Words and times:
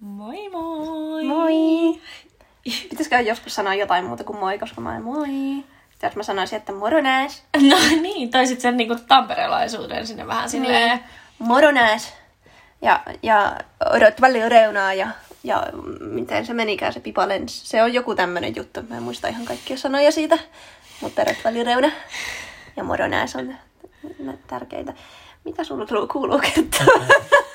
Moi 0.00 0.48
moi! 0.48 1.24
Moi! 1.24 2.00
Pitäisikö 2.90 3.20
joskus 3.20 3.54
sanoa 3.54 3.74
jotain 3.74 4.04
muuta 4.04 4.24
kuin 4.24 4.38
moi, 4.38 4.58
koska 4.58 4.80
mä 4.80 4.96
en 4.96 5.02
moi. 5.02 5.28
Sitten 5.90 6.08
jos 6.08 6.16
mä 6.16 6.22
sanoisin, 6.22 6.56
että 6.56 6.72
moro 6.72 7.00
nääs. 7.00 7.42
No 7.70 7.76
niin, 8.00 8.30
toisit 8.30 8.60
sen 8.60 8.76
niinku 8.76 8.96
tamperelaisuuden 9.08 10.06
sinne 10.06 10.26
vähän 10.26 10.50
silleen. 10.50 10.88
Niin. 10.88 11.00
Moro 11.38 11.70
nääs. 11.70 12.14
Ja, 12.82 13.02
ja 13.22 13.56
odot 13.94 14.16
paljon 14.20 14.50
reunaa 14.50 14.94
ja, 14.94 15.08
ja 15.44 15.66
miten 16.00 16.46
se 16.46 16.54
menikään 16.54 16.92
se 16.92 17.00
pipa 17.00 17.28
lensi. 17.28 17.66
Se 17.66 17.82
on 17.82 17.94
joku 17.94 18.14
tämmönen 18.14 18.56
juttu. 18.56 18.80
Mä 18.88 18.96
en 18.96 19.02
muista 19.02 19.28
ihan 19.28 19.44
kaikkia 19.44 19.76
sanoja 19.76 20.12
siitä. 20.12 20.38
Mutta 21.00 21.22
odot 21.22 21.42
paljon 21.42 21.66
reuna 21.66 21.90
ja 22.76 22.84
moro 22.84 23.08
nääs 23.08 23.36
on 23.36 23.54
tärkeitä. 24.46 24.92
Mitä 25.44 25.64
sulla 25.64 26.06
kuuluu 26.06 26.38
kertoa? 26.38 27.06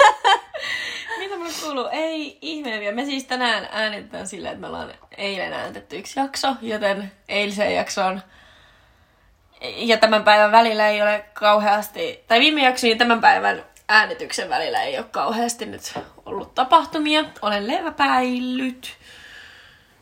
Mitä 1.51 1.65
kuuluu? 1.65 1.87
Ei 1.91 2.37
ihme 2.41 2.79
vielä. 2.79 2.95
Me 2.95 3.05
siis 3.05 3.23
tänään 3.23 3.67
äänitetään 3.71 4.27
silleen, 4.27 4.53
että 4.53 4.61
me 4.61 4.67
ollaan 4.67 4.93
eilen 5.17 5.53
äänitetty 5.53 5.97
yksi 5.97 6.19
jakso, 6.19 6.55
joten 6.61 7.11
eiliseen 7.29 7.75
jaksoon 7.75 8.21
ja 9.61 9.97
tämän 9.97 10.23
päivän 10.23 10.51
välillä 10.51 10.87
ei 10.87 11.01
ole 11.01 11.25
kauheasti, 11.33 12.23
tai 12.27 12.39
viime 12.39 12.63
jakson 12.63 12.89
ja 12.89 12.95
tämän 12.95 13.21
päivän 13.21 13.63
äänityksen 13.89 14.49
välillä 14.49 14.81
ei 14.83 14.97
ole 14.97 15.05
kauheasti 15.11 15.65
nyt 15.65 15.93
ollut 16.25 16.55
tapahtumia. 16.55 17.25
Olen 17.41 17.67
leväpäillyt 17.67 18.93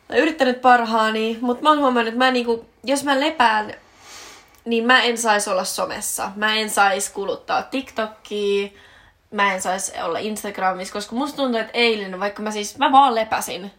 tai 0.08 0.18
yrittänyt 0.18 0.60
parhaani, 0.60 1.38
mutta 1.40 1.62
mä 1.62 1.68
oon 1.68 1.78
huomannut, 1.78 2.08
että 2.08 2.24
mä 2.24 2.30
niinku, 2.30 2.66
jos 2.84 3.04
mä 3.04 3.20
lepään, 3.20 3.74
niin 4.64 4.86
mä 4.86 5.02
en 5.02 5.18
saisi 5.18 5.50
olla 5.50 5.64
somessa. 5.64 6.30
Mä 6.36 6.56
en 6.56 6.70
saisi 6.70 7.12
kuluttaa 7.12 7.62
TikTokia, 7.62 8.68
mä 9.30 9.54
en 9.54 9.62
saisi 9.62 9.92
olla 10.02 10.18
Instagramissa, 10.18 10.92
koska 10.92 11.16
musta 11.16 11.36
tuntuu, 11.36 11.60
että 11.60 11.72
eilen, 11.74 12.20
vaikka 12.20 12.42
mä 12.42 12.50
siis, 12.50 12.78
mä 12.78 12.92
vaan 12.92 13.14
lepäsin. 13.14 13.70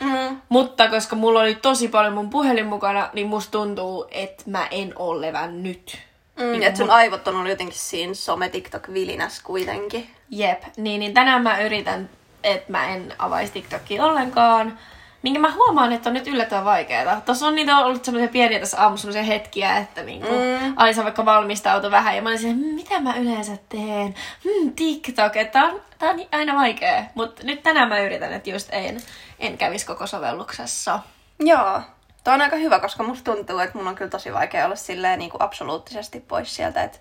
Mm. 0.00 0.40
Mutta 0.48 0.88
koska 0.88 1.16
mulla 1.16 1.40
oli 1.40 1.54
tosi 1.54 1.88
paljon 1.88 2.12
mun 2.12 2.30
puhelin 2.30 2.66
mukana, 2.66 3.10
niin 3.12 3.26
musta 3.26 3.50
tuntuu, 3.50 4.06
että 4.10 4.42
mä 4.46 4.66
en 4.70 4.92
ole 4.96 5.26
levännyt. 5.26 5.98
Mm, 6.36 6.44
niin 6.44 6.62
että 6.62 6.78
sun 6.78 6.86
mun... 6.86 6.94
aivot 6.94 7.28
on 7.28 7.36
ollut 7.36 7.50
jotenkin 7.50 7.78
siinä 7.78 8.14
some 8.14 8.48
tiktok 8.48 8.88
vilinäs 8.92 9.40
kuitenkin. 9.40 10.10
Jep, 10.30 10.62
niin, 10.76 11.00
niin 11.00 11.14
tänään 11.14 11.42
mä 11.42 11.60
yritän, 11.60 12.10
että 12.44 12.72
mä 12.72 12.88
en 12.88 13.14
avaisi 13.18 13.52
TikTokia 13.52 14.04
ollenkaan. 14.04 14.78
Minkä 15.22 15.40
mä 15.40 15.52
huomaan, 15.52 15.92
että 15.92 16.08
on 16.08 16.14
nyt 16.14 16.26
yllättävän 16.26 16.64
vaikeaa. 16.64 17.20
Tuossa 17.20 17.46
on 17.46 17.54
niitä 17.54 17.78
ollut 17.78 18.04
semmoisia 18.04 18.32
pieniä 18.32 18.60
tässä 18.60 18.82
aamussa 18.82 19.02
semmoisia 19.02 19.34
hetkiä, 19.34 19.78
että 19.78 20.02
niinku, 20.02 20.28
mm. 20.28 20.72
Alisa 20.76 21.04
vaikka 21.04 21.24
valmistautu 21.24 21.90
vähän 21.90 22.16
ja 22.16 22.22
mä 22.22 22.28
olisin, 22.28 22.56
hmm, 22.56 22.74
mitä 22.74 23.00
mä 23.00 23.16
yleensä 23.16 23.52
teen? 23.68 24.14
Hmm, 24.44 24.72
TikTok, 24.72 25.36
että 25.36 25.64
on, 25.64 25.80
tää 25.98 26.10
on 26.10 26.20
aina 26.32 26.54
vaikea. 26.54 27.04
Mutta 27.14 27.42
nyt 27.44 27.62
tänään 27.62 27.88
mä 27.88 28.00
yritän, 28.00 28.32
että 28.32 28.50
just 28.50 28.68
en, 28.72 29.00
en 29.38 29.58
kävisi 29.58 29.86
koko 29.86 30.06
sovelluksessa. 30.06 30.98
Joo, 31.40 31.80
Tuo 32.24 32.34
on 32.34 32.40
aika 32.40 32.56
hyvä, 32.56 32.78
koska 32.78 33.02
musta 33.02 33.34
tuntuu, 33.34 33.58
että 33.58 33.78
mun 33.78 33.88
on 33.88 33.94
kyllä 33.94 34.10
tosi 34.10 34.32
vaikea 34.32 34.64
olla 34.64 34.76
silleen 34.76 35.18
niin 35.18 35.30
kuin 35.30 35.42
absoluuttisesti 35.42 36.20
pois 36.20 36.56
sieltä. 36.56 36.82
Että 36.82 36.98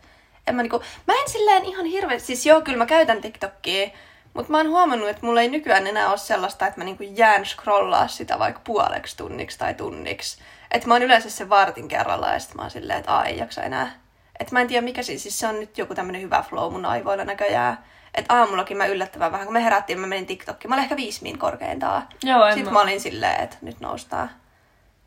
en 0.47 0.55
mä, 0.55 0.61
niin 0.61 0.69
kuin, 0.69 0.83
mä 1.07 1.13
en 1.13 1.29
silleen 1.29 1.65
ihan 1.65 1.85
hirveästi, 1.85 2.27
siis 2.27 2.45
joo, 2.45 2.61
kyllä 2.61 2.77
mä 2.77 2.85
käytän 2.85 3.21
TikTokia, 3.21 3.89
mutta 4.33 4.51
mä 4.51 4.57
oon 4.57 4.69
huomannut, 4.69 5.09
että 5.09 5.25
mulla 5.25 5.41
ei 5.41 5.49
nykyään 5.49 5.87
enää 5.87 6.09
ole 6.09 6.17
sellaista, 6.17 6.67
että 6.67 6.79
mä 6.79 6.83
niinku 6.83 7.03
jään 7.03 7.45
scrollaa 7.45 8.07
sitä 8.07 8.39
vaikka 8.39 8.61
puoleksi 8.63 9.17
tunniksi 9.17 9.59
tai 9.59 9.73
tunniksi. 9.73 10.41
Että 10.71 10.87
mä 10.87 10.93
oon 10.93 11.03
yleensä 11.03 11.29
se 11.29 11.49
vartin 11.49 11.87
kerralla 11.87 12.27
ja 12.27 12.39
sitten 12.39 12.57
mä 12.57 12.61
oon 12.61 12.71
silleen, 12.71 12.99
että 12.99 13.21
ei 13.21 13.37
jaksa 13.37 13.63
enää. 13.63 13.91
Että 14.39 14.55
mä 14.55 14.61
en 14.61 14.67
tiedä 14.67 14.85
mikä 14.85 15.03
siis, 15.03 15.23
siis 15.23 15.39
se 15.39 15.47
on 15.47 15.59
nyt 15.59 15.77
joku 15.77 15.95
tämmönen 15.95 16.21
hyvä 16.21 16.43
flow 16.49 16.73
mun 16.73 16.85
aivoilla 16.85 17.25
näköjään. 17.25 17.77
Että 18.15 18.35
aamullakin 18.35 18.77
mä 18.77 18.85
yllättävän 18.85 19.31
vähän, 19.31 19.47
kun 19.47 19.53
me 19.53 19.63
herättiin, 19.63 19.99
mä 19.99 20.07
menin 20.07 20.25
TikTokkiin. 20.25 20.69
Mä 20.69 20.75
olin 20.75 20.83
ehkä 20.83 20.95
viisi 20.95 21.23
min 21.23 21.37
korkeintaan. 21.37 22.07
Joo, 22.23 22.47
Sitten 22.47 22.65
mä... 22.65 22.71
mä 22.71 22.81
olin 22.81 23.01
silleen, 23.01 23.43
että 23.43 23.57
nyt 23.61 23.79
noustaan. 23.79 24.29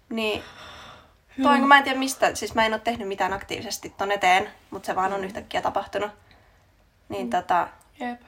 Niin, 0.09 0.43
Toi, 1.43 1.59
kun 1.59 1.69
mä 1.69 1.79
en 1.79 1.85
tiedä 1.85 1.99
mistä, 1.99 2.35
siis 2.35 2.55
mä 2.55 2.67
en 2.67 2.73
ole 2.73 2.81
tehnyt 2.85 3.09
mitään 3.09 3.33
aktiivisesti 3.33 3.95
ton 3.99 4.13
eteen, 4.13 4.51
mutta 4.71 4.87
se 4.87 4.97
vaan 4.97 5.13
on 5.13 5.25
yhtäkkiä 5.25 5.63
tapahtunut. 5.63 6.11
Niin 7.09 7.27
mm. 7.27 7.31
tota... 7.31 7.69
Jep. 8.01 8.21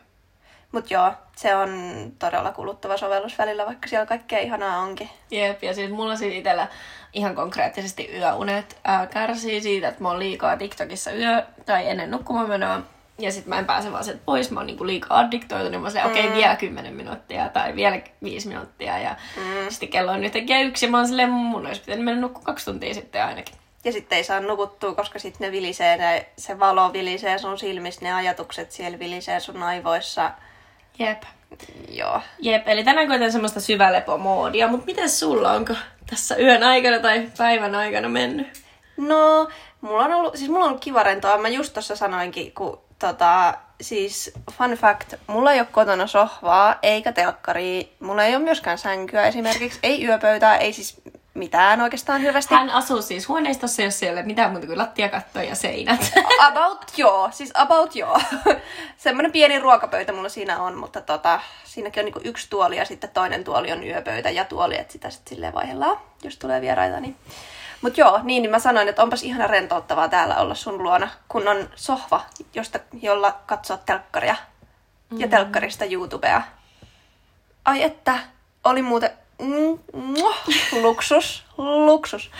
Mut 0.76 0.90
joo, 0.90 1.12
se 1.36 1.56
on 1.56 1.70
todella 2.18 2.52
kuluttava 2.52 2.96
sovellus 2.96 3.38
välillä, 3.38 3.66
vaikka 3.66 3.88
siellä 3.88 4.06
kaikkea 4.06 4.38
ihanaa 4.38 4.78
onkin. 4.78 5.10
Jep, 5.30 5.62
ja 5.62 5.74
siis 5.74 5.90
mulla 5.90 6.16
siis 6.16 6.34
itellä 6.34 6.68
ihan 7.12 7.34
konkreettisesti 7.34 8.10
yöunet 8.16 8.76
ää, 8.84 9.06
kärsii 9.06 9.60
siitä, 9.60 9.88
että 9.88 10.02
mä 10.02 10.08
oon 10.08 10.18
liikaa 10.18 10.56
TikTokissa 10.56 11.12
yö 11.12 11.42
tai 11.66 11.88
ennen 11.88 12.10
nukkumaan 12.10 12.48
menoa. 12.48 12.80
Ja 13.18 13.32
sitten 13.32 13.48
mä 13.48 13.58
en 13.58 13.64
pääse 13.64 13.92
vaan 13.92 14.04
sieltä 14.04 14.22
pois, 14.24 14.50
mä 14.50 14.60
oon 14.60 14.66
niinku 14.66 14.86
liikaa 14.86 15.18
addiktoitu, 15.18 15.68
niin 15.68 15.80
mä 15.80 15.88
okei, 15.88 16.04
okay, 16.04 16.28
mm. 16.28 16.36
vielä 16.36 16.56
10 16.56 16.94
minuuttia 16.94 17.48
tai 17.48 17.76
vielä 17.76 18.00
5 18.22 18.48
minuuttia. 18.48 18.98
Ja 18.98 19.16
mm. 19.36 19.42
sitten 19.68 19.88
kello 19.88 20.12
on 20.12 20.24
yhtäkkiä 20.24 20.60
yksi, 20.60 20.86
ja 20.86 20.90
mä 20.90 20.96
oon 20.96 21.08
silleen, 21.08 21.30
mun 21.30 21.66
olisi 21.66 21.80
pitänyt 21.80 22.04
mennä 22.04 22.20
nukkua 22.20 22.42
kaksi 22.42 22.64
tuntia 22.64 22.94
sitten 22.94 23.24
ainakin. 23.24 23.54
Ja 23.84 23.92
sitten 23.92 24.16
ei 24.16 24.24
saa 24.24 24.40
nukuttua, 24.40 24.94
koska 24.94 25.18
sitten 25.18 25.46
ne 25.46 25.52
vilisee, 25.52 25.96
ne, 25.96 26.28
se 26.38 26.58
valo 26.58 26.92
vilisee 26.92 27.38
sun 27.38 27.58
silmissä, 27.58 28.00
ne 28.04 28.12
ajatukset 28.14 28.72
siellä 28.72 28.98
vilisee 28.98 29.40
sun 29.40 29.62
aivoissa. 29.62 30.32
Jep. 30.98 31.22
Joo. 31.90 32.20
Jep, 32.38 32.68
eli 32.68 32.84
tänään 32.84 33.08
koitan 33.08 33.32
semmoista 33.32 33.60
syvälepomoodia, 33.60 34.68
mutta 34.68 34.86
miten 34.86 35.10
sulla, 35.10 35.52
onko 35.52 35.74
tässä 36.10 36.36
yön 36.36 36.62
aikana 36.62 36.98
tai 36.98 37.28
päivän 37.38 37.74
aikana 37.74 38.08
mennyt? 38.08 38.62
No, 38.96 39.48
mulla 39.80 40.04
on 40.04 40.12
ollut, 40.12 40.36
siis 40.36 40.50
mulla 40.50 40.64
on 40.64 40.68
ollut 40.68 40.84
kiva 40.84 41.02
rentoa. 41.02 41.38
Mä 41.38 41.48
just 41.48 41.72
tuossa 41.72 41.96
sanoinkin, 41.96 42.52
kun 42.52 42.80
tota, 42.98 43.54
siis 43.80 44.32
fun 44.52 44.70
fact, 44.70 45.14
mulla 45.26 45.52
ei 45.52 45.60
ole 45.60 45.68
kotona 45.72 46.06
sohvaa 46.06 46.78
eikä 46.82 47.12
telkkari. 47.12 47.92
Mulla 48.00 48.24
ei 48.24 48.36
ole 48.36 48.44
myöskään 48.44 48.78
sänkyä 48.78 49.26
esimerkiksi, 49.26 49.78
ei 49.82 50.04
yöpöytää, 50.04 50.56
ei 50.56 50.72
siis 50.72 51.00
mitään 51.36 51.80
oikeastaan 51.80 52.20
hirveästi. 52.20 52.54
Hän 52.54 52.70
asuu 52.70 53.02
siis 53.02 53.28
huoneistossa, 53.28 53.82
jos 53.82 54.02
ei 54.02 54.22
mitään 54.22 54.50
muuta 54.50 54.66
kuin 54.66 54.78
lattiakatto 54.78 55.40
ja 55.40 55.54
seinät. 55.54 56.12
About 56.48 56.92
joo, 56.96 57.28
siis 57.32 57.50
about 57.54 57.96
joo. 57.96 58.20
Semmoinen 58.96 59.32
pieni 59.32 59.58
ruokapöytä 59.58 60.12
mulla 60.12 60.28
siinä 60.28 60.62
on, 60.62 60.78
mutta 60.78 61.00
tota, 61.00 61.40
siinäkin 61.64 62.00
on 62.00 62.04
niinku 62.04 62.20
yksi 62.24 62.50
tuoli 62.50 62.76
ja 62.76 62.84
sitten 62.84 63.10
toinen 63.10 63.44
tuoli 63.44 63.72
on 63.72 63.84
yöpöytä 63.84 64.30
ja 64.30 64.44
tuoli, 64.44 64.78
että 64.78 64.92
sitä 64.92 65.10
sitten 65.10 65.34
silleen 65.34 65.54
vaihdellaan, 65.54 65.96
jos 66.22 66.36
tulee 66.38 66.60
vieraita. 66.60 67.00
Niin. 67.00 67.16
Mut 67.82 67.98
joo, 67.98 68.20
niin, 68.22 68.42
niin 68.42 68.50
mä 68.50 68.58
sanoin, 68.58 68.88
että 68.88 69.02
onpas 69.02 69.22
ihana 69.22 69.46
rentouttavaa 69.46 70.08
täällä 70.08 70.36
olla 70.36 70.54
sun 70.54 70.82
luona, 70.82 71.08
kun 71.28 71.48
on 71.48 71.68
sohva, 71.74 72.20
josta, 72.54 72.78
jolla 73.02 73.40
katsoa 73.46 73.76
telkkaria 73.76 74.36
mm. 75.10 75.20
ja 75.20 75.28
telkkarista 75.28 75.84
YouTubea. 75.84 76.42
Ai 77.64 77.82
että, 77.82 78.18
oli 78.64 78.82
muuten 78.82 79.10
Mm, 79.38 79.78
luksus, 80.82 81.44
luksus. 81.58 82.30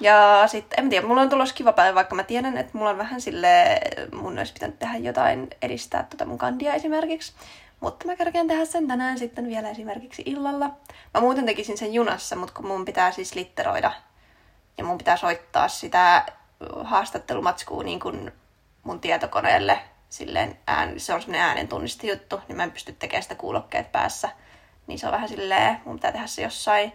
Ja 0.00 0.42
sitten, 0.46 0.84
en 0.84 0.90
tiedä, 0.90 1.06
mulla 1.06 1.20
on 1.20 1.28
tulossa 1.28 1.54
kiva 1.54 1.72
päivä, 1.72 1.94
vaikka 1.94 2.14
mä 2.14 2.22
tiedän, 2.22 2.56
että 2.56 2.78
mulla 2.78 2.90
on 2.90 2.98
vähän 2.98 3.20
sille 3.20 3.80
mun 4.12 4.38
olisi 4.38 4.52
pitänyt 4.52 4.78
tehdä 4.78 4.96
jotain, 4.96 5.48
edistää 5.62 6.06
tota 6.10 6.24
mun 6.24 6.38
kandia 6.38 6.74
esimerkiksi. 6.74 7.32
Mutta 7.80 8.06
mä 8.06 8.16
kerkeen 8.16 8.48
tehdä 8.48 8.64
sen 8.64 8.88
tänään 8.88 9.18
sitten 9.18 9.48
vielä 9.48 9.70
esimerkiksi 9.70 10.22
illalla. 10.26 10.70
Mä 11.14 11.20
muuten 11.20 11.46
tekisin 11.46 11.78
sen 11.78 11.94
junassa, 11.94 12.36
mutta 12.36 12.54
kun 12.54 12.66
mun 12.66 12.84
pitää 12.84 13.12
siis 13.12 13.34
litteroida 13.34 13.92
ja 14.78 14.84
mun 14.84 14.98
pitää 14.98 15.16
soittaa 15.16 15.68
sitä 15.68 16.26
haastattelumatskua 16.84 17.82
niin 17.82 18.00
kuin 18.00 18.32
mun 18.82 19.00
tietokoneelle, 19.00 19.78
silleen 20.08 20.58
ään, 20.66 21.00
se 21.00 21.14
on 21.14 21.20
semmoinen 21.20 21.46
äänen 21.48 21.68
juttu, 22.02 22.40
niin 22.48 22.56
mä 22.56 22.64
en 22.64 22.72
pysty 22.72 22.92
tekemään 22.92 23.22
sitä 23.22 23.34
kuulokkeet 23.34 23.92
päässä– 23.92 24.28
niin 24.86 24.98
se 24.98 25.06
on 25.06 25.12
vähän 25.12 25.28
silleen, 25.28 25.80
mun 25.84 25.96
pitää 25.96 26.12
tehdä 26.12 26.26
se 26.26 26.42
jossain 26.42 26.92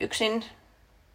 yksin, 0.00 0.44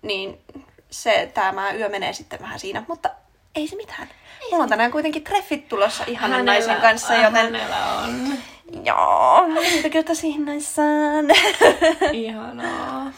niin 0.02 0.42
se 0.90 1.32
tämä 1.34 1.72
yö 1.72 1.90
menee 1.90 2.14
sitten 2.14 2.42
vähän 2.42 2.60
siinä, 2.60 2.84
mutta 2.88 3.10
ei 3.56 3.68
se 3.68 3.76
mitään. 3.76 4.08
Ei 4.42 4.52
Mulla 4.52 4.64
on 4.64 4.70
tänään 4.70 4.92
kuitenkin 4.92 5.24
treffit 5.24 5.68
tulossa 5.68 6.04
ihanan 6.08 6.32
hänellä, 6.32 6.52
naisen 6.52 6.82
kanssa, 6.82 7.14
joten... 7.14 7.32
Hänellä 7.34 7.86
on. 7.86 8.38
Joo, 8.84 9.48
niitä 9.48 9.90
kyllä 9.90 10.04
tosi 10.04 10.34
hinnoissaan. 10.34 11.25
Ihanaa. 12.13 13.12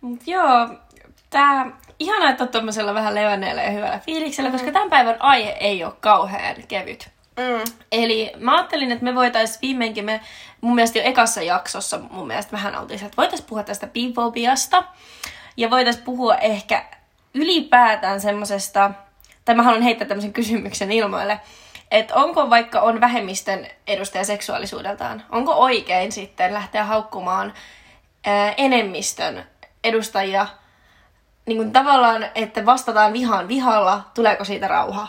Mut 0.00 0.20
joo, 0.26 0.68
tää 1.30 1.66
ihanaa, 1.98 2.30
että 2.30 2.44
on 2.44 2.48
tuommoisella 2.48 2.94
vähän 2.94 3.14
levänneellä 3.14 3.62
ja 3.62 3.70
hyvällä 3.70 3.98
fiiliksellä, 3.98 4.50
mm. 4.50 4.52
koska 4.52 4.72
tämän 4.72 4.90
päivän 4.90 5.22
aihe 5.22 5.50
ei 5.60 5.84
ole 5.84 5.92
kauhean 6.00 6.56
kevyt. 6.68 7.08
Mm. 7.36 7.72
Eli 7.92 8.32
mä 8.38 8.56
ajattelin, 8.56 8.92
että 8.92 9.04
me 9.04 9.14
voitaisiin 9.14 9.58
viimeinkin, 9.62 10.04
me 10.04 10.20
mun 10.66 10.74
mielestä 10.74 10.98
jo 10.98 11.04
ekassa 11.04 11.42
jaksossa 11.42 12.00
mun 12.10 12.26
mielestä 12.26 12.52
vähän 12.52 12.76
oltiin, 12.76 13.04
että 13.04 13.16
voitaisiin 13.16 13.48
puhua 13.48 13.62
tästä 13.62 13.86
bifobiasta. 13.86 14.84
Ja 15.56 15.70
voitaisiin 15.70 16.04
puhua 16.04 16.36
ehkä 16.36 16.84
ylipäätään 17.34 18.20
semmosesta, 18.20 18.90
tai 19.44 19.54
mä 19.54 19.62
haluan 19.62 19.82
heittää 19.82 20.08
tämmöisen 20.08 20.32
kysymyksen 20.32 20.92
ilmoille, 20.92 21.40
että 21.90 22.14
onko 22.14 22.50
vaikka 22.50 22.80
on 22.80 23.00
vähemmistön 23.00 23.66
edustaja 23.86 24.24
seksuaalisuudeltaan, 24.24 25.22
onko 25.30 25.52
oikein 25.52 26.12
sitten 26.12 26.54
lähteä 26.54 26.84
haukkumaan 26.84 27.54
ää, 28.26 28.54
enemmistön 28.56 29.44
edustajia 29.84 30.46
niin 31.46 31.56
kuin 31.56 31.72
tavallaan, 31.72 32.26
että 32.34 32.66
vastataan 32.66 33.12
vihaan 33.12 33.48
vihalla, 33.48 34.00
tuleeko 34.14 34.44
siitä 34.44 34.68
rauha? 34.68 35.08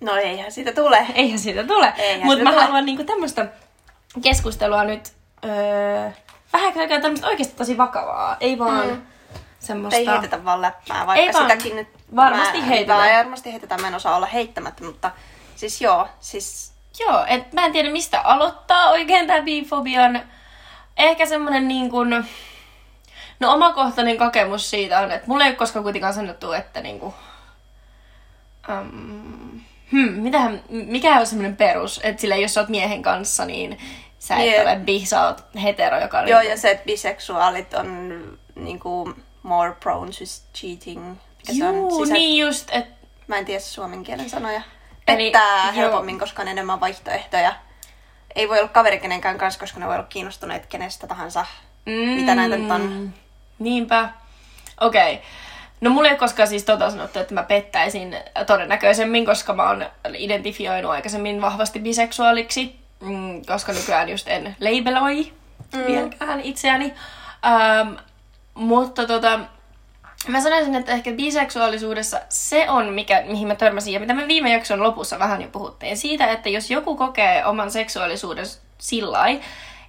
No 0.00 0.16
eihän 0.16 0.52
siitä 0.52 0.72
tule. 0.72 1.06
Eihän 1.14 1.38
siitä 1.38 1.64
tule. 1.64 1.92
Mutta 2.22 2.44
mä 2.44 2.50
tule. 2.50 2.62
haluan 2.62 2.84
niinku 2.84 3.04
tämmöistä 3.04 3.46
keskustelua 4.22 4.84
nyt 4.84 5.12
öö, 5.44 6.10
vähän 6.52 6.78
aikaa 6.78 7.00
tämmöistä 7.00 7.26
oikeasti 7.26 7.56
tosi 7.56 7.78
vakavaa. 7.78 8.36
Ei 8.40 8.58
vaan 8.58 8.86
mm. 8.86 9.02
semmoista... 9.58 9.98
Ei 9.98 10.06
heitetä 10.06 10.44
vaan 10.44 10.62
läppää, 10.62 11.06
vaikka 11.06 11.26
Ei 11.26 11.32
vaan. 11.32 11.50
sitäkin 11.50 11.76
nyt... 11.76 11.88
Varmasti 12.16 12.58
mä, 12.58 12.64
heitetään. 12.64 13.12
Mä 13.12 13.18
varmasti 13.18 13.52
heitetään, 13.52 13.80
mä 13.80 13.88
en 13.88 13.94
osaa 13.94 14.16
olla 14.16 14.26
heittämättä, 14.26 14.84
mutta 14.84 15.10
siis 15.56 15.80
joo, 15.80 16.08
siis 16.20 16.74
Joo, 17.00 17.24
et 17.28 17.52
mä 17.52 17.64
en 17.64 17.72
tiedä 17.72 17.90
mistä 17.90 18.20
aloittaa 18.20 18.90
oikein 18.90 19.26
tää 19.26 19.42
bifobian. 19.42 20.22
Ehkä 20.96 21.26
semmonen 21.26 21.68
niin 21.68 21.90
kuin... 21.90 22.24
No 23.40 23.52
omakohtainen 23.52 24.18
kokemus 24.18 24.70
siitä 24.70 25.00
on, 25.00 25.10
että 25.10 25.28
mulle 25.28 25.44
ei 25.44 25.50
ole 25.50 25.56
koskaan 25.56 25.82
kuitenkaan 25.82 26.14
sanottu, 26.14 26.52
että 26.52 26.80
niinku... 26.80 27.14
Um, 28.68 29.60
hmm, 29.92 30.12
mitähän, 30.12 30.62
mikä 30.68 31.20
on 31.20 31.26
semmonen 31.26 31.56
perus, 31.56 32.00
että 32.02 32.20
sille 32.20 32.36
jos 32.40 32.54
sä 32.54 32.60
oot 32.60 32.68
miehen 32.68 33.02
kanssa, 33.02 33.44
niin 33.44 33.78
sä 34.18 34.34
et 34.36 34.40
Niin. 34.40 34.60
ole 34.62 34.76
bi, 34.76 35.06
sä 35.06 35.26
oot 35.26 35.44
hetero, 35.62 36.00
joka 36.00 36.18
on 36.18 36.28
Joo, 36.28 36.38
niinku- 36.40 36.50
ja 36.50 36.56
se, 36.60 36.70
että 36.70 36.84
biseksuaalit 36.84 37.74
on 37.74 38.38
niinku 38.54 39.14
more 39.42 39.72
prone 39.72 40.10
to 40.12 40.24
cheating. 40.54 41.06
On? 41.06 41.16
Siis, 41.42 41.60
et- 42.08 42.12
niin 42.12 42.46
just, 42.46 42.68
että 42.72 42.94
Mä 43.26 43.36
en 43.38 43.44
tiedä 43.44 43.60
suomen 43.60 44.02
kielen 44.02 44.30
sanoja. 44.30 44.62
Eli- 45.08 45.22
Pettää 45.24 45.64
joo. 45.64 45.72
helpommin, 45.74 46.18
koska 46.18 46.42
on 46.42 46.48
enemmän 46.48 46.80
vaihtoehtoja. 46.80 47.54
Ei 48.34 48.48
voi 48.48 48.58
olla 48.58 48.68
kaveri 48.68 48.98
kenenkään 48.98 49.38
kanssa, 49.38 49.60
koska 49.60 49.80
ne 49.80 49.86
voi 49.86 49.94
olla 49.94 50.06
kiinnostuneet 50.08 50.66
kenestä 50.66 51.06
tahansa. 51.06 51.46
Mm, 51.86 51.92
Mitä 51.92 52.34
näitä 52.34 52.56
nyt 52.56 52.70
on? 52.70 53.14
Niinpä. 53.58 54.08
Okei. 54.80 55.14
Okay. 55.14 55.26
No 55.84 55.90
mulle 55.90 56.08
ei 56.08 56.12
ole 56.12 56.18
koskaan 56.18 56.48
siis 56.48 56.64
tota 56.64 56.90
sanottu, 56.90 57.18
että 57.18 57.34
mä 57.34 57.42
pettäisin 57.42 58.16
todennäköisemmin, 58.46 59.26
koska 59.26 59.52
mä 59.52 59.68
oon 59.68 59.86
identifioinut 60.14 60.90
aikaisemmin 60.90 61.40
vahvasti 61.40 61.80
biseksuaaliksi, 61.80 62.76
mm, 63.00 63.44
koska 63.46 63.72
nykyään 63.72 64.08
just 64.08 64.28
en 64.28 64.56
labeloi 64.60 65.32
mm. 65.72 65.86
vieläkään 65.86 66.40
itseäni. 66.40 66.94
Ähm, 67.46 67.94
mutta 68.54 69.06
tota, 69.06 69.40
mä 70.28 70.40
sanoisin, 70.40 70.74
että 70.74 70.92
ehkä 70.92 71.12
biseksuaalisuudessa 71.12 72.20
se 72.28 72.70
on, 72.70 72.92
mikä, 72.92 73.22
mihin 73.26 73.48
mä 73.48 73.54
törmäsin 73.54 73.94
ja 73.94 74.00
mitä 74.00 74.14
me 74.14 74.28
viime 74.28 74.52
jakson 74.52 74.82
lopussa 74.82 75.18
vähän 75.18 75.42
jo 75.42 75.48
puhuttiin. 75.48 75.96
Siitä, 75.96 76.26
että 76.26 76.48
jos 76.48 76.70
joku 76.70 76.96
kokee 76.96 77.44
oman 77.44 77.70
seksuaalisuuden 77.70 78.46
sillä 78.78 79.26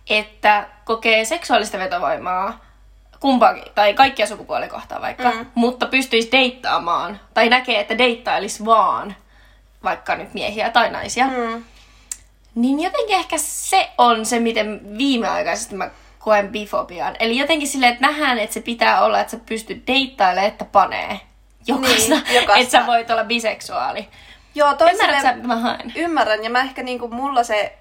että 0.10 0.68
kokee 0.86 1.26
seksuaalista 1.26 1.80
vetovoimaa 1.80 2.65
kumpaakin, 3.25 3.63
tai 3.75 3.94
kaikkia 3.94 4.27
sukupuolia 4.27 4.69
kohtaan 4.69 5.01
vaikka, 5.01 5.31
mm. 5.31 5.45
mutta 5.56 5.86
pystyisi 5.86 6.31
deittaamaan, 6.31 7.19
tai 7.33 7.50
näkee, 7.50 7.80
että 7.80 7.98
deittailisi 7.98 8.66
vaan 8.66 9.16
vaikka 9.83 10.16
nyt 10.16 10.33
miehiä 10.33 10.69
tai 10.69 10.89
naisia, 10.92 11.25
Mm. 11.27 11.63
niin 12.56 12.80
jotenkin 12.80 13.16
ehkä 13.16 13.36
se 13.38 13.89
on 13.98 14.25
se, 14.25 14.39
miten 14.39 14.98
viimeaikaisesti 14.98 15.75
mä 15.75 15.89
koen 16.19 16.50
bifobian. 16.50 17.16
Eli 17.19 17.38
jotenkin 17.38 17.68
silleen, 17.68 17.94
että 17.94 18.07
nähdään, 18.07 18.39
että 18.39 18.54
se 18.54 18.62
pitää 18.62 19.01
olla, 19.04 19.19
että 19.19 19.31
sä 19.31 19.38
pystyt 19.45 19.88
deittailemaan, 19.88 20.48
että 20.48 20.66
panee 20.66 21.19
jokaista, 21.68 22.16
Niin, 22.16 22.36
jokaista. 22.36 22.56
että 22.57 22.72
sä 22.72 22.88
voit 22.88 23.12
olla 23.12 23.24
biseksuaali. 23.24 24.07
Joo, 24.56 24.75
Ymmärrätkö 24.92 25.22
sä, 25.22 25.36
mä 25.48 25.56
haen? 25.56 25.94
Ymmärrän, 25.95 26.44
ja 26.44 26.50
mä 26.50 26.62
ehkä 26.62 26.83
niinku 26.83 27.07
mulla 27.07 27.44
se, 27.44 27.77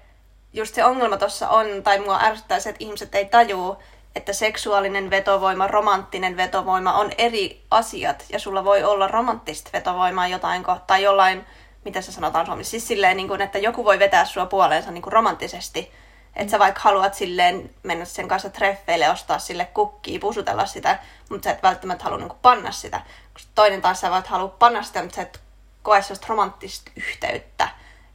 just 0.53 0.75
se 0.75 0.83
ongelma 0.85 1.17
tossa 1.17 1.49
on, 1.49 1.65
tai 1.83 1.99
mua 1.99 2.19
ärsyttää 2.23 2.59
se, 2.59 2.69
että 2.69 2.83
ihmiset 2.83 3.15
ei 3.15 3.25
tajuu, 3.25 3.77
että 4.15 4.33
seksuaalinen 4.33 5.09
vetovoima, 5.09 5.67
romanttinen 5.67 6.37
vetovoima 6.37 6.93
on 6.93 7.11
eri 7.17 7.65
asiat, 7.71 8.25
ja 8.29 8.39
sulla 8.39 8.63
voi 8.63 8.83
olla 8.83 9.07
romanttista 9.07 9.69
vetovoimaa 9.73 10.27
jotain 10.27 10.63
kohtaa, 10.63 10.87
tai 10.87 11.03
jollain, 11.03 11.45
mitä 11.85 12.01
se 12.01 12.11
sanotaan 12.11 12.45
suomessa, 12.45 12.71
siis 12.71 12.87
silleen, 12.87 13.17
niin 13.17 13.27
kuin, 13.27 13.41
että 13.41 13.57
joku 13.57 13.85
voi 13.85 13.99
vetää 13.99 14.25
sua 14.25 14.45
puoleensa 14.45 14.91
niin 14.91 15.01
kuin 15.01 15.13
romanttisesti, 15.13 15.91
että 16.35 16.51
sä 16.51 16.59
vaikka 16.59 16.81
haluat 16.83 17.13
silleen 17.13 17.69
mennä 17.83 18.05
sen 18.05 18.27
kanssa 18.27 18.49
treffeille, 18.49 19.09
ostaa 19.09 19.39
sille 19.39 19.65
kukkia, 19.65 20.19
pusutella 20.19 20.65
sitä, 20.65 20.99
mutta 21.29 21.43
sä 21.43 21.51
et 21.51 21.63
välttämättä 21.63 22.03
halua 22.03 22.17
niin 22.17 22.31
panna 22.41 22.71
sitä. 22.71 23.01
Toinen 23.55 23.81
taas 23.81 24.01
sä 24.01 24.11
voit 24.11 24.27
halua 24.27 24.47
panna 24.47 24.83
sitä, 24.83 25.01
mutta 25.01 25.15
sä 25.15 25.21
et 25.21 25.39
koe 25.83 26.01
sellaista 26.01 26.27
romanttista 26.29 26.91
yhteyttä, 26.95 27.69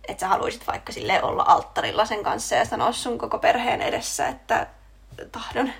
että 0.08 0.20
sä 0.20 0.28
haluaisit 0.28 0.66
vaikka 0.66 0.92
sille 0.92 1.22
olla 1.22 1.44
alttarilla 1.46 2.04
sen 2.04 2.22
kanssa 2.22 2.54
ja 2.54 2.64
sanoa 2.64 2.92
sun 2.92 3.18
koko 3.18 3.38
perheen 3.38 3.82
edessä, 3.82 4.28
että 4.28 4.66
tahdon. 5.32 5.72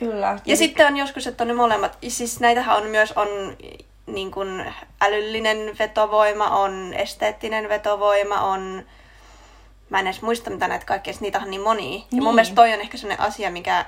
Kyllä. 0.00 0.38
Ja 0.46 0.56
sitten 0.56 0.86
on 0.86 0.96
joskus, 0.96 1.26
että 1.26 1.44
on 1.44 1.48
ne 1.48 1.54
molemmat. 1.54 1.98
Ja 2.02 2.10
Siis 2.10 2.40
näitähän 2.40 2.76
on 2.76 2.86
myös 2.86 3.12
on 3.12 3.28
niin 4.06 4.30
kuin 4.30 4.74
älyllinen 5.00 5.76
vetovoima, 5.78 6.44
on 6.46 6.94
esteettinen 6.94 7.68
vetovoima, 7.68 8.40
on... 8.40 8.82
Mä 9.90 10.00
en 10.00 10.06
edes 10.06 10.22
muista, 10.22 10.50
mitä 10.50 10.68
näitä 10.68 10.86
kaikkea, 10.86 11.14
niitä 11.20 11.38
on 11.38 11.50
niin 11.50 11.60
monia. 11.60 11.98
Ja 11.98 12.04
Niin. 12.10 12.22
mun 12.22 12.34
mielestä 12.34 12.54
toi 12.54 12.72
on 12.72 12.80
ehkä 12.80 12.98
sellainen 12.98 13.26
asia, 13.26 13.50
mikä 13.50 13.86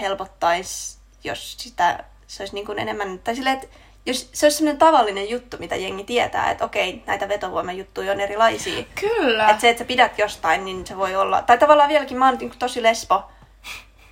helpottaisi, 0.00 0.98
jos 1.24 1.56
sitä 1.58 2.04
se 2.26 2.42
olisi 2.42 2.54
niin 2.54 2.66
kuin 2.66 2.78
enemmän... 2.78 3.18
Tai 3.18 3.36
silleen, 3.36 3.54
että 3.56 3.76
jos 4.06 4.30
se 4.32 4.46
olisi 4.46 4.58
sellainen 4.58 4.78
tavallinen 4.78 5.30
juttu, 5.30 5.56
mitä 5.58 5.76
jengi 5.76 6.04
tietää, 6.04 6.50
että 6.50 6.64
okei, 6.64 7.02
näitä 7.06 7.28
vetovoimajuttuja 7.28 8.12
on 8.12 8.20
erilaisia. 8.20 8.84
Kyllä. 9.00 9.48
Että 9.48 9.60
se, 9.60 9.68
että 9.68 9.78
sä 9.78 9.88
pidät 9.88 10.18
jostain, 10.18 10.64
niin 10.64 10.86
se 10.86 10.96
voi 10.96 11.16
olla... 11.16 11.42
Tai 11.42 11.58
tavallaan 11.58 11.88
vieläkin 11.88 12.18
mä 12.18 12.28
oon 12.28 12.38
niin 12.38 12.52
tosi 12.58 12.82
lesbo. 12.82 13.22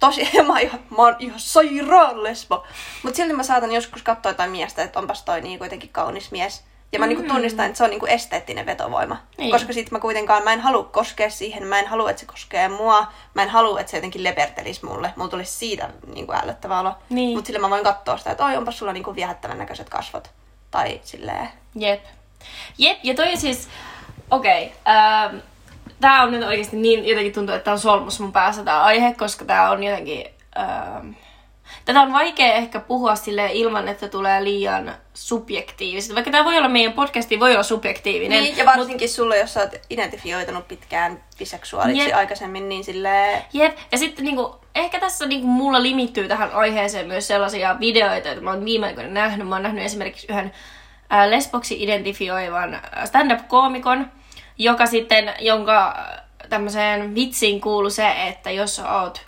Tosi, 0.00 0.28
mä 0.46 0.52
oon 0.52 0.60
ihan, 0.60 0.80
mä 0.90 0.96
oon 0.96 1.16
ihan 1.18 1.40
sairaan 1.40 2.22
lesbo. 2.24 2.64
Mutta 3.02 3.16
silti 3.16 3.32
mä 3.32 3.42
saatan 3.42 3.72
joskus 3.72 4.02
katsoa 4.02 4.32
jotain 4.32 4.50
miestä, 4.50 4.82
että 4.82 4.98
onpas 4.98 5.22
toi 5.22 5.40
niin 5.40 5.58
kuitenkin 5.58 5.90
kaunis 5.90 6.30
mies. 6.30 6.64
Ja 6.92 6.98
mä 6.98 7.06
mm. 7.06 7.08
niinku 7.08 7.32
tunnistan, 7.32 7.66
että 7.66 7.78
se 7.78 7.84
on 7.84 7.90
niinku 7.90 8.06
esteettinen 8.06 8.66
vetovoima. 8.66 9.16
Niin. 9.38 9.50
Koska 9.50 9.72
sit 9.72 9.90
mä 9.90 10.00
kuitenkaan, 10.00 10.44
mä 10.44 10.52
en 10.52 10.60
halua 10.60 10.84
koskea 10.84 11.30
siihen, 11.30 11.66
mä 11.66 11.78
en 11.78 11.86
halua, 11.86 12.10
että 12.10 12.20
se 12.20 12.26
koskee 12.26 12.68
mua. 12.68 13.06
Mä 13.34 13.42
en 13.42 13.48
halua, 13.48 13.80
että 13.80 13.90
se 13.90 13.96
jotenkin 13.96 14.24
lepertelisi 14.24 14.84
mulle. 14.84 15.12
Mulla 15.16 15.30
tulisi 15.30 15.52
siitä 15.52 15.90
niinku 16.14 16.32
ällöttävä 16.32 16.80
olo. 16.80 16.94
Niin. 17.10 17.36
Mutta 17.36 17.46
sillä 17.46 17.60
mä 17.60 17.70
voin 17.70 17.84
katsoa 17.84 18.16
sitä, 18.16 18.30
että 18.30 18.44
oi, 18.44 18.56
onpas 18.56 18.78
sulla 18.78 18.92
niinku 18.92 19.14
viehättävän 19.14 19.58
näköiset 19.58 19.88
kasvot. 19.88 20.30
Tai 20.70 21.00
silleen. 21.04 21.48
Jep. 21.74 22.04
Jep, 22.78 22.98
ja 23.02 23.14
toi 23.14 23.36
siis, 23.36 23.68
okei, 24.30 24.64
okay, 24.66 24.94
ähm, 24.94 25.36
tää 26.00 26.22
on 26.22 26.32
nyt 26.32 26.42
oikeasti 26.42 26.76
niin, 26.76 27.08
jotenkin 27.08 27.32
tuntuu, 27.32 27.54
että 27.54 27.72
on 27.72 27.78
solmus 27.78 28.20
mun 28.20 28.32
päässä 28.32 28.64
tää 28.64 28.82
aihe, 28.82 29.14
koska 29.14 29.44
tää 29.44 29.70
on 29.70 29.82
jotenkin, 29.82 30.24
ähm, 30.58 31.10
tätä 31.84 32.00
on 32.00 32.12
vaikea 32.12 32.52
ehkä 32.52 32.80
puhua 32.80 33.14
sille 33.14 33.50
ilman, 33.52 33.88
että 33.88 34.08
tulee 34.08 34.44
liian 34.44 34.94
subjektiivista. 35.14 36.14
Vaikka 36.14 36.30
tää 36.30 36.44
voi 36.44 36.58
olla 36.58 36.68
meidän 36.68 36.92
podcasti, 36.92 37.40
voi 37.40 37.52
olla 37.52 37.62
subjektiivinen. 37.62 38.42
Niin, 38.42 38.56
ja 38.56 38.66
varsinkin 38.66 39.08
sulle, 39.08 39.38
jos 39.38 39.54
sä 39.54 39.60
oot 39.60 39.70
identifioitunut 39.90 40.68
pitkään 40.68 41.24
biseksuaaliksi 41.38 42.08
Jep. 42.08 42.16
aikaisemmin, 42.16 42.68
niin 42.68 42.84
silleen... 42.84 43.44
Jep, 43.52 43.76
ja 43.92 43.98
sitten 43.98 44.24
niinku, 44.24 44.56
ehkä 44.74 45.00
tässä 45.00 45.26
niinku 45.26 45.46
mulla 45.46 45.82
limittyy 45.82 46.28
tähän 46.28 46.52
aiheeseen 46.52 47.06
myös 47.06 47.28
sellaisia 47.28 47.76
videoita, 47.80 48.28
joita 48.28 48.42
mä 48.42 48.50
oon 48.50 48.64
viime 48.64 48.86
aikoina 48.86 49.10
nähnyt. 49.10 49.48
Mä 49.48 49.54
oon 49.54 49.62
nähnyt 49.62 49.84
esimerkiksi 49.84 50.26
yhden 50.30 50.52
ää, 51.10 51.30
lesboksi 51.30 51.82
identifioivan 51.82 52.74
ää, 52.74 53.06
stand-up-koomikon, 53.06 54.10
joka 54.58 54.86
sitten, 54.86 55.34
jonka 55.38 55.86
ää, 55.86 56.28
tämmöiseen 56.48 57.14
vitsiin 57.14 57.60
kuuluu 57.60 57.90
se, 57.90 58.28
että 58.28 58.50
jos 58.50 58.78
oot 58.78 59.26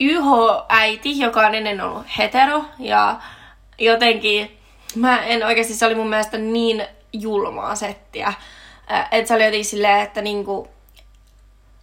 YH-äiti, 0.00 1.18
joka 1.18 1.40
on 1.40 1.54
ennen 1.54 1.80
ollut 1.80 2.06
hetero, 2.18 2.64
ja 2.78 3.16
jotenkin, 3.78 4.58
mä 4.94 5.24
en 5.24 5.46
oikeasti, 5.46 5.74
se 5.74 5.86
oli 5.86 5.94
mun 5.94 6.08
mielestä 6.08 6.38
niin 6.38 6.86
julmaa 7.12 7.74
settiä, 7.74 8.32
ää, 8.86 9.08
että 9.10 9.28
se 9.28 9.34
oli 9.34 9.44
jotenkin 9.44 9.64
silleen, 9.64 10.00
että 10.00 10.22
niinku, 10.22 10.68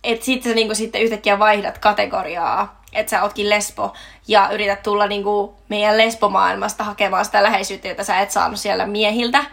että 0.03 0.25
sitten 0.25 0.51
sä 0.51 0.55
niinku 0.55 0.75
sitten 0.75 1.01
yhtäkkiä 1.01 1.39
vaihdat 1.39 1.77
kategoriaa, 1.77 2.83
että 2.93 3.09
sä 3.09 3.23
ootkin 3.23 3.49
lesbo 3.49 3.93
ja 4.27 4.49
yrität 4.51 4.83
tulla 4.83 5.07
niinku 5.07 5.55
meidän 5.69 5.97
lesbomaailmasta 5.97 6.83
hakemaan 6.83 7.25
sitä 7.25 7.43
läheisyyttä, 7.43 7.87
jota 7.87 8.03
sä 8.03 8.19
et 8.19 8.31
saanut 8.31 8.59
siellä 8.59 8.85
miehiltä. 8.85 9.45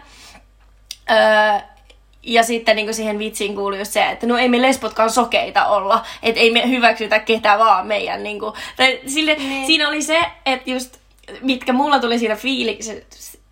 Öö, 1.11 1.70
ja 2.23 2.43
sitten 2.43 2.75
niinku 2.75 2.93
siihen 2.93 3.19
vitsiin 3.19 3.55
kuuluu 3.55 3.79
just 3.79 3.91
se, 3.91 4.09
että 4.09 4.27
no 4.27 4.37
ei 4.37 4.49
me 4.49 4.61
lesbotkaan 4.61 5.09
sokeita 5.09 5.65
olla, 5.65 6.05
että 6.23 6.41
ei 6.41 6.51
me 6.51 6.69
hyväksytä 6.69 7.19
ketä 7.19 7.59
vaan 7.59 7.87
meidän. 7.87 8.23
Niinku. 8.23 8.53
Tai 8.77 8.99
sille, 9.07 9.35
niin. 9.35 9.67
Siinä 9.67 9.87
oli 9.87 10.01
se, 10.01 10.19
että 10.45 10.71
just 10.71 10.97
mitkä 11.41 11.73
mulla 11.73 11.99
tuli 11.99 12.19
siinä 12.19 12.35
fiiliksi, 12.35 13.05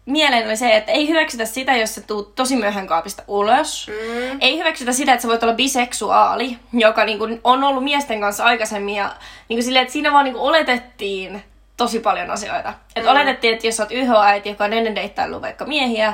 mieleen 0.05 0.47
oli 0.47 0.57
se, 0.57 0.75
että 0.75 0.91
ei 0.91 1.09
hyväksytä 1.09 1.45
sitä, 1.45 1.77
jos 1.77 1.95
sä 1.95 2.01
tuut 2.01 2.35
tosi 2.35 2.55
myöhään 2.55 2.87
kaapista 2.87 3.23
ulos. 3.27 3.87
Mm. 3.87 4.37
Ei 4.41 4.57
hyväksytä 4.57 4.91
sitä, 4.91 5.13
että 5.13 5.21
sä 5.21 5.27
voit 5.27 5.43
olla 5.43 5.53
biseksuaali, 5.53 6.57
joka 6.73 7.05
niinku 7.05 7.27
on 7.43 7.63
ollut 7.63 7.83
miesten 7.83 8.21
kanssa 8.21 8.43
aikaisemmin. 8.43 8.95
Ja 8.95 9.15
niinku 9.49 9.63
silleen, 9.63 9.83
että 9.83 9.93
siinä 9.93 10.11
vaan 10.11 10.25
niinku 10.25 10.45
oletettiin 10.45 11.43
tosi 11.77 11.99
paljon 11.99 12.31
asioita. 12.31 12.73
Et 12.95 13.03
mm. 13.03 13.09
oletettiin, 13.09 13.53
että 13.53 13.67
jos 13.67 13.77
sä 13.77 13.83
oot 13.83 13.91
YH-äiti, 13.91 14.49
joka 14.49 14.63
on 14.63 14.73
ennen 14.73 14.95
deittaillut 14.95 15.41
vaikka 15.41 15.65
miehiä, 15.65 16.13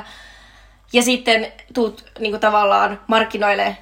ja 0.92 1.02
sitten 1.02 1.52
tuut 1.74 2.04
niinku 2.18 2.38
tavallaan 2.38 3.00
markkinoille 3.06 3.76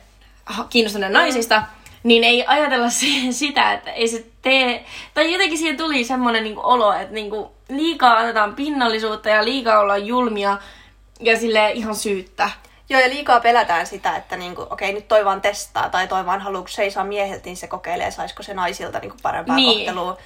kiinnostuneen 0.70 1.12
naisista, 1.12 1.62
niin 2.02 2.24
ei 2.24 2.44
ajatella 2.46 2.90
si- 3.00 3.32
sitä, 3.32 3.72
että 3.72 3.92
ei 3.92 4.08
se 4.08 4.26
tee... 4.42 4.84
Tai 5.14 5.32
jotenkin 5.32 5.58
siihen 5.58 5.76
tuli 5.76 6.04
semmoinen 6.04 6.42
niinku 6.44 6.60
olo, 6.64 6.92
että 6.92 7.14
niinku 7.14 7.52
liikaa 7.68 8.16
annetaan 8.16 8.54
pinnallisuutta 8.54 9.28
ja 9.28 9.44
liikaa 9.44 9.80
ollaan 9.80 10.06
julmia 10.06 10.58
ja 11.20 11.38
sille 11.38 11.70
ihan 11.72 11.96
syyttä. 11.96 12.50
Joo, 12.88 13.00
ja 13.00 13.08
liikaa 13.08 13.40
pelätään 13.40 13.86
sitä, 13.86 14.16
että 14.16 14.36
niinku, 14.36 14.66
okei, 14.70 14.92
nyt 14.92 15.08
toi 15.08 15.24
vaan 15.24 15.40
testaa, 15.40 15.88
tai 15.90 16.08
toi 16.08 16.26
vaan 16.26 16.40
haluaa, 16.40 16.62
kun 16.62 16.70
se 16.70 16.82
ei 16.82 16.90
saa 16.90 17.04
mieheltä, 17.04 17.44
niin 17.44 17.56
se 17.56 17.66
kokeilee, 17.66 18.10
saisiko 18.10 18.42
se 18.42 18.54
naisilta 18.54 18.98
niinku 18.98 19.16
parempaa 19.22 19.56
Niin. 19.56 19.78
kohtelua. 19.78 20.18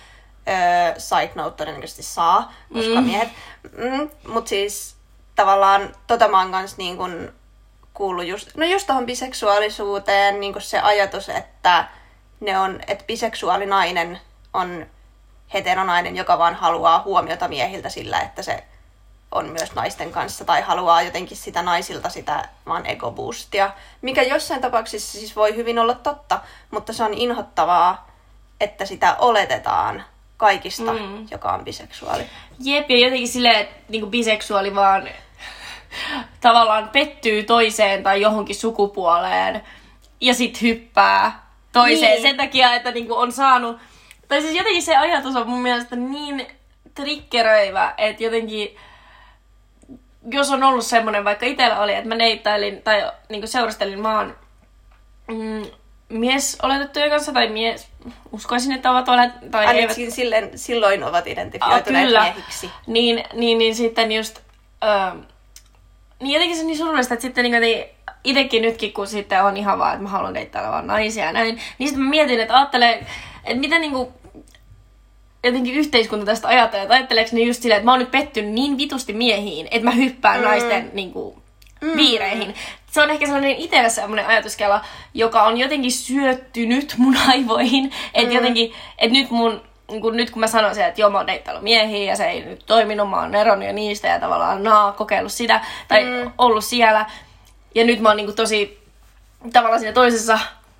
Öö, 0.49 0.95
side 1.01 1.31
note 1.35 1.57
todennäköisesti 1.57 2.03
saa, 2.03 2.53
koska 2.73 2.95
Mm. 3.01 3.07
miehet... 3.07 3.29
Mm, 3.79 4.11
Mutta 4.33 4.49
siis 4.49 4.97
tavallaan 5.39 5.95
tota 6.07 6.29
mä 6.29 6.39
oon 6.41 6.53
kans 6.53 6.77
niin 6.77 6.97
kun 6.97 7.33
kuullut 7.95 8.27
just, 8.27 8.57
no 8.57 8.67
just 8.67 8.87
tohon 8.87 9.07
biseksuaalisuuteen 9.07 10.41
niin 10.41 10.55
se 10.59 10.81
ajatus, 10.81 11.29
että 11.29 11.89
ne 12.41 12.59
on, 12.59 12.81
että 12.87 13.05
biseksuaalinainen 13.05 14.21
on 14.55 14.87
heteronainen, 15.55 16.17
joka 16.17 16.39
vaan 16.39 16.55
haluaa 16.55 17.03
huomiota 17.03 17.49
miehiltä 17.49 17.89
sillä, 17.89 18.21
että 18.21 18.43
se 18.43 18.65
on 19.33 19.49
myös 19.49 19.75
naisten 19.75 20.13
kanssa 20.13 20.45
tai 20.45 20.63
haluaa 20.63 21.03
jotenkin 21.03 21.37
sitä 21.37 21.63
naisilta 21.63 22.09
sitä 22.09 22.49
vaan 22.67 22.87
egoboostia, 22.87 23.71
mikä 24.03 24.23
jossain 24.23 24.61
tapauksissa 24.61 25.19
siis 25.19 25.37
voi 25.37 25.57
hyvin 25.57 25.79
olla 25.79 25.95
totta, 25.95 26.41
mutta 26.71 26.93
se 26.93 27.05
on 27.05 27.15
inhottavaa, 27.15 28.11
että 28.61 28.87
sitä 28.87 29.17
oletetaan 29.19 30.05
kaikista, 30.37 30.93
mm. 30.93 31.27
joka 31.31 31.53
on 31.53 31.65
biseksuaali. 31.65 32.27
Jep, 32.59 32.91
ja 32.91 32.99
jotenkin 32.99 33.29
silleen, 33.29 33.61
että 33.61 33.77
niinku 33.89 34.11
biseksuaali 34.11 34.75
vaan 34.75 35.09
tavallaan 36.41 36.89
pettyy 36.89 37.43
toiseen 37.43 38.03
tai 38.03 38.21
johonkin 38.21 38.57
sukupuoleen 38.57 39.63
ja 40.21 40.35
sit 40.35 40.63
hyppää 40.63 41.47
toiseen 41.73 42.13
Niin. 42.13 42.23
sen 42.23 42.37
takia, 42.37 42.75
että 42.75 42.91
niinku 42.93 43.15
on 43.15 43.33
saanut... 43.33 43.77
Tai 44.29 44.43
siis 44.43 44.55
jotenkin 44.55 44.83
se 44.83 44.97
ajatus 44.97 45.37
on 45.37 45.49
mun 45.49 45.63
mielestä 45.63 45.97
niin 45.97 46.47
triggeröivä, 46.95 47.95
että 47.99 48.25
jotenkin 48.25 48.77
jos 50.31 50.51
on 50.51 50.63
ollut 50.63 50.85
semmoinen, 50.87 51.25
vaikka 51.25 51.47
itsellä 51.47 51.81
oli, 51.81 51.95
että 51.95 52.09
mä 52.09 52.15
neittailin 52.15 52.83
tai 52.83 53.11
niinku 53.29 53.47
seurastelin 53.47 54.01
maan 54.01 54.37
mm, 55.29 55.63
mies 56.09 56.59
oletettujen 56.63 57.11
kanssa, 57.11 57.33
tai 57.33 57.49
mies, 57.49 57.89
uskoisin, 58.33 58.73
että 58.73 58.91
ovat 58.91 59.09
olet, 59.09 59.31
tai 59.51 59.67
eivät 59.67 59.81
Ainakin 59.91 60.13
silleen, 60.13 60.59
silloin 60.59 61.05
ovat 61.05 61.27
identifioituneet 61.27 62.05
Ah, 62.05 62.09
kyllä. 62.09 62.23
miehiksi. 62.23 62.71
niin, 62.87 63.25
niin, 63.33 63.59
niin 63.59 63.75
sitten 63.75 64.13
just... 64.13 64.39
Öö, 64.85 65.23
niin 66.23 66.33
jotenkin 66.33 66.57
se 66.57 66.63
on 66.63 66.67
niin 66.67 66.79
surullista, 66.79 67.15
että 67.15 67.23
sitten 67.23 67.51
niin 67.51 67.85
itsekin 68.25 68.63
nytkin, 68.63 68.93
kun 68.93 69.07
sitten 69.07 69.45
on 69.45 69.57
ihan 69.57 69.79
vaan, 69.79 69.93
että 69.93 70.03
mä 70.03 70.09
haluan 70.09 70.35
deittailla 70.35 70.71
vaan 70.71 70.87
naisia 70.87 71.25
ja 71.25 71.33
näin, 71.33 71.61
niin 71.79 71.89
sitten 71.89 72.05
mä 72.05 72.11
mietin, 72.11 72.41
että 72.41 72.57
ajattelee, 72.57 73.07
että 73.45 73.61
miten 73.61 73.81
niinku 73.81 74.13
jotenkin 75.45 75.75
yhteiskunta 75.75 76.27
tästä 76.27 76.49
ajattelee, 76.49 76.83
että 76.83 76.95
ajatteleeko 76.95 77.31
ne 77.33 77.41
just 77.41 77.63
silleen, 77.63 77.77
että 77.77 77.85
mä 77.85 77.91
oon 77.91 78.01
nyt 78.01 78.11
pettynyt 78.11 78.53
niin 78.53 78.79
vitusti 78.79 79.13
miehiin, 79.13 79.69
että 79.71 79.85
mä 79.85 79.91
hyppään 79.91 80.41
mm. 80.41 80.47
naisten 80.47 80.91
niinku, 80.93 81.43
piireihin. 81.97 82.55
Se 82.91 83.03
on 83.03 83.11
ehkä 83.11 83.27
sellainen 83.27 83.57
itsellä 83.57 83.89
sellainen 83.89 84.27
ajatuskela, 84.27 84.85
joka 85.15 85.43
on 85.43 85.59
jotenkin 85.59 85.93
syöttynyt 85.93 86.95
mun 86.99 87.17
aivoihin, 87.29 87.93
että 88.15 88.31
mm. 88.31 88.37
jotenkin, 88.37 88.73
että 88.99 89.19
nyt 89.19 89.31
mun 89.31 89.63
kun 90.01 90.17
nyt 90.17 90.31
kun 90.31 90.41
mä 90.41 90.47
sanoin 90.47 90.75
sen, 90.75 90.87
että 90.87 91.01
joo, 91.01 91.11
mä 91.11 91.19
oon 91.19 91.27
deittailu 91.27 91.61
miehiä 91.61 92.13
ja 92.13 92.17
se 92.17 92.25
ei 92.25 92.45
nyt 92.45 92.67
toiminut, 92.67 93.11
mä 93.11 93.21
oon 93.21 93.35
eronnut 93.35 93.67
jo 93.67 93.73
niistä 93.73 94.09
ja 94.09 94.21
tavallaan 94.21 94.63
naa, 94.63 94.93
kokeillut 94.93 95.33
sitä 95.33 95.61
tai 95.89 96.05
mm. 96.05 96.33
ollut 96.39 96.65
siellä. 96.65 97.07
Ja 97.75 97.85
nyt 97.85 98.01
mä 98.01 98.09
oon 98.09 98.17
niinku 98.17 98.33
tosi 98.33 98.89
tavallaan 99.53 99.81
siinä 99.81 99.93
toisessa 99.93 100.39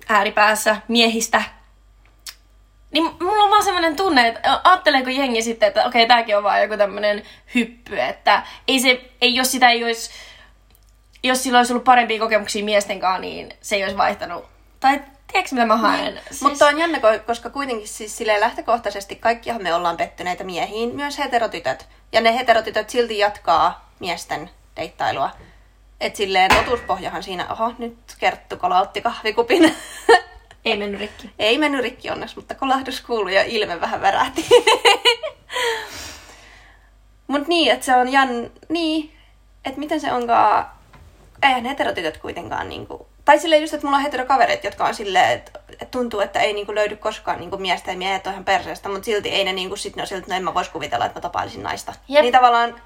ääripäässä 0.09 0.77
miehistä. 0.87 1.43
Niin 2.91 3.03
mulla 3.19 3.43
on 3.43 3.49
vaan 3.49 3.63
semmoinen 3.63 3.95
tunne, 3.95 4.27
että 4.27 4.61
ajatteleeko 4.63 5.09
jengi 5.09 5.41
sitten, 5.41 5.67
että 5.67 5.85
okei, 5.85 6.07
tääkin 6.07 6.37
on 6.37 6.43
vaan 6.43 6.61
joku 6.61 6.77
tämmönen 6.77 7.23
hyppy, 7.55 7.99
että 7.99 8.43
ei 8.67 8.79
se, 8.79 9.01
ei, 9.21 9.35
jos 9.35 9.51
sitä 9.51 9.69
ei 9.69 9.83
olisi, 9.83 10.11
jos 11.23 11.43
sillä 11.43 11.57
olisi 11.57 11.73
ollut 11.73 11.83
parempia 11.83 12.19
kokemuksia 12.19 12.65
miesten 12.65 12.99
kanssa, 12.99 13.21
niin 13.21 13.53
se 13.61 13.75
ei 13.75 13.83
olisi 13.83 13.97
vaihtanut. 13.97 14.45
Tai 14.79 15.01
tiedätkö 15.31 15.55
mitä 15.55 15.65
mä 15.65 15.77
haen? 15.77 16.19
Siis, 16.27 16.41
Mutta 16.41 16.67
on 16.67 16.79
jännä, 16.79 16.97
ko- 16.97 17.19
koska 17.19 17.49
kuitenkin 17.49 17.87
siis 17.87 18.17
silleen 18.17 18.41
lähtökohtaisesti 18.41 19.15
kaikkihan 19.15 19.63
me 19.63 19.73
ollaan 19.73 19.97
pettyneitä 19.97 20.43
miehiin, 20.43 20.95
myös 20.95 21.17
heterotytöt. 21.17 21.87
Ja 22.11 22.21
ne 22.21 22.35
heterotytöt 22.35 22.89
silti 22.89 23.17
jatkaa 23.17 23.91
miesten 23.99 24.49
deittailua. 24.75 25.29
Et 25.99 26.15
silleen 26.15 26.55
totuuspohjahan 26.55 27.23
siinä, 27.23 27.47
oho, 27.49 27.73
nyt 27.77 27.97
Kerttu 28.19 28.57
kolautti 28.57 29.01
kahvikupin. 29.01 29.75
Ei 30.65 30.77
mennyt 30.77 30.99
rikki. 30.99 31.29
Ei 31.39 31.57
mennyt 31.57 31.81
rikki 31.81 32.09
onneksi, 32.09 32.35
mutta 32.35 32.55
kolahdus 32.55 33.01
kuului 33.01 33.35
ja 33.35 33.43
ilme 33.43 33.81
vähän 33.81 34.01
värähti. 34.01 34.45
Mut 37.27 37.47
niin, 37.47 37.71
että 37.71 37.85
se 37.85 37.95
on 37.95 38.11
jän... 38.11 38.51
Niin, 38.69 39.13
että 39.65 39.79
miten 39.79 40.01
se 40.01 40.13
onkaan... 40.13 40.65
Eihän 41.43 41.65
heterotytöt 41.65 42.17
kuitenkaan 42.17 42.69
niinku... 42.69 43.07
Tai 43.29 43.39
silleen 43.39 43.61
just, 43.61 43.73
että 43.73 43.87
mulla 43.87 43.97
on 43.97 44.03
heterokavereita, 44.03 44.67
jotka 44.67 44.85
on 44.85 44.95
silleen, 44.95 45.31
että, 45.31 45.59
että 45.69 45.85
tuntuu, 45.85 46.19
että 46.19 46.39
ei 46.39 46.53
niinku 46.53 46.75
löydy 46.75 46.95
koskaan 46.95 47.39
niinku 47.39 47.57
miestä 47.57 47.91
ja 47.91 47.97
miehet 47.97 48.27
on 48.27 48.33
ihan 48.33 48.45
perseestä, 48.45 48.89
mutta 48.89 49.05
silti 49.05 49.29
ei 49.29 49.43
ne 49.43 49.53
niinku 49.53 49.75
sit 49.75 49.95
ne 49.95 50.01
on 50.01 50.07
siltä, 50.07 50.19
että 50.19 50.31
no 50.31 50.37
en 50.37 50.43
mä 50.43 50.53
vois 50.53 50.69
kuvitella, 50.69 51.05
että 51.05 51.17
mä 51.17 51.21
tapailisin 51.21 51.63
naista. 51.63 51.93
Jep. 52.07 52.21
Niin 52.21 52.31
tavallaan 52.31 52.81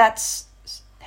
that's 0.00 0.46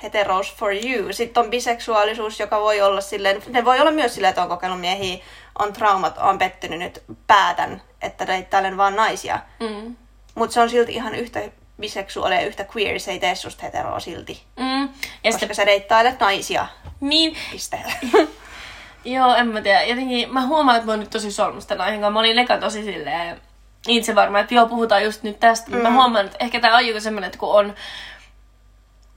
heteros 0.02 0.54
for 0.54 0.72
you. 0.72 1.12
Sitten 1.12 1.44
on 1.44 1.50
biseksuaalisuus, 1.50 2.40
joka 2.40 2.60
voi 2.60 2.80
olla 2.80 3.00
silleen, 3.00 3.42
ne 3.46 3.64
voi 3.64 3.80
olla 3.80 3.90
myös 3.90 4.14
silleen, 4.14 4.28
että 4.28 4.42
on 4.42 4.48
kokenut 4.48 4.80
miehiä, 4.80 5.24
on 5.58 5.72
traumat, 5.72 6.18
on 6.18 6.38
pettynyt, 6.38 6.78
nyt 6.78 7.02
päätän, 7.26 7.82
että 8.02 8.26
deittailen 8.26 8.76
vaan 8.76 8.96
naisia. 8.96 9.38
Mm. 9.60 9.96
Mutta 10.34 10.54
se 10.54 10.60
on 10.60 10.70
silti 10.70 10.92
ihan 10.92 11.14
yhtä 11.14 11.40
biseksuaalia 11.80 12.40
ja 12.40 12.46
yhtä 12.46 12.66
queer, 12.76 13.00
se 13.00 13.10
ei 13.10 13.18
tee 13.18 13.34
susta 13.34 13.62
heteroa 13.62 14.00
silti. 14.00 14.42
Mm. 14.56 14.82
Ja 14.82 14.88
Koska 15.24 15.38
sitten, 15.38 15.56
sä 15.56 15.66
deittailet 15.66 16.20
naisia, 16.20 16.66
niin, 17.00 17.36
piste. 17.50 17.78
Joo, 19.06 19.34
en 19.34 19.48
mä 19.48 19.60
tiedä. 19.60 19.82
Jotenkin 19.82 20.32
mä 20.32 20.46
huomaan, 20.46 20.76
että 20.76 20.86
mä 20.86 20.92
oon 20.92 21.00
nyt 21.00 21.10
tosi 21.10 21.32
solmusta 21.32 21.74
aiheen 21.78 22.00
kanssa. 22.00 22.10
Mä 22.10 22.20
olin 22.20 22.38
eka 22.38 22.58
tosi 22.58 22.84
silleen 22.84 23.40
itse 23.88 24.14
varma, 24.14 24.38
että 24.38 24.54
joo, 24.54 24.66
puhutaan 24.66 25.04
just 25.04 25.22
nyt 25.22 25.40
tästä. 25.40 25.70
Mm. 25.70 25.76
Mä 25.76 25.90
huomaan, 25.90 26.26
että 26.26 26.36
ehkä 26.40 26.60
tää 26.60 26.76
on 26.76 26.86
joku 26.86 27.00
semmonen, 27.00 27.26
että 27.28 27.38
kun 27.38 27.54
on 27.54 27.74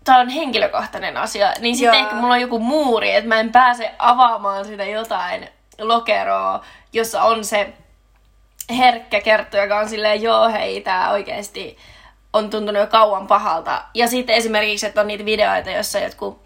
tää 0.03 0.17
on 0.17 0.29
henkilökohtainen 0.29 1.17
asia, 1.17 1.53
niin 1.59 1.75
sitten 1.75 1.99
ehkä 1.99 2.15
mulla 2.15 2.33
on 2.33 2.41
joku 2.41 2.59
muuri, 2.59 3.15
että 3.15 3.27
mä 3.27 3.39
en 3.39 3.51
pääse 3.51 3.91
avaamaan 3.99 4.65
sitä 4.65 4.83
jotain 4.83 5.49
lokeroa, 5.79 6.65
jossa 6.93 7.23
on 7.23 7.45
se 7.45 7.73
herkkä 8.77 9.21
kerttu, 9.21 9.57
joka 9.57 9.79
on 9.79 9.89
silleen, 9.89 10.21
joo 10.21 10.49
hei, 10.49 10.81
tää 10.81 11.11
oikeesti 11.11 11.77
on 12.33 12.49
tuntunut 12.49 12.81
jo 12.81 12.87
kauan 12.87 13.27
pahalta. 13.27 13.83
Ja 13.93 14.07
sitten 14.07 14.35
esimerkiksi, 14.35 14.85
että 14.85 15.01
on 15.01 15.07
niitä 15.07 15.25
videoita, 15.25 15.69
joissa 15.69 15.99
jotkut, 15.99 16.43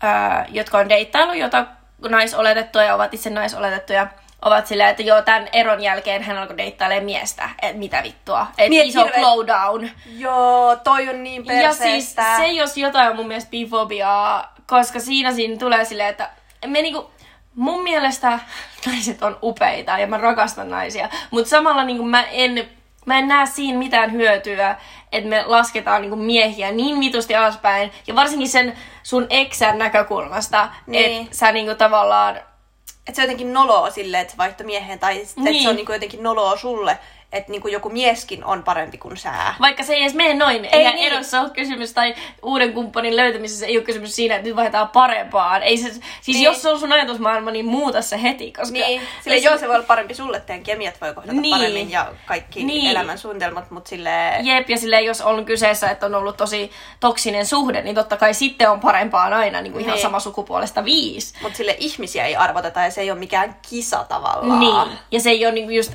ää, 0.00 0.46
jotka 0.48 0.78
on 0.78 0.88
deittailu, 0.88 1.32
jota 1.32 1.66
naisoletettuja 2.08 2.84
ja 2.84 2.94
ovat 2.94 3.14
itse 3.14 3.30
naisoletettuja, 3.30 4.06
ovat 4.42 4.66
silleen, 4.66 4.90
että 4.90 5.02
joo, 5.02 5.22
tämän 5.22 5.48
eron 5.52 5.82
jälkeen 5.82 6.22
hän 6.22 6.38
alkoi 6.38 6.56
deittailemaan 6.56 7.04
miestä. 7.04 7.50
että 7.62 7.78
mitä 7.78 8.02
vittua. 8.02 8.46
Et 8.58 8.70
Niin, 8.70 8.82
et 8.82 8.88
iso 8.88 9.04
hirveet- 9.04 9.18
glow 9.20 9.46
down. 9.46 9.90
Joo, 10.18 10.76
toi 10.76 11.08
on 11.08 11.22
niin 11.22 11.46
Ja 11.46 11.52
perseestä. 11.62 12.22
siis 12.22 12.36
se 12.36 12.46
jos 12.46 12.76
jotain 12.76 13.10
on 13.10 13.16
mun 13.16 13.28
mielestä 13.28 13.50
bifobiaa, 13.50 14.54
koska 14.66 15.00
siinä 15.00 15.32
siinä 15.32 15.56
tulee 15.56 15.84
silleen, 15.84 16.08
että 16.08 16.30
me 16.66 16.82
niinku, 16.82 17.10
mun 17.54 17.82
mielestä 17.82 18.38
naiset 18.86 19.22
on 19.22 19.38
upeita 19.42 19.98
ja 19.98 20.06
mä 20.06 20.18
rakastan 20.18 20.70
naisia, 20.70 21.08
mutta 21.30 21.50
samalla 21.50 21.84
niinku 21.84 22.04
mä 22.04 22.22
en, 22.22 22.68
mä 23.08 23.18
en 23.18 23.28
näe 23.28 23.46
siinä 23.46 23.78
mitään 23.78 24.12
hyötyä, 24.12 24.76
että 25.12 25.28
me 25.30 25.44
lasketaan 25.46 26.00
niinku 26.02 26.16
miehiä 26.16 26.72
niin 26.72 27.00
vitusti 27.00 27.34
alaspäin, 27.36 27.92
ja 28.06 28.14
varsinkin 28.14 28.48
sen 28.48 28.76
sun 29.02 29.26
eksän 29.30 29.78
näkökulmasta, 29.78 30.68
Niin. 30.86 31.22
että 31.22 31.36
sä 31.36 31.52
niinku 31.52 31.74
tavallaan 31.74 32.36
Että 32.36 33.16
se 33.16 33.22
on 33.22 33.24
jotenkin 33.24 33.52
noloa 33.52 33.90
silleen, 33.90 34.20
että 34.20 34.30
se 34.32 34.38
vaihtoi 34.38 34.66
miehen, 34.66 34.98
tai 34.98 35.14
sitten 35.24 35.44
niin. 35.44 35.52
Niin. 35.52 35.62
se 35.62 35.68
on 35.68 35.76
niinku 35.76 35.92
jotenkin 35.92 36.22
noloa 36.22 36.56
sulle, 36.56 36.98
että 37.32 37.50
niinku 37.52 37.68
joku 37.68 37.88
mieskin 37.90 38.44
on 38.44 38.62
parempi 38.62 38.98
kuin 38.98 39.16
sä. 39.16 39.32
Vaikka 39.60 39.82
se 39.82 39.94
ei 39.94 40.00
edes 40.02 40.14
mene 40.14 40.34
noin. 40.34 40.64
Ei 40.64 40.70
Eihän 40.72 40.94
niin. 40.94 41.12
erossa 41.12 41.40
ole 41.40 41.50
kysymys, 41.50 41.92
tai 41.92 42.14
uuden 42.42 42.72
kumppanin 42.72 43.16
löytämisessä 43.16 43.66
ei 43.66 43.76
ole 43.76 43.84
kysymys 43.84 44.16
siinä, 44.16 44.34
että 44.36 44.46
nyt 44.48 44.56
vaihdetaan 44.56 44.88
parempaan. 44.88 45.62
Ei 45.62 45.76
se, 45.76 45.82
siis 45.82 46.00
Niin. 46.26 46.34
niin. 46.34 46.42
jos 46.44 46.62
se 46.62 46.68
on 46.68 46.80
sun 46.80 46.92
ajatusmaailma, 46.92 47.50
niin 47.50 47.66
muuta 47.66 48.02
se 48.02 48.22
heti. 48.22 48.52
Koska 48.52 48.72
Niin, 48.72 49.02
sille 49.24 49.36
jos- 49.36 49.44
joo, 49.44 49.58
se 49.58 49.68
voi 49.68 49.74
olla 49.76 49.86
parempi 49.86 50.14
sulle, 50.14 50.40
teidän 50.40 50.64
kemiat 50.64 51.00
voi 51.00 51.14
kohdata 51.14 51.32
niin. 51.32 51.42
Niin. 51.42 51.56
paremmin 51.56 51.90
ja 51.90 52.06
kaikki 52.26 52.64
niin. 52.64 52.66
Niin. 52.84 52.90
elämän 52.90 53.18
suunnitelmat, 53.18 53.70
mutta 53.70 53.88
sille 53.88 54.10
Jep, 54.42 54.68
ja 54.70 54.78
silleen, 54.78 55.04
jos 55.04 55.20
on 55.20 55.44
kyseessä, 55.44 55.90
että 55.90 56.06
on 56.06 56.14
ollut 56.14 56.36
tosi 56.36 56.70
toksinen 57.00 57.46
suhde, 57.46 57.82
niin 57.82 57.94
totta 57.94 58.16
kai 58.16 58.34
sitten 58.34 58.70
on 58.70 58.80
parempaan 58.80 59.32
aina 59.32 59.60
niin 59.60 59.72
kuin 59.72 59.84
ihan 59.84 59.94
Niin. 59.94 60.02
sama 60.02 60.20
sukupuolesta 60.20 60.84
viisi. 60.84 61.34
Mutta 61.42 61.56
sille 61.56 61.76
ihmisiä 61.78 62.26
ei 62.26 62.36
arvoteta 62.36 62.80
ja 62.80 62.90
se 62.90 63.00
ei 63.00 63.10
ole 63.10 63.18
mikään 63.18 63.56
kisa 63.70 64.04
tavallaan. 64.08 64.60
Niin. 64.60 64.98
Ja 65.10 65.20
se 65.20 65.30
ei 65.30 65.46
ole 65.46 65.54
niinku 65.54 65.70
just 65.70 65.92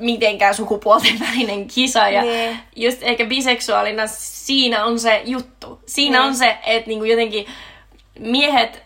mitenkään 0.00 0.54
sukupuolten 0.54 1.20
välinen 1.20 1.66
kisa. 1.68 2.08
Ja 2.08 2.22
Niin. 2.22 2.58
just 2.76 2.98
ehkä 3.02 3.24
biseksuaalina 3.24 4.02
siinä 4.06 4.84
on 4.84 4.98
se 5.00 5.22
juttu. 5.24 5.80
Siinä 5.86 6.18
Niin. 6.18 6.28
on 6.28 6.36
se, 6.36 6.58
että 6.66 6.88
niinku 6.88 7.04
jotenkin 7.04 7.46
miehet... 8.18 8.82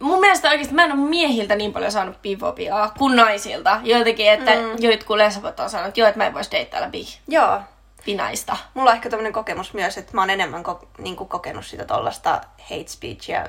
Mun 0.00 0.20
mielestä 0.20 0.50
oikeasti 0.50 0.74
mä 0.74 0.84
en 0.84 0.92
ole 0.92 1.00
miehiltä 1.00 1.54
niin 1.56 1.72
paljon 1.72 1.92
saanut 1.92 2.22
bifobiaa 2.22 2.94
kuin 2.98 3.16
naisilta. 3.16 3.80
Jotenkin, 3.84 4.30
että 4.30 4.50
mm. 4.54 4.70
jotkut 4.78 5.16
lesbot 5.16 5.60
on 5.60 5.70
sanonut, 5.70 5.88
että 5.88 6.00
joo, 6.00 6.08
että 6.08 6.18
mä 6.18 6.26
en 6.26 6.34
voisi 6.34 6.50
deittailla 6.50 6.88
bi, 6.88 7.06
Joo. 7.28 7.60
binaista. 8.04 8.56
Mulla 8.74 8.90
on 8.90 8.96
ehkä 8.96 9.10
tämmönen 9.10 9.32
kokemus 9.32 9.74
myös, 9.74 9.98
että 9.98 10.14
mä 10.14 10.20
oon 10.22 10.30
enemmän 10.30 10.64
ko- 10.66 10.86
niinku 10.98 11.24
kokenut 11.24 11.66
sitä 11.66 11.84
tollasta 11.84 12.40
hate 12.70 12.84
speechia. 12.88 13.46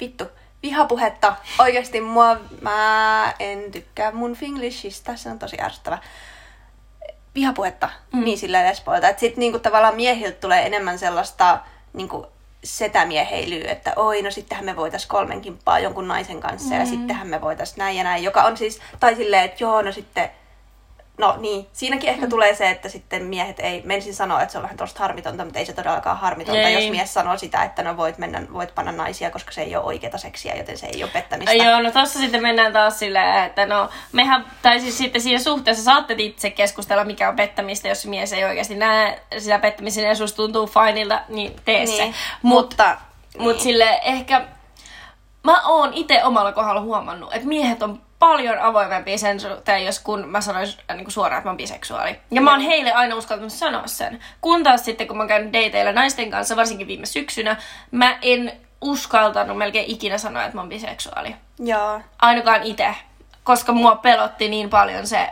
Vittu, 0.00 0.24
vihapuhetta. 0.62 1.36
Oikeasti 1.58 2.00
mua, 2.00 2.36
mä 2.60 3.34
en 3.38 3.72
tykkää 3.72 4.12
mun 4.12 4.34
finglishistä, 4.34 5.16
se 5.16 5.28
on 5.28 5.38
tosi 5.38 5.56
ärsyttävä. 5.60 5.98
Vihapuhetta, 7.34 7.88
mm. 8.12 8.24
niin 8.24 8.38
silleen 8.38 8.68
lesboilta. 8.68 9.08
Että 9.08 9.20
sit 9.20 9.36
niinku 9.36 9.58
tavallaan 9.58 9.96
miehiltä 9.96 10.40
tulee 10.40 10.66
enemmän 10.66 10.98
sellaista 10.98 11.58
niinku 11.92 12.26
setämieheilyä, 12.64 13.72
että 13.72 13.92
oi, 13.96 14.22
no 14.22 14.30
sittenhän 14.30 14.64
me 14.64 14.76
voitais 14.76 15.06
kolmen 15.06 15.40
kimppaa 15.40 15.78
jonkun 15.78 16.08
naisen 16.08 16.40
kanssa 16.40 16.74
mm. 16.74 16.80
ja 16.80 16.86
sittenhän 16.86 17.28
me 17.28 17.40
voitais 17.40 17.76
näin 17.76 17.96
ja 17.96 18.04
näin, 18.04 18.24
joka 18.24 18.42
on 18.42 18.56
siis, 18.56 18.80
tai 19.00 19.16
silleen, 19.16 19.44
että 19.44 19.64
joo, 19.64 19.82
no 19.82 19.92
sitten 19.92 20.30
No 21.18 21.36
niin, 21.38 21.66
siinäkin 21.72 22.10
ehkä 22.10 22.26
mm. 22.26 22.30
tulee 22.30 22.54
se, 22.54 22.70
että 22.70 22.88
sitten 22.88 23.24
miehet 23.24 23.60
ei, 23.60 23.82
menisin 23.84 24.14
sanoa, 24.14 24.42
että 24.42 24.52
se 24.52 24.58
on 24.58 24.62
vähän 24.62 24.76
tuosta 24.76 25.00
harmitonta, 25.00 25.44
mutta 25.44 25.58
ei 25.58 25.66
se 25.66 25.72
todellakaan 25.72 26.18
harmitonta, 26.18 26.60
ei. 26.60 26.74
jos 26.74 26.90
mies 26.90 27.14
sanoo 27.14 27.38
sitä, 27.38 27.64
että 27.64 27.82
no 27.82 27.96
voit, 27.96 28.18
mennä, 28.18 28.42
voit 28.52 28.74
panna 28.74 28.92
naisia, 28.92 29.30
koska 29.30 29.52
se 29.52 29.62
ei 29.62 29.76
ole 29.76 29.84
oikeata 29.84 30.18
seksiä, 30.18 30.54
joten 30.54 30.78
se 30.78 30.86
ei 30.86 31.02
ole 31.02 31.10
pettämistä. 31.12 31.54
Joo, 31.54 31.82
no 31.82 31.90
tossa 31.90 32.18
sitten 32.18 32.42
mennään 32.42 32.72
taas 32.72 32.98
silleen, 32.98 33.44
että 33.44 33.66
no 33.66 33.88
mehän, 34.12 34.46
tai 34.62 34.80
siis 34.80 34.98
sitten 34.98 35.20
siinä 35.20 35.38
suhteessa 35.38 35.84
saatte 35.84 36.14
itse 36.18 36.50
keskustella, 36.50 37.04
mikä 37.04 37.28
on 37.28 37.36
pettämistä, 37.36 37.88
jos 37.88 38.06
mies 38.06 38.32
ei 38.32 38.44
oikeasti 38.44 38.74
näe 38.74 39.22
sitä 39.38 39.58
pettämisen 39.58 40.04
ja 40.04 40.14
susta 40.14 40.36
tuntuu 40.36 40.66
fainilta, 40.66 41.20
niin 41.28 41.56
tee 41.64 41.84
niin. 41.84 41.96
se. 41.96 42.18
Mutta, 42.42 42.96
niin. 43.34 43.42
mutta 43.42 43.62
sille 43.62 44.00
ehkä, 44.04 44.46
mä 45.42 45.62
oon 45.68 45.94
itse 45.94 46.24
omalla 46.24 46.52
kohdalla 46.52 46.80
huomannut, 46.80 47.34
että 47.34 47.48
miehet 47.48 47.82
on 47.82 48.02
paljon 48.22 48.58
avoimempia 48.58 49.18
sen 49.18 49.40
suhteen, 49.40 49.84
jos 49.84 49.98
kun 49.98 50.28
mä 50.28 50.40
sanoisin 50.40 50.80
äh, 50.90 50.96
niin 50.96 51.04
kuin 51.04 51.12
suoraan, 51.12 51.38
että 51.38 51.48
mä 51.48 51.50
oon 51.50 51.56
biseksuaali. 51.56 52.20
Ja 52.30 52.40
mä 52.40 52.50
oon 52.50 52.60
heille 52.60 52.92
aina 52.92 53.16
uskaltanut 53.16 53.52
sanoa 53.52 53.86
sen. 53.86 54.20
Kun 54.40 54.62
taas 54.62 54.84
sitten, 54.84 55.06
kun 55.06 55.16
mä 55.16 55.22
oon 55.22 55.28
käynyt 55.28 55.52
dateilla 55.52 55.92
naisten 55.92 56.30
kanssa, 56.30 56.56
varsinkin 56.56 56.86
viime 56.86 57.06
syksynä, 57.06 57.56
mä 57.90 58.18
en 58.22 58.52
uskaltanut 58.80 59.58
melkein 59.58 59.90
ikinä 59.90 60.18
sanoa, 60.18 60.44
että 60.44 60.56
mä 60.56 60.60
oon 60.60 60.68
biseksuaali. 60.68 61.36
Joo. 61.58 62.00
Ainakaan 62.18 62.62
itse. 62.62 62.94
Koska 63.44 63.72
mua 63.72 63.96
pelotti 63.96 64.48
niin 64.48 64.70
paljon 64.70 65.06
se 65.06 65.28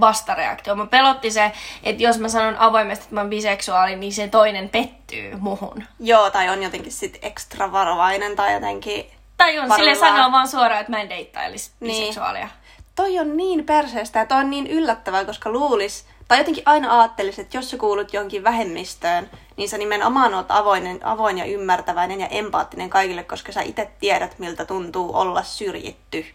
vastareaktio. 0.00 0.74
Mä 0.74 0.86
pelotti 0.86 1.30
se, 1.30 1.52
että 1.82 2.02
jos 2.02 2.18
mä 2.18 2.28
sanon 2.28 2.56
avoimesti, 2.58 3.02
että 3.02 3.14
mä 3.14 3.20
oon 3.20 3.30
biseksuaali, 3.30 3.96
niin 3.96 4.12
se 4.12 4.28
toinen 4.28 4.68
pettyy 4.68 5.36
muhun. 5.36 5.84
Joo, 6.00 6.30
tai 6.30 6.48
on 6.48 6.62
jotenkin 6.62 6.92
sit 6.92 7.18
ekstra 7.22 7.72
varovainen 7.72 8.36
tai 8.36 8.54
jotenkin 8.54 9.10
tai 9.36 9.58
on 9.58 9.72
sille 9.76 9.94
sanoa 9.94 10.32
vaan 10.32 10.48
suoraan, 10.48 10.80
että 10.80 10.92
mä 10.92 11.00
en 11.00 11.08
deittailisi 11.08 11.70
niin. 11.80 12.00
biseksuaalia. 12.00 12.48
Toi 12.94 13.18
on 13.18 13.36
niin 13.36 13.66
perseestä 13.66 14.18
ja 14.18 14.26
toi 14.26 14.38
on 14.38 14.50
niin 14.50 14.66
yllättävää, 14.66 15.24
koska 15.24 15.50
luulis, 15.50 16.06
tai 16.28 16.38
jotenkin 16.38 16.62
aina 16.66 17.00
ajattelis, 17.00 17.38
että 17.38 17.56
jos 17.56 17.70
sä 17.70 17.76
kuulut 17.76 18.12
jonkin 18.12 18.44
vähemmistöön, 18.44 19.30
niin 19.56 19.68
sä 19.68 19.78
nimenomaan 19.78 20.34
oot 20.34 20.46
avoinen, 20.48 21.06
avoin 21.06 21.38
ja 21.38 21.44
ymmärtäväinen 21.44 22.20
ja 22.20 22.26
empaattinen 22.26 22.90
kaikille, 22.90 23.24
koska 23.24 23.52
sä 23.52 23.62
itse 23.62 23.90
tiedät, 24.00 24.38
miltä 24.38 24.64
tuntuu 24.64 25.16
olla 25.16 25.42
syrjitty. 25.42 26.26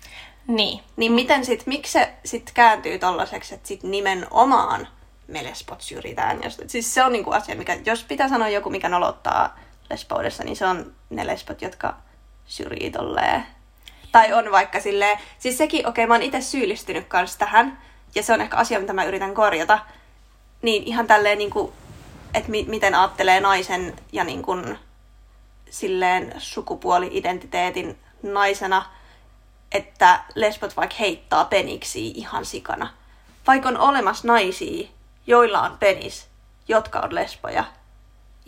Niin. 0.47 0.79
Niin 0.95 1.11
miten 1.11 1.45
sit, 1.45 1.67
miksi 1.67 1.91
se 1.91 2.13
sit 2.25 2.51
kääntyy 2.53 2.99
tollaseksi, 2.99 3.55
että 3.55 3.67
sit 3.67 3.83
nimenomaan 3.83 4.87
me 5.27 5.43
lesbot 5.43 5.81
syrjitään. 5.81 6.43
Jos, 6.43 6.61
siis 6.67 6.93
se 6.93 7.03
on 7.03 7.11
niinku 7.11 7.31
asia, 7.31 7.55
mikä, 7.55 7.77
jos 7.85 8.03
pitää 8.03 8.29
sanoa 8.29 8.49
joku, 8.49 8.69
mikä 8.69 8.89
nolottaa 8.89 9.59
lesboudessa, 9.89 10.43
niin 10.43 10.55
se 10.55 10.65
on 10.65 10.95
ne 11.09 11.27
lesbot, 11.27 11.61
jotka 11.61 11.97
syrjii 12.49 12.91
tolleen. 12.91 13.45
Tai 14.11 14.33
on 14.33 14.51
vaikka 14.51 14.79
silleen, 14.79 15.19
siis 15.39 15.57
sekin, 15.57 15.79
okei 15.79 16.03
okay, 16.03 16.07
mä 16.07 16.13
oon 16.13 16.23
itse 16.23 16.41
syyllistynyt 16.41 17.07
kanssa 17.07 17.39
tähän, 17.39 17.81
ja 18.15 18.23
se 18.23 18.33
on 18.33 18.41
ehkä 18.41 18.57
asia, 18.57 18.79
mitä 18.79 18.93
mä 18.93 19.03
yritän 19.03 19.33
korjata. 19.33 19.79
Niin 20.61 20.83
ihan 20.83 21.07
tälleen 21.07 21.37
niinku, 21.37 21.73
että 22.33 22.51
mi- 22.51 22.65
miten 22.67 22.95
ajattelee 22.95 23.39
naisen 23.39 23.95
ja 24.11 24.23
niinku, 24.23 24.57
silleen 25.69 26.33
sukupuoli-identiteetin 26.37 27.97
naisena, 28.23 28.85
että 29.71 30.23
lesbot 30.35 30.77
vaikka 30.77 30.95
heittaa 30.99 31.45
peniksi 31.45 32.07
ihan 32.07 32.45
sikana. 32.45 32.93
Vaikka 33.47 33.69
on 33.69 33.77
olemassa 33.77 34.27
naisia, 34.27 34.87
joilla 35.27 35.61
on 35.61 35.77
penis, 35.77 36.27
jotka 36.67 36.99
on 36.99 37.15
lesboja, 37.15 37.63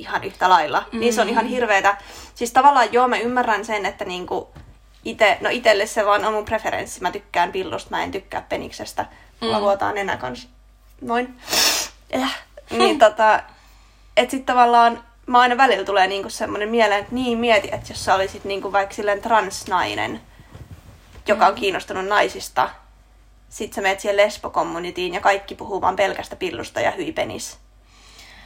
ihan 0.01 0.24
yhtä 0.24 0.50
lailla. 0.50 0.79
Mm-hmm. 0.79 1.00
Niin 1.00 1.14
se 1.14 1.22
on 1.22 1.29
ihan 1.29 1.46
mm. 1.46 1.50
hirveetä. 1.50 1.98
Siis 2.35 2.51
tavallaan 2.51 2.94
joo, 2.94 3.07
mä 3.07 3.18
ymmärrän 3.18 3.66
sen, 3.66 3.85
että 3.85 4.05
niinku 4.05 4.50
ite, 5.05 5.37
no 5.42 5.50
itelle 5.50 5.85
se 5.85 6.05
vaan 6.05 6.25
on 6.25 6.33
mun 6.33 6.46
preferenssi. 6.46 7.01
Mä 7.01 7.11
tykkään 7.11 7.51
pillusta, 7.51 7.90
mä 7.90 8.03
en 8.03 8.11
tykkää 8.11 8.42
peniksestä. 8.50 9.05
Mulla 9.40 9.57
mm. 9.57 9.64
vuotaa 9.64 9.92
nenä 9.92 10.18
kans. 10.18 10.48
Noin. 11.01 11.35
Äh. 12.16 12.40
niin 12.70 13.00
tota, 13.00 13.44
et 14.18 14.29
sit 14.29 14.46
tavallaan 14.46 15.03
mä 15.25 15.40
aina 15.40 15.57
välillä 15.57 15.85
tulee 15.85 16.07
niinku 16.07 16.29
semmonen 16.29 16.70
mieleen, 16.70 17.01
että 17.01 17.16
niin 17.16 17.37
mieti, 17.37 17.70
että 17.72 17.92
jos 17.92 18.05
sä 18.05 18.16
olisit 18.16 18.44
niinku 18.44 18.72
vaikka 18.72 18.96
silleen 18.96 19.22
transnainen, 19.22 20.22
joka 21.27 21.48
on 21.48 21.53
mm. 21.53 21.59
kiinnostunut 21.59 22.05
naisista, 22.05 22.70
sit 23.50 23.74
sä 23.74 23.81
meet 23.81 24.00
siihen 24.00 24.18
lesbokommunitiin 24.18 25.14
ja 25.14 25.22
kaikki 25.22 25.55
puhuu 25.55 25.81
vaan 25.81 25.96
pelkästä 25.96 26.35
pillusta 26.35 26.81
ja 26.81 26.92
hyypenis 26.92 27.57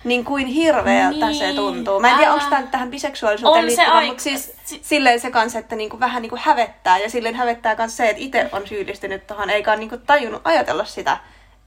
niin 0.05 0.25
kuin 0.25 0.47
hirveältä 0.47 1.25
niin. 1.25 1.39
se 1.39 1.53
tuntuu. 1.53 1.99
Mä 1.99 2.09
en 2.09 2.17
tiedä, 2.17 2.33
onko 2.33 2.45
tämä 2.49 2.61
tähän 2.61 2.91
biseksuaalisuuteen 2.91 3.65
liittyvä, 3.65 4.05
mutta 4.05 4.23
siis 4.23 4.53
si- 4.65 4.79
silleen 4.83 5.19
se 5.19 5.31
kanssa, 5.31 5.59
että 5.59 5.75
niinku 5.75 5.99
vähän 5.99 6.21
niinku 6.21 6.37
hävettää. 6.41 6.97
Ja 6.97 7.09
silleen 7.09 7.35
hävettää 7.35 7.75
myös 7.77 7.97
se, 7.97 8.09
että 8.09 8.21
itse 8.23 8.49
on 8.51 8.67
syyllistynyt 8.67 9.27
tuohon, 9.27 9.49
eikä 9.49 9.71
ole 9.71 9.79
niinku 9.79 9.97
tajunnut 9.97 10.41
ajatella 10.43 10.85
sitä, 10.85 11.17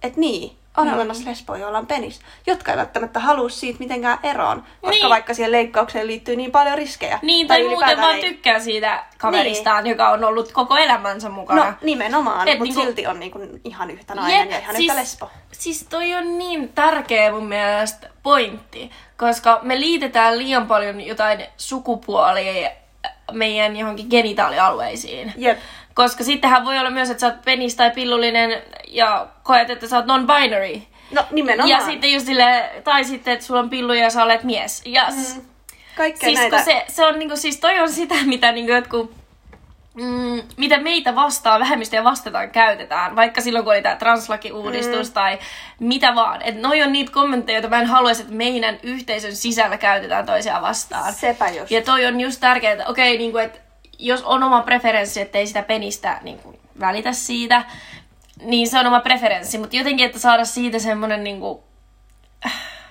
että 0.02 0.20
niin, 0.20 0.56
on 0.78 0.88
mm. 0.88 0.94
olemassa 0.94 1.30
lesboja, 1.30 1.60
joilla 1.60 1.78
on 1.78 1.86
penis, 1.86 2.20
jotka 2.46 2.72
ei 2.72 2.78
välttämättä 2.78 3.20
halua 3.20 3.48
siitä 3.48 3.78
mitenkään 3.78 4.18
eroon, 4.22 4.64
koska 4.80 4.90
niin. 4.90 5.10
vaikka 5.10 5.34
siihen 5.34 5.52
leikkaukseen 5.52 6.06
liittyy 6.06 6.36
niin 6.36 6.50
paljon 6.50 6.78
riskejä. 6.78 7.18
Niin, 7.22 7.46
tai, 7.46 7.60
tai 7.60 7.68
muuten 7.68 8.00
vaan 8.00 8.14
ei... 8.14 8.20
tykkää 8.20 8.60
siitä 8.60 9.04
kaveristaan, 9.18 9.84
niin. 9.84 9.90
joka 9.90 10.08
on 10.08 10.24
ollut 10.24 10.52
koko 10.52 10.76
elämänsä 10.76 11.28
mukana. 11.28 11.64
No 11.64 11.72
nimenomaan, 11.82 12.48
mutta 12.48 12.64
niinku... 12.64 12.80
silti 12.80 13.06
on 13.06 13.20
niinku 13.20 13.38
ihan 13.64 13.90
yhtä 13.90 14.14
nainen 14.14 14.38
Jep, 14.38 14.50
ja 14.50 14.58
ihan 14.58 14.76
siis, 14.76 14.88
yhtä 14.88 15.00
lesbo. 15.00 15.30
Siis 15.52 15.86
toi 15.90 16.14
on 16.14 16.38
niin 16.38 16.68
tärkeä 16.68 17.32
mun 17.32 17.46
mielestä 17.46 18.10
pointti, 18.22 18.90
koska 19.16 19.60
me 19.62 19.80
liitetään 19.80 20.38
liian 20.38 20.66
paljon 20.66 21.00
jotain 21.00 21.46
sukupuolia 21.56 22.70
meidän 23.32 23.76
johonkin 23.76 24.06
genitaalialueisiin. 24.10 25.32
Jep. 25.36 25.58
Koska 25.98 26.24
sittenhän 26.24 26.64
voi 26.64 26.78
olla 26.78 26.90
myös, 26.90 27.10
että 27.10 27.20
sä 27.20 27.26
oot 27.26 27.42
penis 27.44 27.74
tai 27.74 27.90
pillullinen 27.90 28.62
ja 28.88 29.26
koet, 29.42 29.70
että 29.70 29.88
sä 29.88 29.96
oot 29.96 30.06
non-binary. 30.06 30.80
No 31.10 31.24
nimenomaan. 31.30 31.68
Ja 31.68 31.80
sitten 31.86 32.12
just 32.12 32.26
sille, 32.26 32.70
tai 32.84 33.04
sitten, 33.04 33.34
että 33.34 33.46
sulla 33.46 33.60
on 33.60 33.70
pillu 33.70 33.92
ja 33.92 34.10
sä 34.10 34.22
olet 34.22 34.42
mies. 34.42 34.82
Ja 34.86 35.06
mm. 35.10 35.42
Kaikkea 35.96 36.28
siis, 36.28 36.38
näitä. 36.38 36.62
Se, 36.62 36.84
se 36.88 37.06
on 37.06 37.18
niinku, 37.18 37.36
siis 37.36 37.60
toi 37.60 37.80
on 37.80 37.92
sitä, 37.92 38.14
mitä 38.24 38.52
niinku 38.52 38.72
jotkut 38.72 39.14
mm, 39.94 40.42
mitä 40.56 40.78
meitä 40.78 41.14
vastaan, 41.14 41.60
vähemmistöjä 41.60 42.04
vastataan 42.04 42.50
käytetään, 42.50 43.16
vaikka 43.16 43.40
silloin 43.40 43.64
kun 43.64 43.72
oli 43.72 43.82
tämä 43.82 43.96
translaki-uudistus 43.96 45.08
mm. 45.08 45.14
tai 45.14 45.38
mitä 45.80 46.14
vaan. 46.14 46.42
Että 46.42 46.60
noi 46.60 46.82
on 46.82 46.92
niitä 46.92 47.12
kommentteja, 47.12 47.56
joita 47.56 47.68
mä 47.68 47.80
en 47.80 47.86
haluaisi, 47.86 48.22
että 48.22 48.34
meidän 48.34 48.78
yhteisön 48.82 49.36
sisällä 49.36 49.78
käytetään 49.78 50.26
toisiaan 50.26 50.62
vastaan. 50.62 51.12
Sepä 51.12 51.48
just. 51.48 51.70
Ja 51.70 51.82
toi 51.82 52.06
on 52.06 52.20
just 52.20 52.40
tärkeää, 52.40 52.72
että 52.72 52.86
okei, 52.86 53.10
okay, 53.10 53.18
niin 53.18 53.32
kuin, 53.32 53.44
että 53.44 53.67
jos 53.98 54.22
on 54.22 54.42
oma 54.42 54.62
preferenssi, 54.62 55.20
ettei 55.20 55.46
sitä 55.46 55.62
penistä 55.62 56.18
niin 56.22 56.38
kuin, 56.38 56.58
välitä 56.80 57.12
siitä, 57.12 57.64
niin 58.42 58.68
se 58.68 58.78
on 58.78 58.86
oma 58.86 59.00
preferenssi, 59.00 59.58
mutta 59.58 59.76
jotenkin, 59.76 60.06
että 60.06 60.18
saada 60.18 60.44
siitä 60.44 60.78
semmoinen 60.78 61.24
niin 61.24 61.40
kuin, 61.40 61.58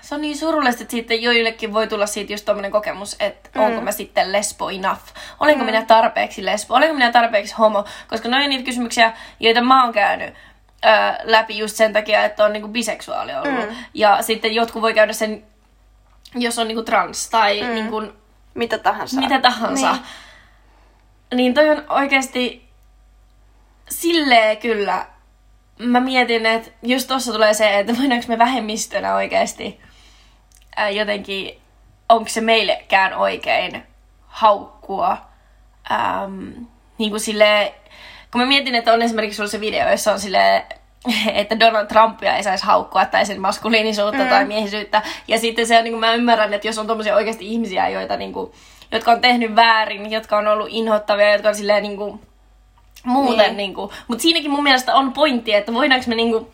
se 0.01 0.15
on 0.15 0.21
niin 0.21 0.37
surullista, 0.37 0.83
että 0.83 0.91
sitten 0.91 1.21
joillekin 1.21 1.73
voi 1.73 1.87
tulla 1.87 2.05
siitä 2.05 2.33
just 2.33 2.45
tommonen 2.45 2.71
kokemus, 2.71 3.15
että 3.19 3.49
mm. 3.55 3.61
onko 3.61 3.81
mä 3.81 3.91
sitten 3.91 4.31
lesbo 4.31 4.69
enough. 4.69 5.01
Olenko 5.39 5.59
mm. 5.59 5.65
minä 5.65 5.85
tarpeeksi 5.85 6.45
lesbo? 6.45 6.75
Olenko 6.75 6.93
minä 6.93 7.11
tarpeeksi 7.11 7.55
homo? 7.55 7.85
Koska 8.07 8.29
noin 8.29 8.49
niitä 8.49 8.63
kysymyksiä, 8.63 9.13
joita 9.39 9.61
mä 9.61 9.83
oon 9.83 9.93
käynyt 9.93 10.33
ö, 10.85 10.89
läpi 11.23 11.57
just 11.57 11.75
sen 11.75 11.93
takia, 11.93 12.25
että 12.25 12.45
on 12.45 12.53
niinku 12.53 12.67
biseksuaali 12.67 13.33
ollut. 13.33 13.69
Mm. 13.69 13.75
Ja 13.93 14.21
sitten 14.21 14.55
jotkut 14.55 14.81
voi 14.81 14.93
käydä 14.93 15.13
sen, 15.13 15.43
jos 16.35 16.59
on 16.59 16.67
niinku 16.67 16.83
trans 16.83 17.29
tai 17.29 17.61
mm. 17.61 17.75
niinku, 17.75 18.03
mitä 18.53 18.77
tahansa. 18.77 19.21
Mitä 19.21 19.39
tahansa. 19.39 19.91
Niin. 19.91 20.03
Niin 21.33 21.53
toi 21.53 21.69
on 21.69 21.83
oikeasti 21.89 22.67
silleen 23.89 24.57
kyllä 24.57 25.05
mä 25.79 25.99
mietin, 25.99 26.45
että 26.45 26.71
just 26.83 27.07
tuossa 27.07 27.33
tulee 27.33 27.53
se, 27.53 27.79
että 27.79 27.97
voidaanko 27.97 28.25
me 28.27 28.37
vähemmistönä 28.37 29.15
oikeasti 29.15 29.79
ää, 30.75 30.89
jotenkin, 30.89 31.61
onko 32.09 32.29
se 32.29 32.41
meillekään 32.41 33.13
oikein 33.13 33.83
haukkua. 34.27 35.17
Ähm, 35.91 36.49
niin 36.97 37.09
kuin 37.09 37.19
sille, 37.19 37.73
kun 38.31 38.41
mä 38.41 38.47
mietin, 38.47 38.75
että 38.75 38.93
on 38.93 39.01
esimerkiksi 39.01 39.37
sulla 39.37 39.49
se 39.49 39.59
video, 39.59 39.91
jossa 39.91 40.11
on 40.11 40.19
sille 40.19 40.65
että 41.33 41.59
Donald 41.59 41.87
Trumpia 41.87 42.35
ei 42.35 42.43
saisi 42.43 42.65
haukkua 42.65 43.05
tai 43.05 43.25
sen 43.25 43.41
maskuliinisuutta 43.41 44.23
mm. 44.23 44.29
tai 44.29 44.45
miehisyyttä. 44.45 45.01
Ja 45.27 45.39
sitten 45.39 45.67
se 45.67 45.77
on, 45.77 45.83
niin 45.83 45.91
kuin 45.91 45.99
mä 45.99 46.13
ymmärrän, 46.13 46.53
että 46.53 46.67
jos 46.67 46.77
on 46.77 46.87
tommosia 46.87 47.15
oikeasti 47.15 47.47
ihmisiä, 47.47 47.89
joita, 47.89 48.17
niin 48.17 48.33
kuin, 48.33 48.51
jotka 48.91 49.11
on 49.11 49.21
tehnyt 49.21 49.55
väärin, 49.55 50.11
jotka 50.11 50.37
on 50.37 50.47
ollut 50.47 50.67
inhottavia, 50.71 51.31
jotka 51.31 51.49
on 51.49 51.55
silleen 51.55 51.83
niin 51.83 51.97
kuin, 51.97 52.21
muuten. 53.03 53.37
Niin. 53.37 53.57
Niin 53.57 53.73
kuin, 53.73 53.91
mutta 54.07 54.21
siinäkin 54.21 54.51
mun 54.51 54.63
mielestä 54.63 54.95
on 54.95 55.13
pointti, 55.13 55.53
että 55.53 55.73
voidaanko 55.73 56.05
me 56.07 56.15
niin 56.15 56.31
kuin, 56.31 56.47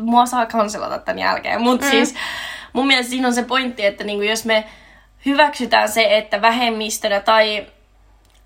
mua 0.00 0.26
saa 0.26 0.46
kanselata 0.46 0.98
tämän 0.98 1.18
jälkeen, 1.18 1.62
mutta 1.62 1.86
mm. 1.86 1.90
siis 1.90 2.14
mun 2.72 2.86
mielestä 2.86 3.10
siinä 3.10 3.28
on 3.28 3.34
se 3.34 3.42
pointti, 3.42 3.86
että 3.86 4.04
niin 4.04 4.18
kuin, 4.18 4.28
jos 4.28 4.44
me 4.44 4.64
hyväksytään 5.26 5.88
se, 5.88 6.18
että 6.18 6.42
vähemmistönä 6.42 7.20
tai 7.20 7.66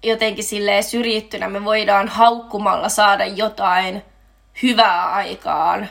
jotenkin 0.02 0.44
silleen 0.44 0.84
syrjittynä 0.84 1.48
me 1.48 1.64
voidaan 1.64 2.08
haukkumalla 2.08 2.88
saada 2.88 3.26
jotain 3.26 4.02
hyvää 4.62 5.12
aikaan. 5.12 5.88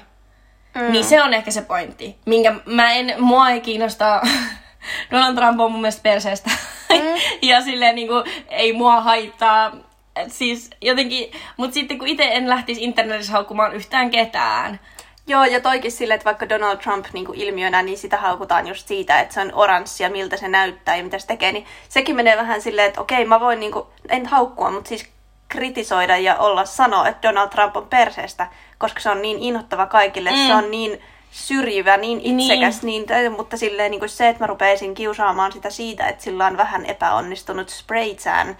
Mm. 0.76 0.92
Niin 0.92 1.04
se 1.04 1.24
on 1.24 1.34
ehkä 1.34 1.52
se 1.52 1.62
pointti, 1.62 2.16
minkä 2.26 2.56
mä 2.66 2.94
en, 2.94 3.16
mua 3.20 3.50
ei 3.50 3.62
kiinnosta, 3.62 4.22
Donald 5.12 5.36
Trump 5.36 5.60
on 5.60 5.72
mun 5.72 5.82
mielestä 5.82 6.04
perseestä. 6.04 6.52
Mm. 6.90 6.98
ja 7.50 7.62
silleen 7.62 7.96
niin 7.96 8.08
kuin, 8.08 8.24
ei 8.50 8.74
mua 8.74 9.02
haittaa, 9.02 9.72
Et 10.16 10.32
siis 10.32 10.70
jotenkin, 10.82 11.32
mutta 11.58 11.74
sitten 11.74 12.00
kun 12.00 12.08
itse 12.08 12.24
en 12.32 12.50
lähtisi 12.50 12.84
internetissä 12.84 13.34
haukkumaan 13.34 13.76
yhtään 13.76 14.12
ketään, 14.12 14.80
Joo, 15.28 15.44
ja 15.44 15.62
toikin 15.62 15.92
silleen, 15.92 16.16
että 16.16 16.26
vaikka 16.26 16.50
Donald 16.50 16.78
Trump 16.78 17.06
niin 17.14 17.26
kuin 17.26 17.40
ilmiönä, 17.40 17.82
niin 17.82 17.98
sitä 17.98 18.18
haukutaan 18.18 18.68
just 18.68 18.88
siitä, 18.88 19.20
että 19.20 19.34
se 19.34 19.42
on 19.42 19.52
oranssi 19.54 20.04
ja 20.04 20.10
miltä 20.10 20.38
se 20.38 20.48
näyttää 20.48 20.96
ja 20.96 21.04
mitä 21.04 21.20
se 21.20 21.28
tekee, 21.28 21.52
niin 21.52 21.66
sekin 21.90 22.16
menee 22.16 22.38
vähän 22.38 22.62
silleen, 22.62 22.88
että 22.88 23.02
okei, 23.02 23.26
mä 23.26 23.40
voin, 23.40 23.60
niin 23.60 23.72
kuin, 23.72 23.86
en 24.10 24.26
haukkua, 24.26 24.72
mutta 24.72 24.90
siis 24.90 25.10
kritisoida 25.48 26.18
ja 26.18 26.36
olla 26.36 26.66
sanoa, 26.66 27.08
että 27.08 27.28
Donald 27.28 27.50
Trump 27.50 27.78
on 27.78 27.88
perseestä, 27.88 28.48
koska 28.78 29.00
se 29.00 29.10
on 29.10 29.22
niin 29.22 29.40
inhottava 29.40 29.86
kaikille, 29.86 30.32
mm. 30.32 30.48
se 30.48 30.54
on 30.54 30.72
niin 30.72 31.02
syrjivä, 31.36 31.98
niin 31.98 32.22
itsekäs, 32.24 32.84
niin. 32.84 33.06
Niin, 33.10 33.32
mutta 33.32 33.58
silleen 33.58 33.92
niin 33.92 34.00
kuin 34.00 34.10
se, 34.10 34.30
että 34.30 34.44
mä 34.44 34.48
rupeisin 34.48 34.94
kiusaamaan 34.94 35.52
sitä 35.52 35.70
siitä, 35.70 36.08
että 36.08 36.24
sillä 36.24 36.46
on 36.46 36.58
vähän 36.58 36.86
epäonnistunut 36.86 37.70
spraytan, 37.70 38.58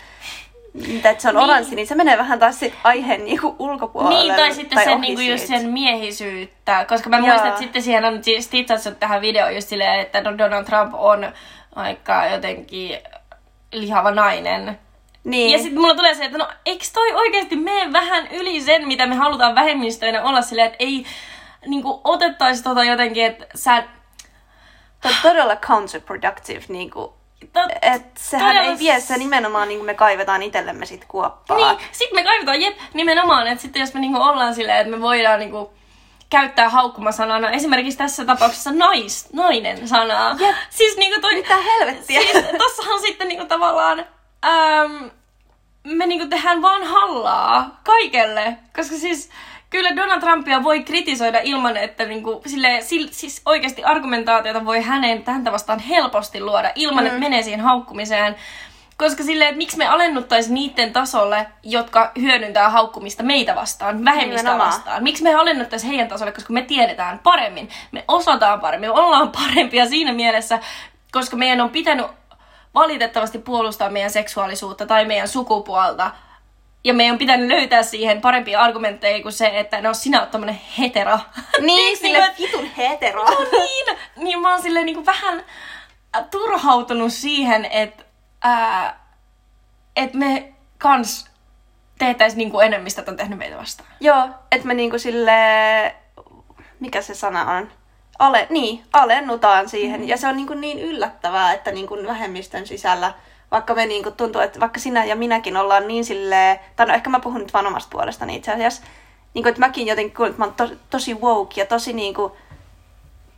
mitä 0.74 1.10
että 1.10 1.22
se 1.22 1.30
on 1.30 1.36
niin. 1.36 1.44
oranssi, 1.44 1.76
niin 1.76 1.88
se 1.88 1.96
menee 1.96 2.18
vähän 2.18 2.40
taas 2.40 2.60
sit 2.60 2.74
aiheen 2.84 3.26
niinku 3.26 3.56
ulkopuolelle. 3.60 4.24
Niin, 4.24 4.36
tai 4.36 4.54
sitten 4.54 4.76
tai 4.76 4.86
sen, 4.86 5.02
niinku 5.02 5.22
just 5.22 5.48
sen 5.48 5.70
miehisyyttä. 5.70 6.86
Koska 6.90 7.10
mä 7.10 7.20
muistan, 7.20 7.48
että 7.48 7.60
sitten 7.60 7.82
siihen 7.82 8.06
on 8.06 8.22
stitsattu 8.40 8.92
tähän 9.00 9.22
videoon 9.22 9.56
just 9.56 9.70
silleen, 9.70 10.00
että 10.00 10.24
Donald 10.24 10.66
Trump 10.66 10.94
on 10.94 11.34
aika 11.76 12.26
jotenkin 12.26 12.98
lihava 13.72 14.12
nainen. 14.12 14.80
Niin. 15.24 15.52
Ja 15.52 15.58
sitten 15.58 15.82
mulla 15.82 15.96
tulee 15.96 16.16
se, 16.16 16.26
että 16.26 16.38
no 16.38 16.48
eikö 16.66 16.86
toi 16.94 17.14
oikeasti 17.14 17.56
mene 17.56 17.94
vähän 17.94 18.28
yli 18.32 18.62
sen, 18.62 18.88
mitä 18.88 19.06
me 19.06 19.16
halutaan 19.16 19.56
vähemmistöinä 19.56 20.24
olla 20.24 20.42
silleen, 20.42 20.68
että 20.68 20.78
ei 20.80 21.06
niinku 21.68 22.02
otettaisi 22.04 22.64
tota 22.64 22.84
jotenkin, 22.84 23.26
että 23.26 23.46
sä... 23.56 23.84
Tämä 25.02 25.16
on 25.16 25.22
todella 25.22 25.56
counterproductive, 25.56 26.64
niinku 26.68 27.14
Tot, 27.54 27.72
et 27.82 28.06
sehän 28.18 28.48
todella... 28.48 28.72
ei 28.72 28.80
vie, 28.80 29.00
se 29.00 29.18
nimenomaan 29.18 29.68
niin 29.68 29.86
me 29.86 29.94
kaivetaan 29.94 30.44
itsellemme 30.44 30.86
sit 30.86 31.06
kuoppaa. 31.08 31.58
Niin, 31.58 31.88
sit 31.92 32.12
me 32.14 32.24
kaivetaan, 32.24 32.62
jep, 32.62 32.78
nimenomaan, 32.94 33.48
että 33.48 33.62
sitten 33.62 33.80
jos 33.80 33.94
me 33.94 34.00
niinku 34.00 34.22
ollaan 34.22 34.56
silleen, 34.56 34.78
että 34.78 34.92
me 34.92 35.02
voidaan 35.02 35.40
niinku 35.40 35.74
käyttää 36.30 36.70
haukkumasanana 36.70 37.50
esimerkiksi 37.50 37.98
tässä 37.98 38.26
tapauksessa 38.26 38.72
nais, 38.72 39.30
nainen 39.34 39.88
sanaa. 39.88 40.36
Jep. 40.40 40.56
Siis 40.70 40.98
niinku 40.98 41.22
toi... 41.22 41.36
Mitä 41.36 41.58
helvettiä? 41.58 42.22
Siis 42.22 42.46
tossahan 42.58 43.02
sitten 43.02 43.28
niinku 43.28 43.46
tavallaan... 43.46 44.06
Ähm, 44.46 45.06
me 45.84 46.06
niinku 46.06 46.28
tehdään 46.28 46.62
vaan 46.62 46.84
hallaa 46.84 47.80
kaikelle, 47.84 48.58
koska 48.76 48.96
siis 48.96 49.30
kyllä 49.70 49.96
Donald 49.96 50.22
Trumpia 50.22 50.64
voi 50.64 50.84
kritisoida 50.84 51.40
ilman, 51.44 51.78
että 51.78 52.06
niinku, 52.06 52.42
sille, 52.46 52.82
siis 53.12 53.42
oikeasti 53.46 53.84
argumentaatiota 53.84 54.66
voi 54.66 54.82
hänen 54.82 55.24
häntä 55.26 55.52
vastaan 55.52 55.80
helposti 55.80 56.42
luoda 56.42 56.72
ilman, 56.76 57.04
mm. 57.04 57.08
että 57.08 57.20
menee 57.20 57.42
siihen 57.42 57.62
haukkumiseen. 57.62 58.36
Koska 58.98 59.24
silleen, 59.24 59.50
että 59.50 59.58
miksi 59.58 59.78
me 59.78 59.88
alennuttaisiin 59.88 60.54
niiden 60.54 60.94
tasolle, 60.94 61.48
jotka 61.64 62.12
hyödyntää 62.22 62.70
haukkumista 62.70 63.24
meitä 63.24 63.56
vastaan, 63.56 64.06
vähemmistöä 64.06 64.58
vastaan. 64.58 65.04
Miksi 65.04 65.24
me 65.24 65.34
alennuttaisiin 65.34 65.90
heidän 65.90 66.08
tasolle, 66.08 66.32
koska 66.32 66.54
me 66.54 66.62
tiedetään 66.62 67.20
paremmin, 67.20 67.70
me 67.92 68.04
osataan 68.08 68.62
paremmin, 68.62 68.90
me 68.90 69.00
ollaan 69.00 69.32
parempia 69.44 69.86
siinä 69.86 70.14
mielessä, 70.14 70.60
koska 71.12 71.38
meidän 71.38 71.62
on 71.62 71.70
pitänyt 71.70 72.06
valitettavasti 72.74 73.40
puolustaa 73.40 73.90
meidän 73.90 74.12
seksuaalisuutta 74.12 74.86
tai 74.86 75.06
meidän 75.06 75.28
sukupuolta 75.28 76.12
ja 76.86 76.94
meidän 76.94 77.14
on 77.14 77.20
pitänyt 77.20 77.48
löytää 77.48 77.84
siihen 77.84 78.22
parempia 78.22 78.62
argumentteja 78.62 79.22
kuin 79.22 79.32
se, 79.32 79.52
että 79.60 79.82
no 79.82 79.94
sinä 79.94 80.20
oot 80.20 80.32
tämmönen 80.32 80.62
hetero. 80.80 81.20
Niin, 81.62 81.98
sille 82.02 82.20
niin, 82.20 82.34
vitun 82.40 82.66
hetero. 82.66 83.24
No 83.24 83.38
niin, 83.52 83.98
niin 84.16 84.40
mä 84.40 84.52
oon 84.52 84.62
silleen 84.62 84.86
niin 84.86 84.96
kuin 84.96 85.06
vähän 85.06 85.44
äh, 86.16 86.26
turhautunut 86.32 87.14
siihen, 87.14 87.66
että 87.66 88.04
ää, 88.42 89.00
et 89.96 90.14
me 90.14 90.54
kans 90.78 91.30
tehtäis 92.00 92.36
niin 92.36 92.52
kuin 92.52 92.66
enemmistä, 92.66 93.02
että 93.02 93.12
on 93.12 93.18
tehnyt 93.18 93.40
meitä 93.40 93.58
vastaan. 93.58 93.90
Joo, 94.00 94.30
että 94.52 94.68
me 94.68 94.74
niinku 94.74 95.00
sille 95.00 95.32
mikä 96.80 97.02
se 97.02 97.14
sana 97.14 97.58
on? 97.58 97.72
Ale, 98.20 98.48
niin, 98.50 98.84
alennutaan 98.94 99.70
siihen. 99.70 100.02
Mm. 100.02 100.08
Ja 100.08 100.18
se 100.18 100.28
on 100.28 100.36
niin, 100.36 100.48
kuin 100.48 100.62
niin 100.62 100.80
yllättävää, 100.80 101.54
että 101.54 101.72
niin 101.72 101.88
kuin 101.88 102.08
vähemmistön 102.08 102.68
sisällä 102.68 103.14
vaikka 103.56 103.76
me 103.76 103.86
niinku 103.86 104.12
tuntuu, 104.12 104.42
että 104.42 104.60
vaikka 104.60 104.80
sinä 104.80 105.06
ja 105.06 105.16
minäkin 105.16 105.58
ollaan 105.58 105.88
niin 105.88 106.06
silleen, 106.06 106.60
tai 106.76 106.86
no 106.86 106.94
ehkä 106.94 107.10
mä 107.10 107.20
puhun 107.20 107.42
nyt 107.42 107.54
vaan 107.54 107.68
omasta 107.68 107.90
puolestani 107.92 108.36
itse 108.36 108.52
asiassa, 108.52 108.84
niinku, 109.34 109.50
että 109.50 109.60
mäkin 109.60 109.88
jotenkin 109.88 110.16
kuulen, 110.16 110.32
että 110.32 110.42
mä 110.42 110.46
oon 110.46 110.54
to, 110.54 110.76
tosi 110.90 111.14
woke 111.14 111.62
ja 111.62 111.66
tosi 111.66 111.94
niinku 111.94 112.38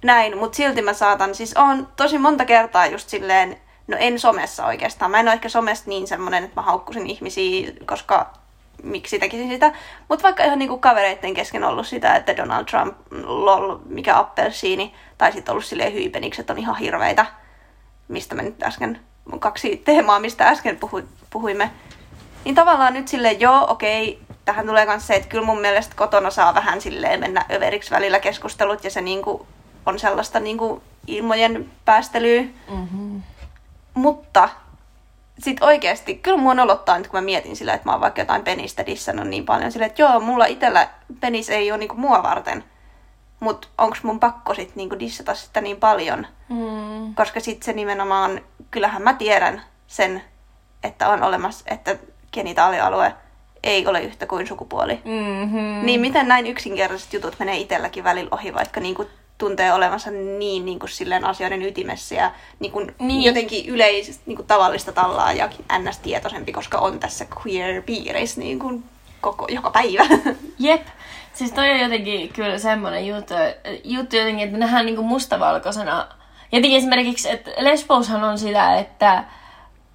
näin, 0.04 0.38
mutta 0.38 0.56
silti 0.56 0.82
mä 0.82 0.94
saatan, 0.94 1.36
siis 1.36 1.54
on 1.54 1.88
tosi 1.96 2.18
monta 2.18 2.46
kertaa 2.46 2.88
just 2.88 3.10
silleen, 3.10 3.58
no 3.88 3.98
en 4.00 4.20
somessa 4.20 4.66
oikeastaan, 4.66 5.12
mä 5.12 5.20
en 5.20 5.28
ole 5.28 5.34
ehkä 5.34 5.50
somessa 5.50 5.84
niin 5.88 6.08
semmonen, 6.08 6.44
että 6.44 6.62
mä 6.62 6.66
haukkusin 6.66 7.08
ihmisiä, 7.08 7.72
koska 7.86 8.34
miksi 8.84 9.20
tekisin 9.20 9.50
sitä. 9.50 9.72
Mutta 10.10 10.24
vaikka 10.24 10.44
ihan 10.44 10.60
niinku 10.60 10.78
kavereiden 10.78 11.34
kesken 11.34 11.64
ollut 11.64 11.88
sitä, 11.88 12.16
että 12.16 12.38
Donald 12.38 12.66
Trump, 12.66 12.98
lol, 13.24 13.78
mikä 13.86 14.18
appelsiini, 14.18 14.94
tai 15.18 15.32
sitten 15.32 15.52
ollut 15.52 15.66
silleen 15.66 15.94
hyypenikset 15.94 16.50
on 16.50 16.58
ihan 16.58 16.76
hirveitä, 16.76 17.26
mistä 18.08 18.36
mä 18.36 18.42
nyt 18.42 18.64
äsken 18.64 19.00
kaksi 19.40 19.82
teemaa, 19.86 20.20
mistä 20.20 20.48
äsken 20.48 20.78
puhu, 20.78 21.02
puhuimme. 21.30 21.72
Niin 22.46 22.56
tavallaan 22.56 22.94
nyt 22.94 23.08
sille 23.08 23.32
joo, 23.32 23.66
okei, 23.70 24.22
tähän 24.46 24.68
tulee 24.68 24.86
myös 24.86 25.08
se, 25.08 25.16
että 25.16 25.30
kyllä 25.30 25.46
mun 25.46 25.62
mielestä 25.62 25.96
kotona 25.96 26.32
saa 26.32 26.56
vähän 26.56 26.82
silleen 26.82 27.20
mennä 27.20 27.46
överiksi 27.52 27.92
välillä 27.92 28.20
keskustelut 28.20 28.84
ja 28.84 28.90
se 28.90 29.02
niinku 29.02 29.48
on 29.86 30.00
sellaista 30.00 30.40
niinku 30.40 30.82
ilmojen 31.08 31.72
päästelyä. 31.86 32.42
Mm-hmm. 32.42 33.22
Mutta 33.94 34.50
sitten 35.40 35.68
oikeasti, 35.68 36.16
kyllä 36.16 36.38
mua 36.38 36.54
nolottaa 36.54 36.98
nyt, 36.98 37.08
kun 37.08 37.18
mä 37.18 37.26
mietin 37.26 37.56
sillä, 37.56 37.74
että 37.74 37.90
mä 37.90 37.92
oon 37.92 38.02
vaikka 38.02 38.22
jotain 38.22 38.44
penistä 38.44 38.86
dissannut 38.86 39.28
niin 39.28 39.46
paljon 39.46 39.72
silleen, 39.72 39.90
että 39.90 40.02
joo, 40.02 40.20
mulla 40.20 40.46
itellä 40.46 40.88
penis 41.20 41.50
ei 41.50 41.72
ole 41.72 41.78
niinku 41.78 41.96
mua 41.96 42.24
varten. 42.24 42.64
Mutta 43.40 43.68
onko 43.78 43.98
mun 44.04 44.20
pakko 44.20 44.54
sit 44.54 44.76
niinku 44.76 45.00
dissata 45.00 45.36
sitä 45.36 45.62
niin 45.62 45.78
paljon? 45.78 46.28
Mm. 46.50 47.16
Koska 47.16 47.40
sitten 47.40 47.66
se 47.66 47.74
nimenomaan, 47.74 48.42
kyllähän 48.72 49.02
mä 49.02 49.14
tiedän 49.14 49.62
sen, 49.88 50.24
että 50.84 51.10
on 51.10 51.24
olemassa, 51.24 51.66
että 51.68 51.96
genitaalialue 52.34 53.14
ei 53.64 53.88
ole 53.88 54.02
yhtä 54.02 54.26
kuin 54.26 54.48
sukupuoli. 54.48 55.02
Mm-hmm. 55.06 55.86
Niin 55.86 56.02
miten 56.02 56.28
näin 56.28 56.48
yksinkertaiset 56.48 57.14
jutut 57.14 57.36
menee 57.40 57.58
itselläkin 57.58 58.04
välillä 58.04 58.30
ohi, 58.32 58.54
vaikka 58.54 58.80
niinku 58.80 59.10
tuntee 59.38 59.74
olevansa 59.74 60.12
niin, 60.12 60.66
niin 60.66 60.80
kuin 60.80 60.90
silleen 60.90 61.26
asioiden 61.26 61.62
ytimessä 61.62 62.16
ja 62.16 62.32
niin 62.60 62.72
kuin 62.72 62.96
niin. 63.00 63.24
jotenkin 63.24 63.66
yleisesti 63.66 64.24
niin 64.26 64.36
kuin 64.36 64.48
tavallista 64.48 64.92
tallaa 64.92 65.34
ja 65.34 65.50
ns. 65.80 66.00
tietoisempi, 66.00 66.52
koska 66.52 66.78
on 66.78 67.00
tässä 67.00 67.26
queer-piirissä 67.26 68.40
niin 68.40 68.60
kuin 68.60 68.84
koko, 69.22 69.48
joka 69.50 69.72
päivä. 69.72 70.04
Jep. 70.60 70.88
Siis 71.34 71.52
toi 71.52 71.72
on 71.72 71.80
jotenkin 71.80 72.30
kyllä 72.30 72.58
semmoinen 72.58 73.08
juttu, 73.08 73.34
juttu 73.84 74.16
jotenkin, 74.16 74.46
että 74.46 74.58
nähdään 74.58 74.86
niinku 74.86 75.04
mustavalkoisena. 75.04 76.08
Jotenkin 76.52 76.78
esimerkiksi, 76.78 77.30
että 77.30 77.52
lesboushan 77.58 78.24
on 78.24 78.38
sitä, 78.38 78.76
että 78.76 79.24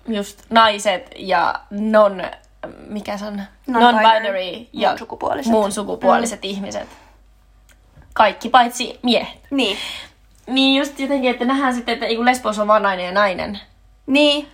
just 0.08 0.42
naiset 0.50 1.10
ja 1.16 1.60
non, 1.70 2.22
mikä 2.86 3.18
se 3.18 3.24
on? 3.24 3.42
Non-binary 3.66 4.68
ja 4.72 4.88
muun 4.88 4.98
sukupuoliset, 4.98 5.52
muun 5.52 5.72
sukupuoliset 5.72 6.42
mm. 6.42 6.48
ihmiset. 6.48 6.88
Kaikki 8.12 8.48
paitsi 8.48 8.98
miehet. 9.02 9.40
Niin. 9.50 9.76
Niin 10.46 10.78
just 10.78 11.00
jotenkin, 11.00 11.30
että 11.30 11.44
nähdään 11.44 11.74
sitten, 11.74 11.92
että 11.92 12.24
lesbous 12.24 12.58
on 12.58 12.68
vaan 12.68 12.82
nainen 12.82 13.06
ja 13.06 13.12
nainen. 13.12 13.60
Niin, 14.06 14.48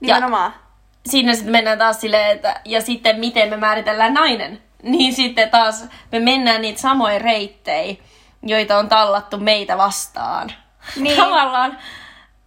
nimenomaan. 0.00 0.52
Ja 0.52 1.10
siinä 1.10 1.34
sitten 1.34 1.52
mennään 1.52 1.78
taas 1.78 2.00
silleen, 2.00 2.36
että 2.36 2.60
ja 2.64 2.80
sitten 2.80 3.20
miten 3.20 3.50
me 3.50 3.56
määritellään 3.56 4.14
nainen 4.14 4.62
niin 4.82 5.14
sitten 5.14 5.50
taas 5.50 5.84
me 6.12 6.20
mennään 6.20 6.62
niitä 6.62 6.80
samoja 6.80 7.18
reittejä, 7.18 7.96
joita 8.42 8.78
on 8.78 8.88
tallattu 8.88 9.38
meitä 9.38 9.78
vastaan. 9.78 10.52
Niin. 10.96 11.16
Tavallaan, 11.22 11.78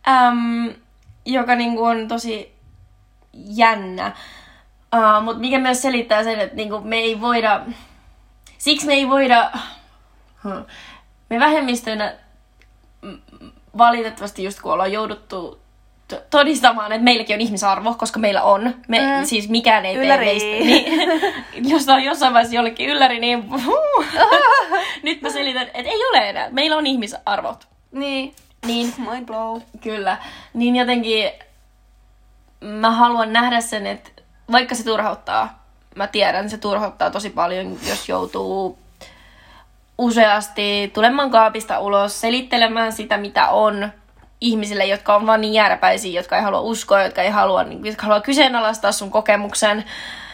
äm, 0.08 0.74
joka 1.26 1.56
niinku 1.56 1.84
on 1.84 2.08
tosi 2.08 2.56
jännä. 3.34 4.12
Uh, 4.96 5.24
Mutta 5.24 5.40
mikä 5.40 5.60
myös 5.60 5.82
selittää 5.82 6.24
sen, 6.24 6.40
että 6.40 6.56
niinku 6.56 6.82
me 6.82 6.96
ei 6.96 7.22
voida, 7.22 7.62
siksi 8.58 8.88
me 8.88 8.94
ei 8.94 9.10
voida, 9.10 9.52
me 11.30 11.40
vähemmistönä 11.40 12.14
valitettavasti 13.78 14.44
just 14.44 14.62
kun 14.62 14.72
ollaan 14.74 14.92
jouduttu 14.92 15.62
todistamaan, 16.30 16.92
että 16.92 17.04
meilläkin 17.04 17.34
on 17.34 17.42
ihmisarvo, 17.42 17.94
koska 17.94 18.20
meillä 18.20 18.44
on. 18.44 18.76
Me, 18.88 19.00
mm. 19.00 19.26
Siis 19.26 19.50
mikään 19.50 19.86
ei 19.86 19.96
ylläri. 19.96 20.26
tee 20.26 20.34
meistä. 20.34 20.50
Niin, 20.50 21.70
jos 21.72 21.90
on 21.90 22.04
jossain 22.04 22.34
vaiheessa 22.34 22.56
jollekin 22.56 22.90
ylläri, 22.90 23.20
niin 23.20 23.46
nyt 25.04 25.22
mä 25.22 25.30
selitän, 25.30 25.68
että 25.68 25.92
ei 25.92 26.06
ole 26.06 26.30
enää. 26.30 26.50
Meillä 26.52 26.78
on 26.78 26.88
ihmisarvot. 26.88 27.68
Niin. 27.92 28.36
Niin. 28.66 28.94
Mind 28.98 29.26
blow. 29.26 29.62
Kyllä. 29.82 30.18
Niin 30.54 30.76
jotenkin 30.76 31.32
mä 32.60 32.92
haluan 32.92 33.34
nähdä 33.34 33.62
sen, 33.62 33.88
että 33.88 34.10
vaikka 34.52 34.76
se 34.76 34.84
turhauttaa, 34.84 35.64
mä 35.96 36.08
tiedän, 36.08 36.50
se 36.50 36.58
turhauttaa 36.58 37.12
tosi 37.12 37.30
paljon, 37.30 37.78
jos 37.90 38.10
joutuu 38.10 38.78
useasti 39.98 40.92
tulemaan 40.94 41.32
kaapista 41.32 41.80
ulos, 41.80 42.22
selittelemään 42.22 42.94
sitä, 42.94 43.18
mitä 43.18 43.50
on 43.50 43.92
ihmisille, 44.42 44.86
jotka 44.86 45.16
on 45.16 45.28
vaan 45.28 45.42
niin 45.42 45.54
jääräpäisiä, 45.54 46.20
jotka 46.20 46.38
ei 46.38 46.44
halua 46.44 46.62
uskoa, 46.62 47.04
jotka 47.04 47.22
ei 47.22 47.30
halua, 47.30 47.64
niin, 47.64 47.86
jotka 47.86 48.04
haluaa 48.04 48.22
kyseenalaistaa 48.22 48.92
sun 48.92 49.12
kokemuksen 49.12 49.86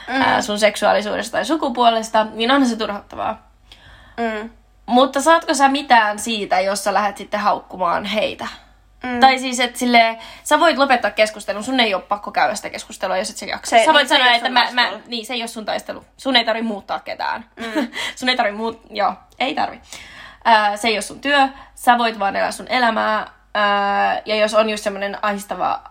mm. 0.07 0.21
ää, 0.21 0.41
sun 0.41 0.59
seksuaalisuudesta 0.59 1.31
tai 1.31 1.45
sukupuolesta, 1.45 2.27
niin 2.33 2.51
onhan 2.51 2.69
se 2.69 2.75
turhauttavaa. 2.75 3.51
Mm. 4.17 4.49
Mutta 4.85 5.21
saatko 5.21 5.53
sä 5.53 5.67
mitään 5.67 6.19
siitä, 6.19 6.59
jos 6.59 6.83
sä 6.83 6.93
lähdet 6.93 7.17
sitten 7.17 7.39
haukkumaan 7.39 8.05
heitä? 8.05 8.47
Mm. 9.03 9.19
Tai 9.19 9.39
siis, 9.39 9.59
että 9.59 9.79
sille, 9.79 10.17
sä 10.43 10.59
voit 10.59 10.77
lopettaa 10.77 11.11
keskustelun, 11.11 11.63
sun 11.63 11.79
ei 11.79 11.93
ole 11.93 12.01
pakko 12.01 12.31
käydä 12.31 12.55
sitä 12.55 12.69
keskustelua, 12.69 13.17
jos 13.17 13.29
et 13.29 13.37
sä 13.37 13.45
jaksa. 13.45 13.69
Se- 13.69 13.85
sä 13.85 13.93
voit 13.93 14.09
niin, 14.09 14.17
se 14.17 14.17
sanoa, 14.17 14.35
että 14.35 14.49
mä, 14.49 14.67
mä, 14.71 14.91
niin, 15.07 15.25
se 15.25 15.33
ei 15.33 15.41
ole 15.41 15.47
sun 15.47 15.65
taistelu. 15.65 16.05
Sun 16.17 16.35
ei 16.35 16.45
tarvi 16.45 16.61
muuttaa 16.61 16.99
ketään. 16.99 17.45
Mm. 17.55 17.87
sun 18.15 18.29
ei 18.29 18.37
tarvi 18.37 18.51
muut, 18.51 18.81
joo, 18.89 19.13
ei 19.39 19.55
tarvi. 19.55 19.81
Ää, 20.45 20.77
se 20.77 20.87
ei 20.87 20.95
ole 20.95 21.01
sun 21.01 21.19
työ, 21.19 21.47
sä 21.75 21.97
voit 21.97 22.19
vaan 22.19 22.35
elää 22.35 22.51
sun 22.51 22.67
elämää. 22.67 23.27
Ää, 23.53 24.21
ja 24.25 24.35
jos 24.35 24.53
on 24.53 24.69
just 24.69 24.83
semmoinen 24.83 25.17
ahistava 25.21 25.81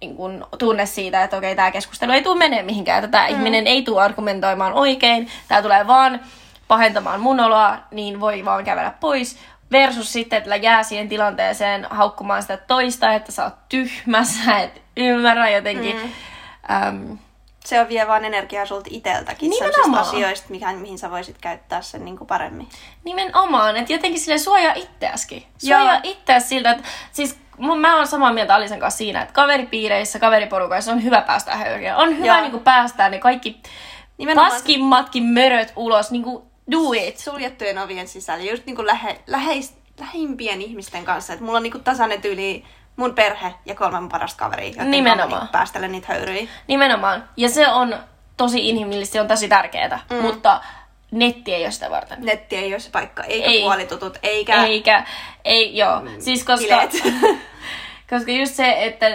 niin 0.00 0.16
kun, 0.16 0.46
tunne 0.58 0.86
siitä, 0.86 1.24
että 1.24 1.36
okei, 1.36 1.56
tämä 1.56 1.70
keskustelu 1.70 2.12
ei 2.12 2.22
tule 2.22 2.38
menee 2.38 2.62
mihinkään, 2.62 3.04
että 3.04 3.18
tämä 3.18 3.28
mm. 3.28 3.34
ihminen 3.34 3.66
ei 3.66 3.82
tule 3.82 4.02
argumentoimaan 4.02 4.72
oikein, 4.72 5.30
tämä 5.48 5.62
tulee 5.62 5.86
vaan 5.86 6.20
pahentamaan 6.70 7.20
mun 7.20 7.40
oloa, 7.40 7.76
niin 7.90 8.20
voi 8.20 8.44
vaan 8.44 8.64
kävellä 8.64 8.92
pois. 9.00 9.38
Versus 9.72 10.12
sitten, 10.12 10.36
että 10.36 10.56
jää 10.56 10.82
siihen 10.82 11.08
tilanteeseen 11.08 11.86
haukkumaan 11.90 12.42
sitä 12.42 12.56
toista, 12.56 13.12
että 13.12 13.32
sä 13.32 13.44
oot 13.44 13.68
tyhmä, 13.68 14.24
sä 14.44 14.58
et 14.58 14.82
ymmärrä 14.96 15.50
jotenkin. 15.50 15.96
Mm. 15.96 16.12
Äm, 16.76 17.18
Se 17.64 17.80
on 17.80 17.88
vie 17.88 18.06
vaan 18.06 18.24
energiaa 18.24 18.66
sulta 18.66 18.90
iteltäkin. 18.92 19.50
Nimenomaan. 19.50 19.82
Sellaisista 19.82 20.16
asioista, 20.16 20.46
mikä, 20.50 20.72
mihin 20.72 20.98
sä 20.98 21.10
voisit 21.10 21.38
käyttää 21.40 21.82
sen 21.82 22.04
niin 22.04 22.18
kuin 22.18 22.28
paremmin. 22.28 22.68
nimenomaan, 23.04 23.76
että 23.76 23.92
jotenkin 23.92 24.20
sille 24.20 24.38
suojaa 24.38 24.74
itseäskin. 24.74 25.46
Suojaa 25.58 25.94
Joo. 25.94 26.00
itseäsi 26.02 26.48
siltä, 26.48 26.70
että 26.70 26.84
siis 27.12 27.38
mun- 27.58 27.80
mä 27.80 27.96
oon 27.96 28.06
samaa 28.06 28.32
mieltä 28.32 28.54
Alisen 28.54 28.80
kanssa 28.80 28.98
siinä, 28.98 29.22
että 29.22 29.34
kaveripiireissä, 29.34 30.18
kaveriporukoissa 30.18 30.92
on 30.92 31.04
hyvä 31.04 31.20
päästä 31.20 31.56
höyriä. 31.56 31.96
On 31.96 32.16
hyvä 32.16 32.26
Joo. 32.26 32.40
niin 32.40 32.50
kuin 32.50 32.62
päästää 32.62 33.08
ne 33.08 33.18
kaikki 33.18 33.60
Nimenomaan 34.20 34.52
paskimmatkin 34.52 35.24
möröt 35.24 35.72
ulos, 35.76 36.10
niin 36.10 36.22
kuin 36.22 36.49
do 36.70 36.92
it. 36.92 37.18
suljettujen 37.18 37.78
ovien 37.78 38.08
sisällä, 38.08 38.44
just 38.44 38.66
niin 38.66 38.76
kuin 38.76 38.86
lähe, 38.86 39.20
läheis, 39.26 39.74
lähimpien 40.00 40.62
ihmisten 40.62 41.04
kanssa. 41.04 41.32
Et 41.32 41.40
mulla 41.40 41.56
on 41.56 41.62
niin 41.62 41.72
kuin 41.72 41.84
tasainen 41.84 42.22
tyyli 42.22 42.64
mun 42.96 43.14
perhe 43.14 43.54
ja 43.66 43.74
kolme 43.74 44.00
mun 44.00 44.08
parasta 44.08 44.38
kaveria, 44.38 44.68
joten 44.68 44.90
Nimenomaan. 44.90 45.30
mä 45.30 45.38
niin 45.38 45.48
päästelen 45.48 45.92
niitä 45.92 46.12
höyryjä. 46.12 46.48
Nimenomaan. 46.66 47.28
Ja 47.36 47.48
se 47.48 47.68
on 47.68 47.96
tosi 48.36 48.68
inhimillistä, 48.68 49.12
se 49.12 49.20
on 49.20 49.28
tosi 49.28 49.48
tärkeää. 49.48 50.00
Mm. 50.10 50.16
Mutta 50.16 50.60
netti 51.10 51.54
ei 51.54 51.62
ole 51.62 51.70
sitä 51.70 51.90
varten. 51.90 52.18
Netti 52.20 52.56
ei 52.56 52.72
ole 52.72 52.80
se 52.80 52.90
paikka, 52.90 53.22
eikä 53.24 53.46
Ei. 53.46 53.56
ei. 53.56 53.62
puolitutut, 53.62 54.18
eikä 54.22 54.64
Eikä, 54.64 55.04
ei, 55.44 55.76
joo. 55.76 56.02
Siis 56.18 56.44
koska, 56.44 56.82
koska 58.10 58.32
just 58.32 58.54
se, 58.54 58.84
että 58.84 59.06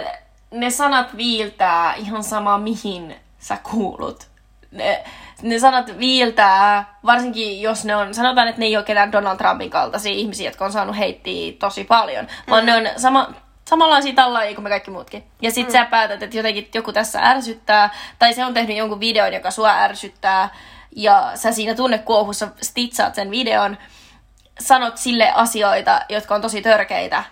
ne 0.50 0.70
sanat 0.70 1.16
viiltää 1.16 1.94
ihan 1.94 2.24
sama 2.24 2.58
mihin 2.58 3.16
sä 3.38 3.58
kuulut. 3.62 4.28
Ne, 4.70 5.04
ne 5.42 5.58
sanat 5.58 5.98
viiltää, 5.98 6.94
varsinkin 7.04 7.62
jos 7.62 7.84
ne 7.84 7.96
on, 7.96 8.14
sanotaan, 8.14 8.48
että 8.48 8.60
ne 8.60 8.66
ei 8.66 8.76
ole 8.76 8.84
ketään 8.84 9.12
Donald 9.12 9.36
Trumpin 9.36 9.70
kaltaisia 9.70 10.12
ihmisiä, 10.12 10.48
jotka 10.48 10.64
on 10.64 10.72
saanut 10.72 10.98
heittiä 10.98 11.52
tosi 11.58 11.84
paljon, 11.84 12.24
mm. 12.24 12.50
vaan 12.50 12.66
ne 12.66 12.76
on 12.76 12.82
sama, 12.96 13.32
samanlaisia 13.68 14.14
tallaajia 14.14 14.54
kuin 14.54 14.62
me 14.62 14.68
kaikki 14.68 14.90
muutkin. 14.90 15.24
Ja 15.42 15.50
sit 15.50 15.66
mm. 15.66 15.72
sä 15.72 15.84
päätät, 15.84 16.22
että 16.22 16.36
jotenkin 16.36 16.68
joku 16.74 16.92
tässä 16.92 17.20
ärsyttää, 17.22 17.90
tai 18.18 18.32
se 18.32 18.44
on 18.44 18.54
tehnyt 18.54 18.76
jonkun 18.76 19.00
videon, 19.00 19.32
joka 19.32 19.50
sua 19.50 19.78
ärsyttää, 19.78 20.48
ja 20.96 21.30
sä 21.34 21.52
siinä 21.52 21.74
tunnekuohussa 21.74 22.48
stitsaat 22.62 23.14
sen 23.14 23.30
videon, 23.30 23.78
sanot 24.60 24.96
sille 24.96 25.32
asioita, 25.34 26.00
jotka 26.08 26.34
on 26.34 26.40
tosi 26.40 26.62
törkeitä, 26.62 27.24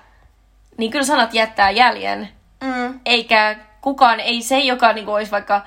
niin 0.77 0.91
kyllä 0.91 1.05
sanat 1.05 1.35
jättää 1.35 1.71
jäljen. 1.71 2.29
Mm. 2.61 3.01
Eikä 3.07 3.57
kukaan, 3.81 4.21
ei 4.21 4.43
se, 4.43 4.59
joka 4.59 4.93
niin 4.93 5.09
olisi 5.09 5.31
vaikka 5.31 5.63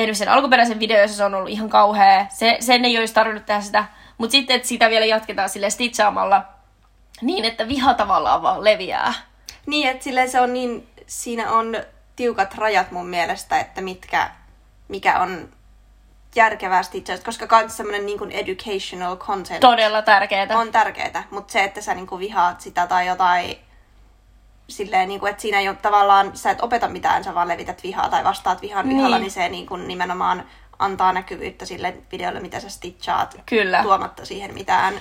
tehnyt 0.00 0.16
sen 0.16 0.28
alkuperäisen 0.28 0.80
videon, 0.80 1.02
jossa 1.02 1.16
se 1.16 1.24
on 1.24 1.34
ollut 1.34 1.50
ihan 1.50 1.68
kauhea, 1.68 2.26
se, 2.28 2.56
sen 2.60 2.84
ei 2.84 2.98
olisi 2.98 3.14
tarvinnut 3.14 3.46
tehdä 3.46 3.60
sitä. 3.60 3.84
Mutta 4.18 4.32
sitten, 4.32 4.56
että 4.56 4.68
sitä 4.68 4.90
vielä 4.90 5.06
jatketaan 5.06 5.48
sille 5.48 5.70
stitchaamalla 5.70 6.44
niin, 7.20 7.44
että 7.44 7.68
viha 7.68 7.94
tavallaan 7.94 8.42
vaan 8.42 8.64
leviää. 8.64 9.14
Niin, 9.66 9.88
että 9.88 10.04
silleen 10.04 10.30
se 10.30 10.40
on 10.40 10.52
niin, 10.52 10.88
siinä 11.06 11.50
on 11.50 11.76
tiukat 12.16 12.54
rajat 12.54 12.90
mun 12.90 13.06
mielestä, 13.06 13.60
että 13.60 13.80
mitkä, 13.80 14.30
mikä 14.88 15.18
on 15.18 15.48
järkevästi 16.34 16.98
itse 16.98 17.12
asiassa, 17.12 17.26
koska 17.26 17.46
kans 17.46 17.76
semmoinen 17.76 18.06
niin 18.06 18.18
kuin 18.18 18.30
educational 18.30 19.16
content 19.16 19.60
Todella 19.60 20.02
tärkeää. 20.02 20.58
on 20.58 20.72
tärkeää, 20.72 21.24
mutta 21.30 21.52
se, 21.52 21.64
että 21.64 21.80
sä 21.80 21.94
niin 21.94 22.06
kuin 22.06 22.18
vihaat 22.18 22.60
sitä 22.60 22.86
tai 22.86 23.06
jotain, 23.06 23.56
silleen, 24.70 25.08
niin 25.08 25.20
kuin, 25.20 25.30
että 25.30 25.42
siinä 25.42 25.60
ei 25.60 25.68
ole 25.68 25.76
tavallaan, 25.76 26.36
sä 26.36 26.50
et 26.50 26.62
opeta 26.62 26.88
mitään, 26.88 27.24
sä 27.24 27.34
vaan 27.34 27.48
levität 27.48 27.82
vihaa 27.82 28.08
tai 28.08 28.24
vastaat 28.24 28.62
vihan 28.62 28.88
Niin. 28.88 28.96
vihalla, 28.98 29.18
niin 29.18 29.30
se 29.30 29.48
niin 29.48 29.66
kuin 29.66 29.88
nimenomaan 29.88 30.44
antaa 30.78 31.12
näkyvyyttä 31.12 31.64
sille 31.66 31.94
videolle, 32.12 32.40
mitä 32.40 32.60
sä 32.60 32.68
stitchaat, 32.68 33.36
Kyllä. 33.46 33.82
tuomatta 33.82 34.24
siihen 34.24 34.54
mitään 34.54 34.94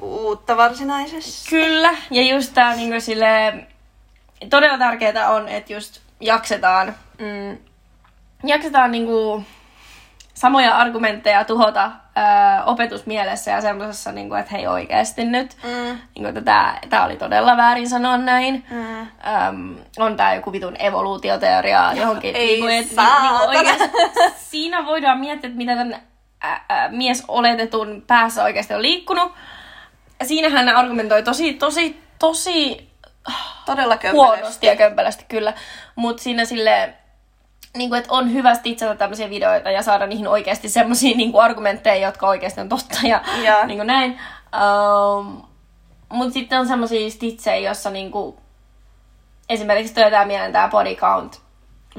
uutta 0.00 0.56
varsinaisesti. 0.56 1.50
Kyllä, 1.50 1.94
ja 2.10 2.22
just 2.22 2.54
tää 2.54 2.76
niinku 2.76 3.00
sille, 3.00 3.54
todella 4.50 4.78
tärkeää 4.78 5.30
on, 5.30 5.48
että 5.48 5.72
just 5.72 6.00
jaksetaan, 6.20 6.94
mm, 7.18 7.58
jaksetaan 8.44 8.90
niinku 8.90 9.44
samoja 10.34 10.76
argumentteja 10.76 11.44
tuhota 11.44 11.90
ää, 12.16 12.64
opetusmielessä 12.64 13.50
ja 13.50 13.60
semmoisessa, 13.60 14.12
niinku, 14.12 14.34
että 14.34 14.50
hei 14.54 14.66
oikeasti 14.66 15.24
nyt, 15.24 15.56
Mm. 15.64 15.98
niinku, 16.14 16.28
että 16.28 16.40
tää, 16.40 16.78
tää 16.90 17.04
oli 17.04 17.16
todella 17.16 17.56
väärin 17.56 17.88
sanoa 17.88 18.16
näin. 18.16 18.66
Mm. 18.70 19.00
Öm, 19.00 19.76
on 19.98 20.16
tää 20.16 20.34
joku 20.34 20.52
vitun 20.52 20.76
evoluutioteoria 20.78 21.92
johonkin. 22.00 22.36
Ei 22.36 22.46
niinku, 22.46 22.66
et, 22.66 22.88
saatana. 22.94 23.22
niinku 23.22 23.58
oikeesti, 23.58 23.90
siinä 24.36 24.86
voidaan 24.86 25.20
miettiä, 25.20 25.48
että 25.48 25.56
mitä 25.58 25.76
tämän 25.76 25.94
ä, 26.44 26.52
ä, 26.52 26.88
mies 26.88 27.24
oletetun 27.28 28.04
päässä 28.06 28.42
oikeasti 28.44 28.74
on 28.74 28.82
liikkunut. 28.82 29.32
Siinä 30.24 30.48
hän 30.48 30.68
argumentoi 30.68 31.22
tosi, 31.22 31.54
tosi, 31.54 32.02
tosi 32.18 32.90
Todella 33.66 33.98
huonosti 34.12 34.66
ja 34.66 34.76
kömpelösti 34.76 35.24
kyllä. 35.28 35.52
Mutta 35.96 36.22
siinä 36.22 36.44
sille 36.44 36.94
niin 37.76 37.90
kuin, 37.90 37.98
että 37.98 38.12
on 38.12 38.32
hyvä 38.32 38.54
stitsata 38.54 38.94
tämmöisiä 38.94 39.30
videoita 39.30 39.70
ja 39.70 39.82
saada 39.82 40.06
niihin 40.06 40.28
oikeasti 40.28 40.68
semmoisia 40.68 41.16
niin 41.16 41.32
argumentteja, 41.40 42.06
jotka 42.06 42.28
oikeasti 42.28 42.60
on 42.60 42.68
totta 42.68 42.98
ja 43.02 43.22
Joo. 43.44 43.66
niin 43.66 43.78
kuin 43.78 43.86
näin. 43.86 44.18
Um, 44.54 45.42
Mutta 46.08 46.34
sitten 46.34 46.60
on 46.60 46.66
semmoisia 46.66 47.10
stitsejä, 47.10 47.68
jossa 47.68 47.90
niin 47.90 48.10
kuin, 48.10 48.36
esimerkiksi 49.48 49.94
tulee 49.94 50.10
tää 50.10 50.24
mieleen 50.24 50.52
tää 50.52 50.68
body 50.68 50.94
count 50.94 51.40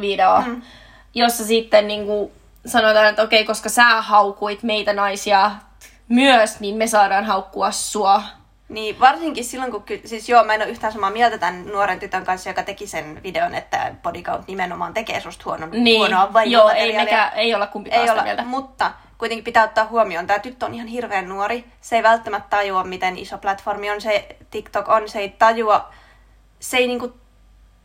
video, 0.01 0.41
mm. 0.41 0.61
jossa 1.15 1.45
sitten 1.45 1.87
niin 1.87 2.05
kuin, 2.05 2.31
sanotaan, 2.65 3.05
että 3.05 3.21
okei, 3.21 3.45
koska 3.45 3.69
sä 3.69 4.01
haukuit 4.01 4.63
meitä 4.63 4.93
naisia 4.93 5.51
myös, 6.09 6.59
niin 6.59 6.75
me 6.75 6.87
saadaan 6.87 7.25
haukkua 7.25 7.71
sua. 7.71 8.23
Niin, 8.69 8.99
varsinkin 8.99 9.43
silloin, 9.45 9.71
kun... 9.71 9.83
ky- 9.83 10.01
Siis 10.05 10.29
joo, 10.29 10.43
mä 10.43 10.53
en 10.53 10.61
ole 10.61 10.69
yhtään 10.69 10.93
samaa 10.93 11.09
mieltä 11.09 11.37
tämän 11.37 11.65
nuoren 11.65 11.99
tytön 11.99 12.25
kanssa, 12.25 12.49
joka 12.49 12.63
teki 12.63 12.87
sen 12.87 13.23
videon, 13.23 13.55
että 13.55 13.95
body 14.03 14.21
count 14.21 14.47
nimenomaan 14.47 14.93
tekee 14.93 15.21
susta 15.21 15.43
huonon, 15.45 15.69
Niin, 15.71 15.97
huonoa 15.97 16.43
joo, 16.43 16.69
ei 16.69 16.95
mekään, 16.95 17.31
ei 17.35 17.55
olla 17.55 17.67
kumpikaan 17.67 18.03
Ei 18.03 18.09
olla, 18.09 18.23
mieltä. 18.23 18.43
mutta 18.43 18.91
kuitenkin 19.17 19.43
pitää 19.43 19.63
ottaa 19.63 19.85
huomioon, 19.85 20.27
tämä 20.27 20.39
tyttö 20.39 20.65
on 20.65 20.73
ihan 20.73 20.87
hirveän 20.87 21.29
nuori. 21.29 21.65
Se 21.81 21.95
ei 21.95 22.03
välttämättä 22.03 22.49
tajua, 22.57 22.83
miten 22.83 23.17
iso 23.17 23.37
platformi 23.37 23.89
on 23.91 24.01
se 24.01 24.27
TikTok 24.51 24.89
on. 24.89 25.09
Se 25.09 25.19
ei 25.19 25.29
tajua, 25.29 25.89
se 26.59 26.77
ei 26.77 26.87
niinku, 26.87 27.13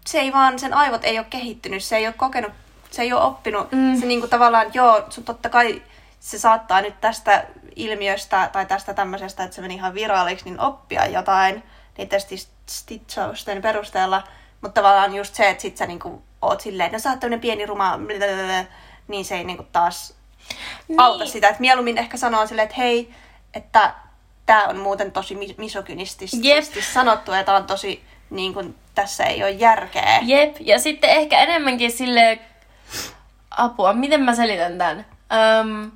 se 0.07 0.21
ei 0.21 0.33
vaan, 0.33 0.59
sen 0.59 0.75
aivot 0.75 1.05
ei 1.05 1.19
ole 1.19 1.27
kehittynyt, 1.31 1.85
se 1.85 1.97
ei 1.97 2.07
ole 2.07 2.15
kokenut, 2.19 2.53
se 2.91 3.03
ei 3.03 3.13
ole 3.13 3.23
oppinut. 3.23 3.73
Mm. 3.73 4.01
Se 4.01 4.07
niinku 4.07 4.27
tavallaan, 4.29 4.67
joo, 4.75 5.05
sun 5.11 5.25
totta 5.25 5.49
kai 5.49 5.83
se 6.21 6.39
saattaa 6.39 6.81
nyt 6.81 7.01
tästä 7.01 7.45
ilmiöstä 7.77 8.51
tai 8.53 8.67
tästä 8.67 8.95
tämmöisestä, 8.95 9.45
että 9.45 9.55
se 9.57 9.63
meni 9.63 9.75
ihan 9.75 9.95
viraaliksi, 9.95 10.45
niin 10.45 10.61
oppia 10.61 11.07
jotain 11.07 11.63
niiden 11.99 12.21
sti- 12.21 12.49
stitchausten 12.67 13.63
perusteella. 13.63 14.23
Mutta 14.61 14.81
tavallaan 14.81 15.15
just 15.15 15.35
se, 15.35 15.51
että 15.51 15.63
sit 15.63 15.77
sä 15.77 15.87
niinku 15.87 16.23
oot 16.43 16.61
silleen, 16.61 16.87
että 16.87 16.97
no 16.97 17.01
sä 17.01 17.11
oot 17.11 17.21
tämmönen 17.21 17.41
pieni 17.41 17.67
ruma, 17.67 17.99
niin 19.09 19.25
se 19.25 19.37
ei 19.37 19.45
niinku 19.45 19.67
taas 19.73 20.15
Niin. 20.89 21.01
auta 21.01 21.27
sitä. 21.27 21.49
Että 21.49 21.61
mieluummin 21.61 21.99
ehkä 21.99 22.17
sanoo 22.17 22.47
silleen, 22.47 22.65
että 22.65 22.77
hei, 22.77 23.15
että 23.55 23.95
tämä 24.47 24.65
on 24.65 24.77
muuten 24.79 25.13
tosi 25.13 25.35
mis- 25.35 25.59
misogynistisesti 25.59 26.49
Jep. 26.49 26.65
sanottu, 26.93 27.33
ja 27.33 27.45
on 27.55 27.65
tosi, 27.67 28.05
niin 28.31 28.55
kun, 28.55 28.75
tässä 28.95 29.25
ei 29.25 29.43
ole 29.43 29.51
järkeä. 29.51 30.19
Jep, 30.23 30.57
ja 30.61 30.79
sitten 30.79 31.11
ehkä 31.11 31.39
enemmänkin 31.39 31.93
sille 31.93 32.39
apua, 33.51 33.93
miten 33.93 34.23
mä 34.23 34.35
selitän 34.35 34.79
tämän? 34.79 35.07
Öm, 35.61 35.91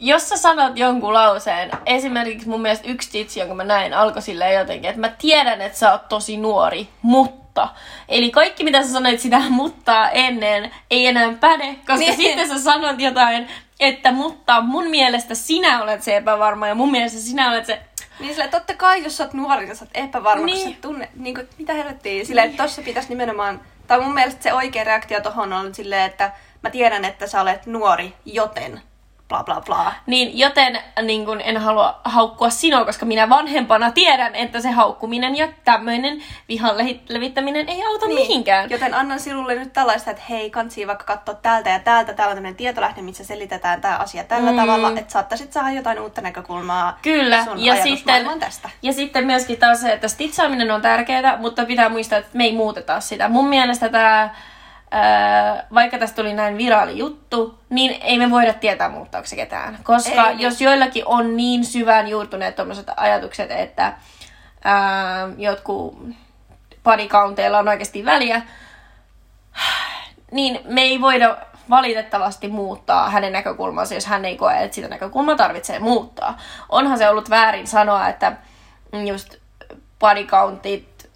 jos 0.00 0.28
sä 0.28 0.36
sanot 0.36 0.78
jonkun 0.78 1.14
lauseen, 1.14 1.70
esimerkiksi 1.86 2.48
mun 2.48 2.60
mielestä 2.60 2.88
yksi 2.88 3.10
titsi, 3.10 3.40
jonka 3.40 3.54
mä 3.54 3.64
näin, 3.64 3.94
alkoi 3.94 4.22
silleen 4.22 4.54
jotenkin, 4.54 4.90
että 4.90 5.00
mä 5.00 5.08
tiedän, 5.08 5.60
että 5.60 5.78
sä 5.78 5.92
oot 5.92 6.08
tosi 6.08 6.36
nuori, 6.36 6.88
mutta. 7.02 7.68
Eli 8.08 8.30
kaikki 8.30 8.64
mitä 8.64 8.82
sä 8.82 8.88
sanoit 8.92 9.20
sitä 9.20 9.40
mutta 9.48 10.10
ennen 10.10 10.70
ei 10.90 11.06
enää 11.06 11.34
päde, 11.40 11.74
koska 11.74 11.94
Niin. 11.96 12.16
sitten 12.16 12.48
sä 12.48 12.58
sanot 12.58 13.00
jotain, 13.00 13.48
että 13.80 14.12
mutta 14.12 14.60
mun 14.60 14.86
mielestä 14.90 15.34
sinä 15.34 15.82
olet 15.82 16.02
se 16.02 16.16
epävarma 16.16 16.68
ja 16.68 16.74
mun 16.74 16.90
mielestä 16.90 17.18
sinä 17.18 17.50
olet 17.50 17.66
se... 17.66 17.80
Niin 18.20 18.34
sillä 18.34 18.48
totta 18.48 18.74
kai, 18.74 19.04
jos 19.04 19.16
sä 19.16 19.24
oot 19.24 19.32
nuori, 19.32 19.66
niin 19.66 19.76
sä 19.76 19.84
oot 19.84 19.90
epävarma, 19.94 20.44
niin. 20.44 20.54
Niin. 20.54 20.66
kun 20.66 20.74
sä 20.74 20.80
tunne, 20.82 21.08
niin 21.16 21.34
kuin, 21.34 21.48
mitä 21.58 21.72
helvettiä. 21.72 22.24
Sillä, 22.24 22.42
että 22.42 22.62
tossa 22.62 22.82
pitäisi 22.82 23.08
nimenomaan, 23.08 23.60
tai 23.86 24.00
mun 24.00 24.14
mielestä 24.14 24.42
se 24.42 24.52
oikea 24.52 24.84
reaktio 24.84 25.20
tohon 25.20 25.52
on 25.52 25.74
silleen, 25.74 26.10
että 26.10 26.32
mä 26.62 26.70
tiedän, 26.70 27.04
että 27.04 27.26
sä 27.26 27.40
olet 27.40 27.66
nuori, 27.66 28.14
joten 28.24 28.82
bla 29.30 29.44
bla 29.44 29.60
bla. 29.60 29.92
Niin, 30.06 30.38
joten 30.38 30.78
niin 31.02 31.24
kun 31.24 31.40
en 31.40 31.56
halua 31.56 32.00
haukkua 32.04 32.50
sinua, 32.50 32.84
koska 32.84 33.06
minä 33.06 33.28
vanhempana 33.28 33.90
tiedän, 33.90 34.34
että 34.34 34.60
se 34.60 34.70
haukkuminen 34.70 35.36
ja 35.36 35.48
tämmöinen 35.64 36.22
vihan 36.48 36.74
levittäminen 37.08 37.68
ei 37.68 37.82
auta 37.86 38.06
niin. 38.06 38.20
mihinkään. 38.20 38.70
Joten 38.70 38.94
annan 38.94 39.20
sinulle 39.20 39.54
nyt 39.54 39.72
tällaista, 39.72 40.10
että 40.10 40.22
hei, 40.28 40.50
kansi 40.50 40.86
vaikka 40.86 41.04
katsoa 41.04 41.34
täältä 41.34 41.70
ja 41.70 41.78
täältä. 41.78 42.12
Täällä 42.12 42.30
on 42.30 42.36
tämmöinen 42.36 42.56
tietolähde, 42.56 43.02
missä 43.02 43.24
selitetään 43.24 43.80
tämä 43.80 43.96
asia 43.96 44.24
tällä 44.24 44.50
mm. 44.50 44.56
tavalla, 44.56 44.88
että 44.88 45.12
saattaisit 45.12 45.52
saada 45.52 45.70
jotain 45.70 46.00
uutta 46.00 46.20
näkökulmaa 46.20 46.98
Kyllä, 47.02 47.44
sun 47.44 47.64
ja 47.64 47.82
sitten, 47.82 48.40
tästä. 48.40 48.70
ja 48.82 48.92
sitten 48.92 49.26
myöskin 49.26 49.58
taas 49.58 49.80
se, 49.80 49.92
että 49.92 50.08
stitsaaminen 50.08 50.70
on 50.70 50.82
tärkeää, 50.82 51.36
mutta 51.36 51.64
pitää 51.64 51.88
muistaa, 51.88 52.18
että 52.18 52.30
me 52.32 52.44
ei 52.44 52.56
muuteta 52.56 53.00
sitä. 53.00 53.28
Mun 53.28 53.48
mielestä 53.48 53.88
tämä, 53.88 54.30
ää, 54.90 55.66
vaikka 55.74 55.98
tästä 55.98 56.16
tuli 56.16 56.32
näin 56.32 56.58
viraali 56.58 56.98
juttu, 56.98 57.58
niin 57.70 58.02
ei 58.02 58.18
me 58.18 58.30
voida 58.30 58.52
tietää 58.52 58.88
muuttaako 58.88 59.26
se 59.26 59.36
ketään. 59.36 59.78
Koska 59.82 60.28
Ei. 60.28 60.36
jos 60.38 60.60
joillakin 60.60 61.06
on 61.06 61.36
niin 61.36 61.64
syvään 61.64 62.08
juurtuneet 62.08 62.56
tuommoiset 62.56 62.86
ajatukset, 62.96 63.50
että 63.50 63.92
ää, 64.64 65.28
jotkut 65.36 66.08
bodycounteilla 66.84 67.58
on 67.58 67.68
oikeasti 67.68 68.04
väliä, 68.04 68.42
niin 70.30 70.60
me 70.64 70.80
ei 70.80 71.00
voida 71.00 71.36
valitettavasti 71.70 72.48
muuttaa 72.48 73.10
hänen 73.10 73.32
näkökulmansa, 73.32 73.94
jos 73.94 74.06
hän 74.06 74.24
ei 74.24 74.36
koe, 74.36 74.62
että 74.62 74.74
sitä 74.74 74.88
näkökulmaa 74.88 75.36
tarvitsee 75.36 75.78
muuttaa. 75.78 76.38
Onhan 76.68 76.98
se 76.98 77.08
ollut 77.08 77.30
väärin 77.30 77.66
sanoa, 77.66 78.08
että 78.08 78.32
just 79.06 79.34
bodycountit, 79.98 81.10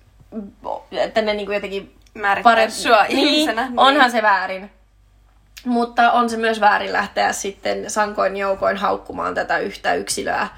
että 0.91 1.23
ne 1.23 1.35
niinku 1.35 1.53
jotenkin 1.53 1.95
Määrittää 2.15 2.71
sua 2.71 3.05
ihmisenä. 3.05 3.67
Niin, 3.67 3.79
onhan 3.79 4.11
se 4.11 4.23
väärin. 4.23 4.71
Mutta 5.65 6.13
on 6.13 6.31
se 6.31 6.37
myös 6.37 6.61
väärin 6.61 6.93
lähteä 6.93 7.33
sitten 7.33 7.91
sankoin 7.91 8.37
joukoin 8.37 8.77
haukkumaan 8.77 9.35
tätä 9.35 9.59
yhtä 9.59 9.95
yksilöä. 9.95 10.49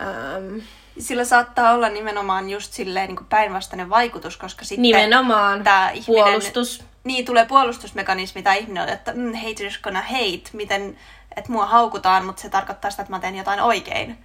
Ähm, 0.00 0.58
Sillä 0.98 1.24
saattaa 1.24 1.72
olla 1.72 1.88
nimenomaan 1.88 2.50
just 2.50 2.72
silleen 2.72 3.08
niin 3.08 3.26
päinvastainen 3.26 3.90
vaikutus, 3.90 4.36
koska 4.36 4.64
sitten 4.64 4.82
nimenomaan 4.82 5.64
tää 5.64 5.90
ihminen, 5.90 6.24
puolustus. 6.24 6.84
Niin, 7.04 7.24
tulee 7.24 7.46
puolustusmekanismi 7.46 8.42
tai 8.42 8.58
ihminen 8.58 8.82
on, 8.82 8.88
että 8.88 9.12
mm, 9.12 9.32
haters 9.34 9.78
gonna 9.82 10.02
hate, 10.02 10.50
miten, 10.52 10.98
että 11.36 11.52
mua 11.52 11.66
haukutaan, 11.66 12.24
mutta 12.24 12.42
se 12.42 12.48
tarkoittaa 12.48 12.90
sitä, 12.90 13.02
että 13.02 13.12
mä 13.12 13.20
teen 13.20 13.36
jotain 13.36 13.60
oikein. 13.60 14.18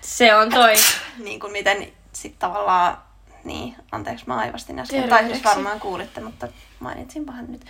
Se 0.00 0.34
on 0.34 0.50
toi. 0.50 0.74
Niin 1.24 1.40
kuin 1.40 1.52
miten 1.52 1.92
sitten 2.12 2.38
tavallaan, 2.38 2.98
niin, 3.44 3.76
anteeksi 3.92 4.24
mä 4.26 4.36
aivastin 4.38 4.78
äsken, 4.78 5.00
tai 5.00 5.08
Terveydeksi. 5.08 5.42
siis 5.42 5.54
varmaan 5.54 5.80
kuulitte, 5.80 6.20
mutta 6.20 6.48
mainitsinpahan 6.80 7.52
nyt. 7.52 7.60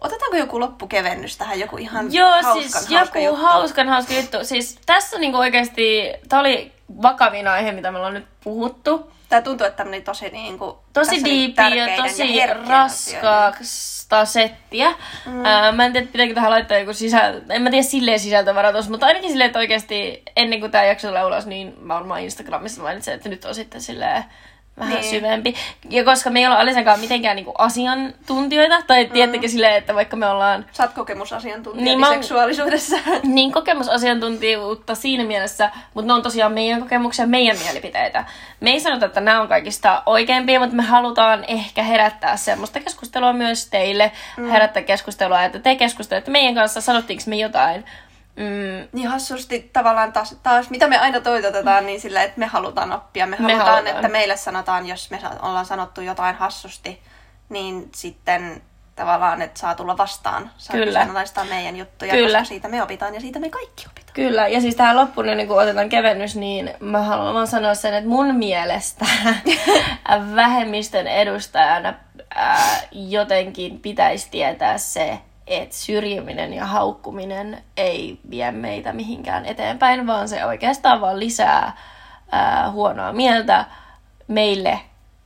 Otetaanko 0.00 0.36
joku 0.36 0.60
loppukevennys 0.60 1.36
tähän, 1.36 1.60
joku 1.60 1.76
ihan 1.76 2.12
Joo, 2.12 2.30
hauskan, 2.42 2.62
siis 2.62 2.88
hauska 2.90 3.18
joku 3.18 3.34
juttu? 3.36 3.46
hauskan 3.46 3.88
hauska 3.88 4.14
juttu. 4.14 4.36
Siis 4.42 4.78
tässä 4.86 5.18
niinku 5.18 5.38
oikeasti, 5.38 6.12
tää 6.28 6.40
oli 6.40 6.72
vakavin 7.02 7.48
aihe, 7.48 7.72
mitä 7.72 7.90
me 7.90 7.98
ollaan 7.98 8.14
nyt 8.14 8.26
puhuttu. 8.44 9.12
Tää 9.28 9.42
tuntuu, 9.42 9.66
että 9.66 9.76
tämmöinen 9.76 10.02
tosi 10.02 10.28
niin 10.28 10.58
kuin, 10.58 10.76
Tosi 10.92 11.24
diipi 11.24 11.76
ja 11.76 11.96
tosi 12.02 12.34
herkkien 12.34 12.66
raskaasta 12.68 14.24
settiä. 14.24 14.94
Mm. 15.26 15.44
Ää, 15.44 15.72
mä 15.72 15.84
en 15.86 15.92
tiedä, 15.92 16.06
pitääkö 16.12 16.34
tähän 16.34 16.50
laittaa 16.50 16.78
joku 16.78 16.92
sisältö. 16.92 17.54
En 17.54 17.62
mä 17.62 17.70
tiedä 17.70 17.82
silleen 17.82 18.20
sisältövaratus, 18.20 18.88
mutta 18.88 19.06
ainakin 19.06 19.30
silleen, 19.30 19.46
että 19.46 19.58
oikeasti 19.58 20.22
ennen 20.36 20.60
kuin 20.60 20.72
tää 20.72 20.84
jakso 20.84 21.08
tulee 21.08 21.24
ulos, 21.24 21.46
niin 21.46 21.74
mä 21.80 21.94
varmaan 21.94 22.20
Instagramissa 22.20 22.82
mainitsen, 22.82 23.14
että 23.14 23.28
nyt 23.28 23.44
on 23.44 23.54
sitten 23.54 23.80
silleen 23.80 24.24
vähän 24.80 24.94
Niin. 24.94 25.10
syvempi. 25.10 25.54
Ja 25.90 26.04
koska 26.04 26.30
me 26.30 26.38
ei 26.38 26.46
olla 26.46 26.60
Alisenkaan 26.60 27.00
mitenkään 27.00 27.36
niinku 27.36 27.54
asiantuntijoita, 27.58 28.82
tai 28.86 29.04
mm. 29.04 29.10
tiedättekö 29.10 29.48
silleen, 29.48 29.74
että 29.74 29.94
vaikka 29.94 30.16
me 30.16 30.26
ollaan 30.26 30.66
Sä 30.72 30.82
oot 30.82 30.92
kokemusasiantuntija 30.92 31.84
Niin 31.84 31.84
niin 31.84 32.00
mä 32.00 32.10
seksuaalisuudessa. 32.10 32.96
niin 33.22 33.52
kokemusasiantuntijuutta 33.52 34.94
siinä 34.94 35.24
mielessä, 35.24 35.70
mutta 35.94 36.06
ne 36.06 36.12
on 36.12 36.22
tosiaan 36.22 36.52
meidän 36.52 36.80
kokemuksia, 36.80 37.26
meidän 37.26 37.56
mielipiteitä. 37.64 38.24
Me 38.60 38.70
ei 38.70 38.80
sanota, 38.80 39.06
että 39.06 39.20
nämä 39.20 39.40
on 39.40 39.48
kaikista 39.48 40.02
oikeimpia, 40.06 40.60
mutta 40.60 40.76
me 40.76 40.82
halutaan 40.82 41.44
ehkä 41.48 41.82
herättää 41.82 42.36
semmoista 42.36 42.80
keskustelua 42.80 43.32
myös 43.32 43.66
teille, 43.66 44.12
mm. 44.36 44.48
herättää 44.50 44.82
keskustelua, 44.82 45.44
että 45.44 45.58
te 45.58 45.76
keskustelette 45.76 46.30
meidän 46.30 46.54
kanssa, 46.54 46.80
sanottiinko 46.80 47.24
me 47.26 47.36
jotain. 47.36 47.84
Mm, 48.40 48.88
Niin 48.92 49.08
hassusti 49.08 49.70
tavallaan 49.72 50.12
taas, 50.12 50.36
taas, 50.42 50.70
mitä 50.70 50.88
me 50.88 50.98
aina 50.98 51.20
toitotetaan, 51.20 51.86
niin 51.86 52.00
sillä, 52.00 52.22
että 52.22 52.38
me 52.38 52.46
halutaan 52.46 52.92
oppia. 52.92 53.26
Me, 53.26 53.36
Me 53.40 53.42
halutaan, 53.52 53.74
halutaan. 53.74 53.96
että 53.96 54.08
meille 54.08 54.36
sanotaan, 54.36 54.86
jos 54.86 55.10
me 55.10 55.18
ollaan 55.42 55.66
sanottu 55.66 56.00
jotain 56.00 56.36
hassusti, 56.36 57.02
niin 57.48 57.88
sitten 57.94 58.62
tavallaan, 58.96 59.42
että 59.42 59.60
saa 59.60 59.74
tulla 59.74 59.96
vastaan. 59.96 60.50
Saa 60.56 60.72
Kyllä. 60.76 60.86
kyseenalaistaa 60.86 61.44
meidän 61.44 61.76
juttuja, 61.76 62.12
Kyllä. 62.12 62.38
koska 62.38 62.48
siitä 62.48 62.68
me 62.68 62.82
opitaan 62.82 63.14
ja 63.14 63.20
siitä 63.20 63.38
me 63.38 63.50
kaikki 63.50 63.86
opitaan. 63.90 64.14
Kyllä, 64.14 64.48
ja 64.48 64.60
siis 64.60 64.74
tähän 64.76 64.96
loppuun, 64.96 65.26
niin 65.26 65.48
kun 65.48 65.62
otetaan 65.62 65.88
kevennys, 65.88 66.36
niin 66.36 66.70
mä 66.80 67.02
haluan 67.02 67.34
vaan 67.34 67.46
sanoa 67.46 67.74
sen, 67.74 67.94
että 67.94 68.10
mun 68.10 68.34
mielestä 68.34 69.06
vähemmistön 70.36 71.06
edustajana 71.06 71.94
ää, 72.34 72.80
jotenkin 72.92 73.80
pitäisi 73.80 74.28
tietää 74.30 74.78
se, 74.78 75.18
että 75.50 75.76
syrjiminen 75.76 76.52
ja 76.52 76.66
haukkuminen 76.66 77.64
ei 77.76 78.20
vie 78.30 78.52
meitä 78.52 78.92
mihinkään 78.92 79.46
eteenpäin, 79.46 80.06
vaan 80.06 80.28
se 80.28 80.44
oikeastaan 80.46 81.00
vaan 81.00 81.20
lisää 81.20 81.76
ää, 82.32 82.70
huonoa 82.70 83.12
mieltä 83.12 83.64
meille, 84.28 84.80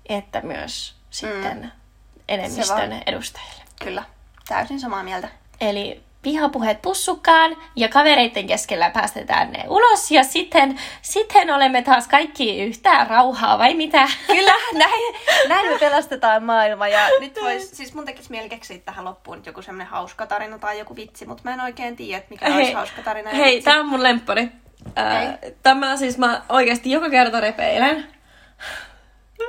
että 0.08 0.40
myös 0.40 0.94
sitten 1.10 1.72
Se 2.16 2.22
enemmistön 2.28 3.02
edustajille. 3.06 3.62
Kyllä, 3.84 4.04
täysin 4.48 4.80
samaa 4.80 5.02
mieltä. 5.02 5.28
Eli 5.60 6.02
pihapuheet 6.24 6.82
pussukkaan 6.82 7.56
ja 7.76 7.88
kavereiden 7.88 8.46
keskellä 8.46 8.90
päästetään 8.90 9.52
ne 9.52 9.64
ulos 9.68 10.10
ja 10.10 10.24
sitten, 10.24 10.78
sitten 11.02 11.50
olemme 11.50 11.82
taas 11.82 12.08
kaikki 12.08 12.62
yhtään 12.62 13.06
rauhaa 13.06 13.58
vai 13.58 13.74
mitä? 13.74 14.08
Kyllä, 14.26 14.54
näin, 14.74 15.14
näin 15.48 15.72
me 15.72 15.78
pelastetaan 15.78 16.42
maailma. 16.42 16.88
Ja 16.88 17.00
nyt 17.20 17.38
vois, 17.42 17.70
siis 17.70 17.94
mun 17.94 18.04
tekisi 18.04 18.30
mieli 18.30 18.48
keksiä 18.48 18.78
tähän 18.78 19.04
loppuun 19.04 19.42
joku 19.46 19.62
semmonen 19.62 19.86
hauska 19.86 20.26
tarina 20.26 20.58
tai 20.58 20.78
joku 20.78 20.96
vitsi, 20.96 21.26
mutta 21.26 21.42
mä 21.44 21.54
en 21.54 21.60
oikein 21.60 21.96
tiedä, 21.96 22.18
että 22.18 22.30
mikä 22.30 22.54
olisi 22.56 22.72
hauska 22.72 23.02
tarina. 23.02 23.30
hei 23.30 23.54
vitsi. 23.54 23.64
tää 23.64 23.80
on 23.80 23.86
mun 23.86 24.02
lemppari. 24.02 24.48
Ää, 24.96 25.38
tämä 25.62 25.96
siis 25.96 26.18
mä 26.18 26.42
oikeasti 26.48 26.90
joka 26.90 27.10
kerta 27.10 27.40
repeilen. 27.40 28.06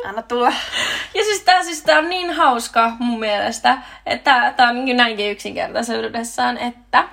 Anna 0.05 0.21
tulla. 0.21 0.53
Ja 1.13 1.23
siis 1.23 1.41
tää, 1.41 1.63
siis 1.63 1.81
tää 1.81 1.97
on 1.99 2.09
niin 2.09 2.33
hauska 2.33 2.91
mun 2.99 3.19
mielestä, 3.19 3.77
että 4.05 4.53
tää, 4.55 4.69
on 4.69 4.85
niin 4.85 4.97
näinkin 4.97 5.31
yksinkertaisuudessaan, 5.31 6.57
että... 6.57 7.07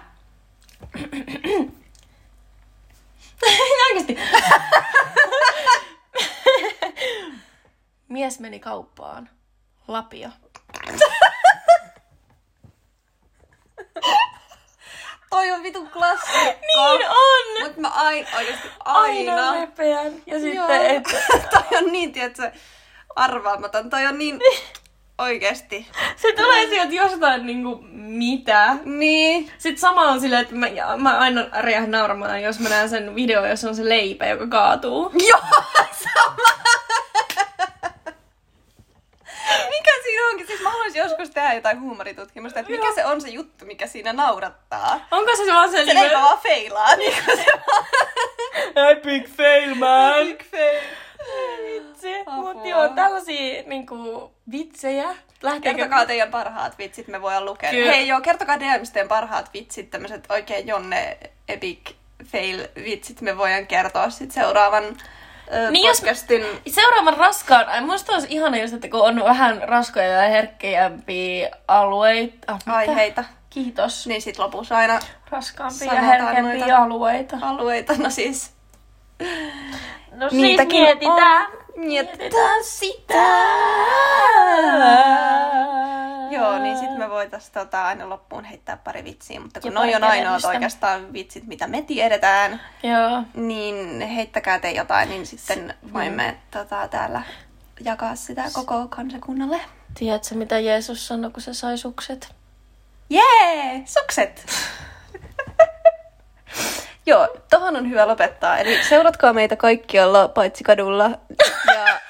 Oikeesti. 3.90 4.18
Mies 8.09 8.40
meni 8.40 8.61
kauppaan. 8.61 9.31
Lapio. 9.88 10.29
Toi 15.42 15.52
on 15.52 15.62
vitun 15.62 15.90
klassikko. 15.90 16.38
Niin 16.44 17.09
on! 17.09 17.62
Mut 17.62 17.76
mä 17.76 17.88
aina, 17.88 18.28
oikeesti 18.37 18.68
Aina, 18.85 19.33
aina. 19.35 19.61
repeän. 19.61 20.12
Ja 20.26 20.40
sitten, 20.40 20.87
että 20.96 21.11
toi 21.52 21.78
on 21.78 21.92
niin, 21.92 22.12
tiedätkö, 22.12 22.50
arvaamaton. 23.16 23.90
Toi 23.90 24.07
on 24.07 24.18
niin 24.18 24.40
oikeesti. 25.18 25.87
se 26.16 26.33
tulee 26.33 26.66
sieltä 26.66 26.94
jostain 26.94 27.46
niinku 27.46 27.78
mitä. 27.92 28.77
Niin. 28.85 29.50
Sitten 29.58 29.81
sama 29.81 30.02
on 30.02 30.21
silleen, 30.21 30.42
että 30.42 30.54
mä, 30.54 30.67
mä 30.96 31.19
aina 31.19 31.46
räjähdän 31.52 31.90
nauramaan, 31.90 32.42
jos 32.42 32.60
mä 32.60 32.69
näen 32.69 32.88
sen 32.88 33.14
video, 33.14 33.46
jossa 33.46 33.69
on 33.69 33.77
se 33.77 33.88
leipä, 33.88 34.27
joka 34.27 34.46
kaatuu. 34.46 35.12
Joo, 35.29 35.40
sama. 35.92 36.37
Mikä 39.71 39.92
siinä 40.02 40.27
onkin? 40.31 40.46
Siis 40.46 40.60
mä 40.62 40.62
haluaisin 40.73 40.98
joskus 41.02 41.31
tehdä 41.31 41.52
jotain 41.52 41.81
huumoritutkimusta, 41.81 42.60
että 42.60 42.73
mikä 42.73 42.85
Joo. 42.87 42.94
se 42.94 43.06
on 43.06 43.20
se 43.20 43.29
juttu, 43.29 43.64
mikä 43.64 43.87
siinä 43.87 44.12
naurattaa. 44.12 45.06
Onko 45.10 45.37
se 45.37 45.52
vaan 45.52 45.70
se, 45.70 45.85
Se 45.85 45.94
niinku- 45.94 46.14
vaan 46.14 46.38
feilaa, 46.38 46.96
niin 46.96 47.25
kuin 47.25 47.37
se 47.37 47.44
vaan 47.66 47.87
Epic 48.90 49.31
fail, 49.37 49.75
man! 49.75 50.27
big 50.27 50.42
fail. 50.50 50.81
Vitsi. 51.64 52.20
Apua. 52.20 52.35
Mut 52.54 52.66
joo, 52.66 52.88
tällaisia 52.88 53.62
niinku 53.66 54.31
vitsejä. 54.50 55.14
Lähteekö... 55.42 55.79
Kertokaa 55.79 56.06
teidän 56.06 56.31
parhaat 56.31 56.79
vitsit, 56.79 57.08
me 57.08 57.23
voidaan 57.23 57.44
lukea. 57.44 57.70
Kyllä. 57.70 57.92
Hei 57.92 58.08
joo, 58.08 58.20
kertokaa 58.20 58.60
DMstä 58.60 58.92
teidän 58.92 59.08
parhaat 59.08 59.50
vitsit, 59.54 59.90
tämmöiset 59.90 60.25
oikein 60.29 60.66
Jonne 60.66 61.18
epic 61.48 61.90
fail 62.25 62.68
vitsit, 62.85 63.20
me 63.20 63.38
voidaan 63.38 63.66
kertoa 63.66 64.10
sit 64.10 64.31
seuraavan 64.33 64.96
Niin 65.71 65.87
jos- 65.87 66.00
podcastin... 66.00 66.44
Seuraavan 66.67 67.17
raskaan, 67.17 67.69
ai 67.69 67.81
musta 67.81 68.13
olisi 68.13 68.27
ihana 68.31 68.57
just, 68.57 68.75
että 68.75 68.88
kun 68.88 69.00
on 69.03 69.25
vähän 69.25 69.63
raskoja 69.69 70.07
ja 70.07 70.29
herkkeämpiä 70.29 71.50
alueita. 71.69 72.53
Ah, 72.67 72.77
aiheita. 72.77 73.25
Kiitos. 73.50 74.07
Niin 74.07 74.23
sit 74.23 74.38
lopussa 74.38 74.77
aina 74.77 74.98
Raskaampia 75.31 75.94
ja 75.94 76.00
herkempiä 76.03 76.77
alueita. 76.79 77.38
alueita. 77.42 77.92
No 77.98 78.11
siis 78.11 78.50
No 80.13 80.31
siis 80.31 80.42
Niitäkin 80.42 80.83
mietitään. 80.83 81.46
on. 81.46 81.63
Mietitään 81.77 82.65
sitä. 82.65 83.15
Joo, 86.43 86.59
niin 86.59 86.79
sitten 86.79 86.99
me 86.99 87.11
voitais 87.11 87.51
tota, 87.51 87.85
aina 87.87 88.09
loppuun 88.09 88.45
heittää 88.45 88.77
pari 88.77 89.05
vitsiä, 89.05 89.40
mutta 89.40 89.61
kun 89.61 89.75
noi 89.75 89.95
on 89.95 90.05
ainoat 90.05 90.23
kävelystä. 90.23 90.49
oikeastaan 90.49 91.13
vitsit, 91.13 91.47
mitä 91.47 91.67
me 91.67 91.83
tiedetään, 91.83 92.61
Joo. 92.83 93.23
niin 93.35 94.01
heittäkää 94.01 94.59
te 94.59 94.71
jotain, 94.71 95.09
niin 95.09 95.27
sitten 95.27 95.75
voimme 95.93 96.37
tota, 96.51 96.88
täällä 96.88 97.23
jakaa 97.81 98.17
sitä 98.17 98.45
koko 98.53 98.88
kansakunnalle. 98.88 99.61
Tiedätkö, 99.99 100.35
mitä 100.35 100.59
Jeesus 100.59 101.09
sanoi, 101.09 101.31
kun 101.31 101.43
se 101.43 101.55
sai 101.55 101.79
sukset? 101.79 102.35
Jee! 103.11 103.83
Sukset! 103.85 104.47
Joo, 107.07 107.29
tohon 107.51 107.77
on 107.77 107.90
hyvä 107.90 108.09
lopettaa. 108.09 108.59
Eli 108.59 108.85
seuratkaa 108.85 109.33
meitä 109.33 109.57
kaikkialla, 109.57 110.29
paitsi 110.29 110.65
kadulla. 110.65 111.11
Ja, 111.75 112.01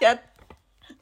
ja 0.00 0.16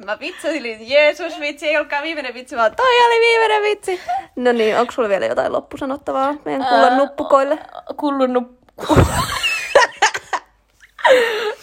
mä 0.04 0.18
vitsailin 0.20 0.90
Jeesus 0.90 1.40
vitsi, 1.40 1.68
ei 1.68 1.76
ollutkaan 1.76 2.02
viimeinen 2.02 2.34
vitsi, 2.34 2.56
vaan 2.56 2.76
toi 2.76 3.06
oli 3.06 3.20
viimeinen 3.20 3.62
vitsi. 3.62 4.00
No 4.36 4.52
niin, 4.52 4.78
onko 4.78 4.92
sulla 4.92 5.08
vielä 5.08 5.26
jotain 5.26 5.52
loppusanottavaa 5.52 6.34
meidän 6.44 6.66
kullan 6.66 6.96
nuppukoille? 6.96 7.58
Kullun 7.96 8.32
nuppu. 8.32 8.56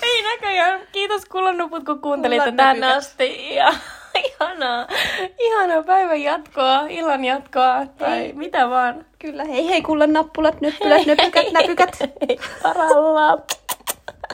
Ei 0.01 0.23
näköjään. 0.23 0.81
Kiitos 0.91 1.25
kullun 1.25 1.57
nuput, 1.57 1.83
kun 1.85 2.01
kuuntelitte 2.01 2.51
Kullan 2.51 2.57
tänne 2.57 2.93
asti. 2.93 3.55
Ja 3.55 3.73
ihanaa, 4.23 4.87
ihanaa 5.39 5.83
päivän 5.83 6.21
jatkoa, 6.21 6.81
illan 6.89 7.25
jatkoa 7.25 7.85
tai 7.97 8.31
mitä 8.35 8.69
vaan. 8.69 9.05
Kyllä, 9.19 9.43
hei 9.43 9.69
hei 9.69 9.81
kullan 9.81 10.13
nappulat, 10.13 10.61
nyppylät, 10.61 11.05
nöpykät, 11.05 11.51
näpykät. 11.51 11.99
Hei, 11.99 12.39
paralla. 12.63 13.37